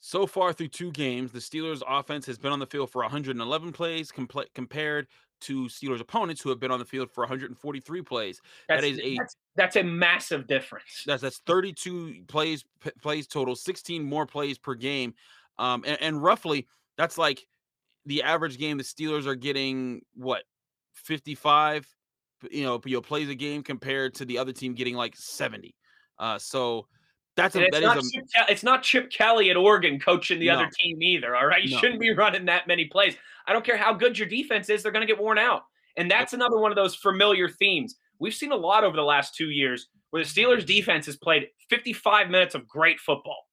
So 0.00 0.26
far 0.26 0.52
through 0.52 0.68
two 0.68 0.92
games, 0.92 1.32
the 1.32 1.40
Steelers' 1.40 1.82
offense 1.86 2.24
has 2.26 2.38
been 2.38 2.52
on 2.52 2.60
the 2.60 2.66
field 2.66 2.90
for 2.90 3.02
111 3.02 3.72
plays 3.72 4.12
compl- 4.12 4.46
compared 4.54 5.08
to 5.40 5.64
Steelers 5.64 6.00
opponents 6.00 6.40
who 6.40 6.50
have 6.50 6.60
been 6.60 6.70
on 6.70 6.78
the 6.78 6.84
field 6.84 7.10
for 7.10 7.22
143 7.22 8.02
plays. 8.02 8.40
That's, 8.68 8.82
that 8.82 8.88
is 8.88 8.98
a 9.00 9.16
that's, 9.16 9.36
that's, 9.56 9.76
a 9.76 9.82
massive 9.82 10.46
difference. 10.46 11.04
That's 11.06 11.22
that's 11.22 11.38
32 11.46 12.24
plays 12.28 12.64
p- 12.80 12.90
plays 13.00 13.26
total, 13.26 13.56
16 13.56 14.02
more 14.02 14.26
plays 14.26 14.58
per 14.58 14.74
game, 14.74 15.14
um, 15.58 15.84
and, 15.86 16.00
and 16.00 16.22
roughly 16.22 16.66
that's 16.96 17.18
like 17.18 17.46
the 18.06 18.22
average 18.22 18.58
game 18.58 18.78
the 18.78 18.84
Steelers 18.84 19.26
are 19.26 19.34
getting 19.36 20.02
what 20.14 20.42
55, 20.94 21.86
you 22.50 22.64
know, 22.64 22.80
you 22.84 22.96
know 22.96 23.02
plays 23.02 23.28
a 23.28 23.34
game 23.34 23.62
compared 23.62 24.14
to 24.14 24.24
the 24.24 24.38
other 24.38 24.52
team 24.52 24.74
getting 24.74 24.94
like 24.94 25.14
70. 25.16 25.74
Uh, 26.18 26.38
so 26.38 26.86
that's 27.38 27.56
a, 27.56 27.64
it's, 27.64 27.80
not 27.80 27.96
a, 27.96 28.02
Chip, 28.02 28.24
it's 28.48 28.62
not 28.62 28.82
Chip 28.82 29.10
Kelly 29.10 29.50
at 29.50 29.56
Oregon 29.56 29.98
coaching 29.98 30.38
the 30.38 30.46
no. 30.46 30.54
other 30.54 30.68
team 30.80 31.00
either. 31.02 31.36
All 31.36 31.46
right, 31.46 31.62
you 31.62 31.70
no. 31.70 31.78
shouldn't 31.78 32.00
be 32.00 32.10
running 32.14 32.44
that 32.46 32.66
many 32.66 32.86
plays. 32.86 33.16
I 33.46 33.52
don't 33.52 33.64
care 33.64 33.76
how 33.76 33.94
good 33.94 34.18
your 34.18 34.28
defense 34.28 34.68
is; 34.68 34.82
they're 34.82 34.92
going 34.92 35.06
to 35.06 35.12
get 35.12 35.22
worn 35.22 35.38
out. 35.38 35.62
And 35.96 36.10
that's 36.10 36.32
yep. 36.32 36.40
another 36.40 36.58
one 36.58 36.70
of 36.70 36.76
those 36.76 36.94
familiar 36.94 37.48
themes 37.48 37.96
we've 38.18 38.34
seen 38.34 38.52
a 38.52 38.56
lot 38.56 38.84
over 38.84 38.96
the 38.96 39.02
last 39.02 39.34
two 39.34 39.50
years, 39.50 39.88
where 40.10 40.22
the 40.22 40.28
Steelers' 40.28 40.66
defense 40.66 41.06
has 41.06 41.16
played 41.16 41.48
55 41.70 42.30
minutes 42.30 42.54
of 42.54 42.66
great 42.66 42.98
football, 42.98 43.46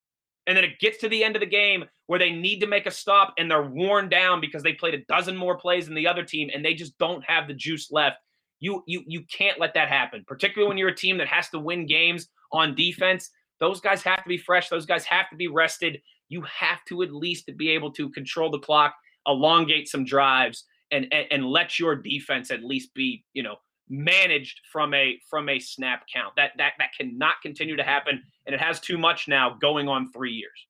and 0.47 0.55
then 0.55 0.63
it 0.63 0.79
gets 0.79 0.97
to 0.99 1.09
the 1.09 1.23
end 1.23 1.35
of 1.35 1.39
the 1.39 1.45
game 1.45 1.85
where 2.07 2.19
they 2.19 2.31
need 2.31 2.59
to 2.59 2.67
make 2.67 2.85
a 2.85 2.91
stop 2.91 3.33
and 3.37 3.49
they're 3.49 3.63
worn 3.63 4.09
down 4.09 4.39
because 4.39 4.61
they 4.61 4.73
played 4.73 4.93
a 4.93 5.05
dozen 5.07 5.35
more 5.35 5.57
plays 5.57 5.85
than 5.85 5.95
the 5.95 6.07
other 6.07 6.23
team, 6.23 6.49
and 6.53 6.63
they 6.63 6.73
just 6.73 6.97
don't 6.97 7.23
have 7.25 7.47
the 7.47 7.53
juice 7.53 7.91
left. 7.91 8.17
You 8.59 8.83
you 8.87 9.03
you 9.05 9.23
can't 9.31 9.59
let 9.59 9.73
that 9.73 9.89
happen, 9.89 10.23
particularly 10.27 10.69
when 10.69 10.77
you're 10.77 10.89
a 10.89 10.95
team 10.95 11.17
that 11.17 11.27
has 11.27 11.49
to 11.49 11.59
win 11.59 11.85
games 11.85 12.29
on 12.51 12.75
defense. 12.75 13.29
Those 13.59 13.79
guys 13.79 14.03
have 14.03 14.23
to 14.23 14.29
be 14.29 14.37
fresh. 14.37 14.69
Those 14.69 14.85
guys 14.85 15.05
have 15.05 15.29
to 15.29 15.35
be 15.35 15.47
rested. 15.47 16.01
You 16.29 16.41
have 16.41 16.83
to 16.89 17.03
at 17.03 17.13
least 17.13 17.49
be 17.57 17.69
able 17.69 17.91
to 17.93 18.09
control 18.09 18.49
the 18.49 18.59
clock, 18.59 18.93
elongate 19.27 19.87
some 19.87 20.05
drives, 20.05 20.65
and, 20.91 21.07
and 21.11 21.25
and 21.31 21.45
let 21.45 21.79
your 21.79 21.95
defense 21.95 22.51
at 22.51 22.63
least 22.63 22.93
be 22.93 23.23
you 23.33 23.43
know 23.43 23.55
managed 23.89 24.61
from 24.71 24.93
a 24.93 25.19
from 25.29 25.49
a 25.49 25.59
snap 25.59 26.05
count. 26.13 26.33
That 26.35 26.51
that 26.57 26.73
that 26.79 26.89
cannot 26.97 27.35
continue 27.41 27.75
to 27.75 27.83
happen, 27.83 28.21
and 28.45 28.53
it 28.53 28.61
has 28.61 28.79
too 28.79 28.97
much 28.97 29.27
now 29.27 29.57
going 29.59 29.87
on 29.87 30.11
three 30.11 30.33
years. 30.33 30.67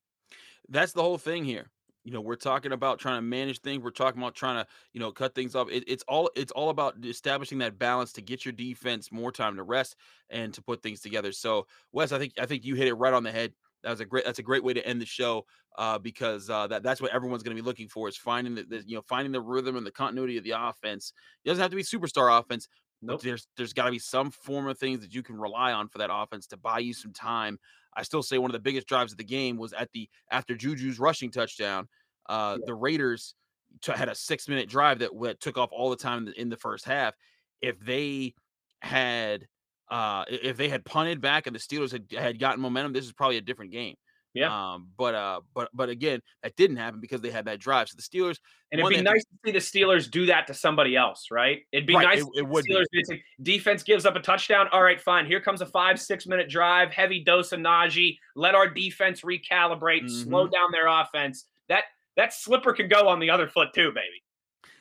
That's 0.68 0.92
the 0.92 1.02
whole 1.02 1.18
thing 1.18 1.44
here 1.44 1.70
you 2.06 2.12
know 2.12 2.20
we're 2.20 2.36
talking 2.36 2.72
about 2.72 3.00
trying 3.00 3.18
to 3.18 3.22
manage 3.22 3.60
things 3.60 3.82
we're 3.82 3.90
talking 3.90 4.22
about 4.22 4.34
trying 4.36 4.64
to 4.64 4.70
you 4.92 5.00
know 5.00 5.10
cut 5.12 5.34
things 5.34 5.56
off 5.56 5.68
it, 5.70 5.84
it's 5.88 6.04
all 6.08 6.30
it's 6.36 6.52
all 6.52 6.70
about 6.70 6.94
establishing 7.04 7.58
that 7.58 7.78
balance 7.78 8.12
to 8.12 8.22
get 8.22 8.44
your 8.44 8.52
defense 8.52 9.10
more 9.10 9.32
time 9.32 9.56
to 9.56 9.64
rest 9.64 9.96
and 10.30 10.54
to 10.54 10.62
put 10.62 10.82
things 10.82 11.00
together. 11.00 11.32
So 11.32 11.66
wes 11.92 12.12
i 12.12 12.18
think 12.18 12.34
i 12.40 12.46
think 12.46 12.64
you 12.64 12.76
hit 12.76 12.88
it 12.88 12.94
right 12.94 13.12
on 13.12 13.24
the 13.24 13.32
head. 13.32 13.52
That 13.82 13.90
was 13.90 14.00
a 14.00 14.04
great 14.06 14.24
that's 14.24 14.38
a 14.38 14.42
great 14.44 14.64
way 14.64 14.74
to 14.74 14.86
end 14.86 15.00
the 15.00 15.06
show 15.06 15.46
uh, 15.78 15.98
because 15.98 16.48
uh, 16.50 16.66
that 16.68 16.82
that's 16.82 17.00
what 17.00 17.12
everyone's 17.12 17.42
going 17.42 17.56
to 17.56 17.62
be 17.62 17.66
looking 17.66 17.88
for 17.88 18.08
is 18.08 18.16
finding 18.16 18.54
the, 18.54 18.62
the, 18.64 18.84
you 18.86 18.96
know 18.96 19.02
finding 19.02 19.32
the 19.32 19.40
rhythm 19.40 19.76
and 19.76 19.86
the 19.86 19.92
continuity 19.92 20.38
of 20.38 20.44
the 20.44 20.52
offense. 20.56 21.12
It 21.44 21.48
doesn't 21.48 21.62
have 21.62 21.70
to 21.70 21.76
be 21.76 21.82
superstar 21.82 22.38
offense 22.40 22.68
Nope. 23.02 23.18
But 23.18 23.24
there's 23.24 23.46
there's 23.56 23.72
got 23.72 23.86
to 23.86 23.90
be 23.90 23.98
some 23.98 24.30
form 24.30 24.68
of 24.68 24.78
things 24.78 25.00
that 25.00 25.14
you 25.14 25.22
can 25.22 25.36
rely 25.36 25.72
on 25.72 25.88
for 25.88 25.98
that 25.98 26.10
offense 26.12 26.46
to 26.48 26.56
buy 26.56 26.78
you 26.78 26.94
some 26.94 27.12
time. 27.12 27.58
I 27.94 28.02
still 28.02 28.22
say 28.22 28.38
one 28.38 28.50
of 28.50 28.52
the 28.52 28.60
biggest 28.60 28.86
drives 28.86 29.12
of 29.12 29.18
the 29.18 29.24
game 29.24 29.56
was 29.56 29.72
at 29.72 29.90
the 29.92 30.08
after 30.30 30.54
Juju's 30.54 30.98
rushing 30.98 31.30
touchdown. 31.30 31.88
Uh, 32.28 32.56
yeah. 32.58 32.64
The 32.66 32.74
Raiders 32.74 33.34
t- 33.82 33.92
had 33.92 34.08
a 34.08 34.14
six 34.14 34.48
minute 34.48 34.68
drive 34.68 34.98
that, 35.00 35.10
that 35.22 35.40
took 35.40 35.58
off 35.58 35.70
all 35.72 35.90
the 35.90 35.96
time 35.96 36.32
in 36.36 36.48
the 36.48 36.56
first 36.56 36.84
half. 36.84 37.14
If 37.60 37.78
they 37.80 38.34
had 38.80 39.46
uh, 39.90 40.24
if 40.28 40.56
they 40.56 40.68
had 40.68 40.84
punted 40.84 41.20
back 41.20 41.46
and 41.46 41.54
the 41.54 41.60
Steelers 41.60 41.92
had, 41.92 42.06
had 42.12 42.38
gotten 42.38 42.60
momentum, 42.60 42.92
this 42.92 43.04
is 43.04 43.12
probably 43.12 43.36
a 43.36 43.42
different 43.42 43.72
game. 43.72 43.94
Yeah. 44.36 44.74
Um, 44.74 44.88
but 44.98 45.14
uh, 45.14 45.40
but 45.54 45.70
but 45.72 45.88
again, 45.88 46.20
that 46.42 46.56
didn't 46.56 46.76
happen 46.76 47.00
because 47.00 47.20
they 47.20 47.30
had 47.30 47.46
that 47.46 47.58
drive. 47.58 47.88
So 47.88 47.96
the 47.96 48.02
Steelers 48.02 48.38
and 48.70 48.80
it'd 48.80 48.90
be 48.90 49.00
nice 49.00 49.24
to 49.24 49.30
see 49.44 49.52
the 49.52 49.58
Steelers 49.58 50.10
do 50.10 50.26
that 50.26 50.46
to 50.48 50.54
somebody 50.54 50.96
else, 50.96 51.28
right? 51.30 51.62
It'd 51.72 51.86
be 51.86 51.94
right, 51.94 52.04
nice. 52.04 52.20
It, 52.20 52.28
it 52.36 52.46
would. 52.46 52.64
Steelers 52.64 52.84
be. 52.92 53.22
defense 53.42 53.82
gives 53.82 54.04
up 54.04 54.16
a 54.16 54.20
touchdown. 54.20 54.68
All 54.72 54.82
right, 54.82 55.00
fine. 55.00 55.24
Here 55.24 55.40
comes 55.40 55.62
a 55.62 55.66
five 55.66 56.00
six 56.00 56.26
minute 56.26 56.48
drive, 56.48 56.90
heavy 56.90 57.24
dose 57.24 57.52
of 57.52 57.60
Najee. 57.60 58.18
Let 58.34 58.54
our 58.54 58.68
defense 58.68 59.22
recalibrate, 59.22 60.02
mm-hmm. 60.02 60.08
slow 60.08 60.48
down 60.48 60.70
their 60.72 60.88
offense. 60.88 61.46
That 61.68 61.84
that 62.16 62.34
slipper 62.34 62.72
could 62.72 62.90
go 62.90 63.08
on 63.08 63.20
the 63.20 63.30
other 63.30 63.48
foot 63.48 63.68
too, 63.74 63.88
baby. 63.88 64.22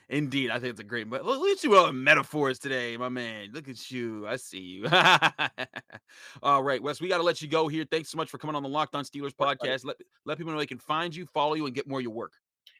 Indeed, 0.07 0.51
I 0.51 0.59
think 0.59 0.71
it's 0.71 0.79
a 0.79 0.83
great. 0.83 1.09
But 1.09 1.25
look 1.25 1.57
at 1.57 1.63
you 1.63 1.75
all 1.75 1.91
metaphors 1.91 2.59
today, 2.59 2.95
my 2.95 3.09
man. 3.09 3.49
Look 3.51 3.67
at 3.67 3.89
you. 3.89 4.27
I 4.27 4.35
see 4.35 4.59
you. 4.59 4.87
all 6.43 6.61
right, 6.61 6.81
Wes, 6.81 7.01
we 7.01 7.07
got 7.07 7.17
to 7.17 7.23
let 7.23 7.41
you 7.41 7.47
go 7.47 7.67
here. 7.67 7.85
Thanks 7.89 8.09
so 8.09 8.17
much 8.17 8.29
for 8.29 8.37
coming 8.37 8.55
on 8.55 8.61
the 8.61 8.69
Locked 8.69 8.93
On 8.93 9.03
Steelers 9.03 9.33
podcast. 9.33 9.83
Let 9.83 9.95
let 10.25 10.37
people 10.37 10.53
know 10.53 10.59
they 10.59 10.67
can 10.67 10.77
find 10.77 11.15
you, 11.15 11.25
follow 11.25 11.55
you, 11.55 11.65
and 11.65 11.73
get 11.73 11.87
more 11.87 11.99
of 11.99 12.03
your 12.03 12.13
work. 12.13 12.33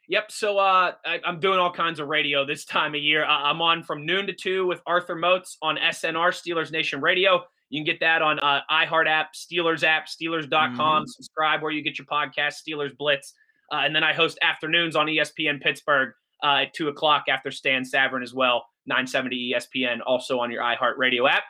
Yep. 0.07 0.31
So 0.31 0.59
uh, 0.59 0.91
I, 1.03 1.19
am 1.25 1.39
doing 1.39 1.57
all 1.57 1.71
kinds 1.71 1.99
of 1.99 2.07
radio 2.07 2.45
this 2.45 2.63
time 2.63 2.93
of 2.93 3.01
year. 3.01 3.25
I, 3.25 3.49
am 3.49 3.59
on 3.59 3.81
from 3.81 4.05
noon 4.05 4.27
to 4.27 4.33
two 4.33 4.67
with 4.67 4.81
Arthur 4.85 5.15
Moats 5.15 5.57
on 5.63 5.77
SNR 5.77 6.29
Steelers 6.29 6.71
Nation 6.71 7.01
Radio. 7.01 7.43
You 7.69 7.79
can 7.79 7.85
get 7.85 7.99
that 8.01 8.21
on 8.21 8.37
uh, 8.39 8.61
iHeart 8.69 9.07
app, 9.07 9.33
Steelers 9.33 9.83
app, 9.83 10.05
Steelers.com. 10.07 10.77
Mm-hmm. 10.77 11.07
Subscribe 11.07 11.63
where 11.63 11.71
you 11.71 11.81
get 11.81 11.97
your 11.97 12.05
podcast, 12.05 12.57
Steelers 12.67 12.95
Blitz. 12.95 13.33
Uh, 13.71 13.77
and 13.77 13.95
then 13.95 14.03
I 14.03 14.13
host 14.13 14.37
afternoons 14.43 14.95
on 14.95 15.07
ESPN 15.07 15.59
Pittsburgh 15.59 16.13
uh, 16.43 16.63
at 16.63 16.73
2 16.73 16.89
o'clock 16.89 17.25
after 17.29 17.51
Stan 17.51 17.83
Savran 17.83 18.23
as 18.23 18.33
well, 18.33 18.65
970 18.85 19.53
ESPN, 19.53 19.99
also 20.05 20.39
on 20.39 20.51
your 20.51 20.61
iHeart 20.61 20.97
Radio 20.97 21.27
app. 21.27 21.43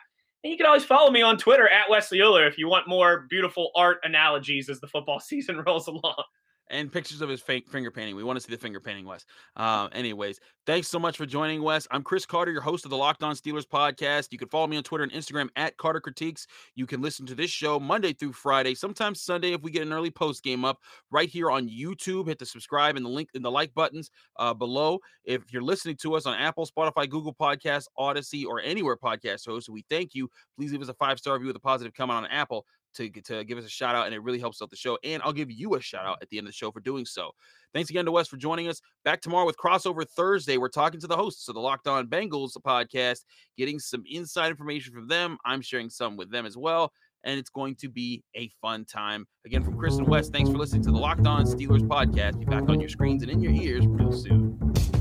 And 0.44 0.50
you 0.50 0.56
can 0.56 0.66
always 0.66 0.84
follow 0.84 1.10
me 1.10 1.22
on 1.22 1.36
Twitter 1.36 1.68
at 1.68 1.90
Wesley 1.90 2.18
Uhler 2.18 2.48
if 2.48 2.56
you 2.58 2.68
want 2.68 2.88
more 2.88 3.26
beautiful 3.28 3.70
art 3.74 3.98
analogies 4.04 4.68
as 4.68 4.80
the 4.80 4.86
football 4.86 5.20
season 5.20 5.62
rolls 5.66 5.88
along 5.88 6.22
and 6.70 6.92
pictures 6.92 7.20
of 7.20 7.28
his 7.28 7.40
finger 7.40 7.90
painting. 7.90 8.16
We 8.16 8.24
want 8.24 8.36
to 8.36 8.40
see 8.40 8.52
the 8.52 8.58
finger 8.58 8.80
painting, 8.80 9.04
Wes. 9.04 9.24
Uh, 9.56 9.88
anyways, 9.92 10.40
thanks 10.66 10.88
so 10.88 10.98
much 10.98 11.16
for 11.16 11.26
joining, 11.26 11.62
Wes. 11.62 11.86
I'm 11.90 12.02
Chris 12.02 12.26
Carter, 12.26 12.50
your 12.50 12.60
host 12.60 12.84
of 12.84 12.90
the 12.90 12.96
Locked 12.96 13.22
On 13.22 13.34
Steelers 13.34 13.66
podcast. 13.66 14.28
You 14.32 14.38
can 14.38 14.48
follow 14.48 14.66
me 14.66 14.76
on 14.76 14.82
Twitter 14.82 15.04
and 15.04 15.12
Instagram 15.12 15.48
at 15.56 15.76
Carter 15.76 16.00
Critiques. 16.00 16.46
You 16.74 16.86
can 16.86 17.00
listen 17.00 17.26
to 17.26 17.34
this 17.34 17.50
show 17.50 17.78
Monday 17.78 18.12
through 18.12 18.32
Friday, 18.32 18.74
sometimes 18.74 19.20
Sunday 19.20 19.52
if 19.52 19.62
we 19.62 19.70
get 19.70 19.82
an 19.82 19.92
early 19.92 20.10
post 20.10 20.42
game 20.42 20.64
up 20.64 20.78
right 21.10 21.28
here 21.28 21.50
on 21.50 21.68
YouTube. 21.68 22.28
Hit 22.28 22.38
the 22.38 22.46
subscribe 22.46 22.96
and 22.96 23.04
the 23.04 23.10
link 23.10 23.30
and 23.34 23.44
the 23.44 23.50
like 23.50 23.74
buttons 23.74 24.10
uh, 24.38 24.54
below. 24.54 24.98
If 25.24 25.52
you're 25.52 25.62
listening 25.62 25.96
to 26.02 26.14
us 26.14 26.26
on 26.26 26.34
Apple, 26.38 26.66
Spotify, 26.66 27.08
Google 27.08 27.34
Podcasts, 27.34 27.86
Odyssey, 27.96 28.44
or 28.44 28.60
anywhere 28.60 28.96
podcast 28.96 29.46
host, 29.46 29.68
we 29.68 29.84
thank 29.88 30.14
you. 30.14 30.28
Please 30.56 30.72
leave 30.72 30.82
us 30.82 30.88
a 30.88 30.94
five 30.94 31.18
star 31.18 31.34
review 31.34 31.48
with 31.48 31.56
a 31.56 31.60
positive 31.60 31.94
comment 31.94 32.24
on 32.24 32.26
Apple 32.26 32.66
to, 32.96 33.08
to 33.08 33.44
give 33.44 33.58
us 33.58 33.64
a 33.64 33.68
shout 33.68 33.94
out, 33.94 34.06
and 34.06 34.14
it 34.14 34.22
really 34.22 34.38
helps 34.38 34.60
out 34.60 34.70
the 34.70 34.76
show. 34.76 34.98
And 35.04 35.22
I'll 35.22 35.32
give 35.32 35.50
you 35.50 35.74
a 35.74 35.80
shout 35.80 36.06
out 36.06 36.18
at 36.22 36.28
the 36.30 36.38
end 36.38 36.46
of 36.46 36.52
the 36.52 36.56
show 36.56 36.70
for 36.70 36.80
doing 36.80 37.04
so. 37.04 37.30
Thanks 37.74 37.90
again 37.90 38.04
to 38.06 38.12
Wes 38.12 38.28
for 38.28 38.36
joining 38.36 38.68
us. 38.68 38.80
Back 39.04 39.20
tomorrow 39.20 39.46
with 39.46 39.56
Crossover 39.56 40.08
Thursday. 40.08 40.56
We're 40.56 40.68
talking 40.68 41.00
to 41.00 41.06
the 41.06 41.16
hosts 41.16 41.48
of 41.48 41.54
the 41.54 41.60
Locked 41.60 41.88
On 41.88 42.06
Bengals 42.06 42.52
podcast, 42.58 43.20
getting 43.56 43.78
some 43.78 44.02
inside 44.10 44.50
information 44.50 44.92
from 44.92 45.08
them. 45.08 45.36
I'm 45.44 45.60
sharing 45.60 45.90
some 45.90 46.16
with 46.16 46.30
them 46.30 46.46
as 46.46 46.56
well. 46.56 46.92
And 47.24 47.38
it's 47.38 47.50
going 47.50 47.74
to 47.76 47.88
be 47.88 48.22
a 48.36 48.48
fun 48.62 48.84
time. 48.84 49.26
Again, 49.44 49.64
from 49.64 49.76
Chris 49.76 49.96
and 49.96 50.06
Wes, 50.06 50.28
thanks 50.28 50.48
for 50.48 50.58
listening 50.58 50.82
to 50.82 50.92
the 50.92 50.98
Locked 50.98 51.26
On 51.26 51.44
Steelers 51.44 51.82
podcast. 51.82 52.38
Be 52.38 52.44
back 52.44 52.68
on 52.68 52.78
your 52.78 52.88
screens 52.88 53.22
and 53.22 53.30
in 53.30 53.42
your 53.42 53.52
ears 53.52 53.84
real 53.86 54.12
soon. 54.12 54.95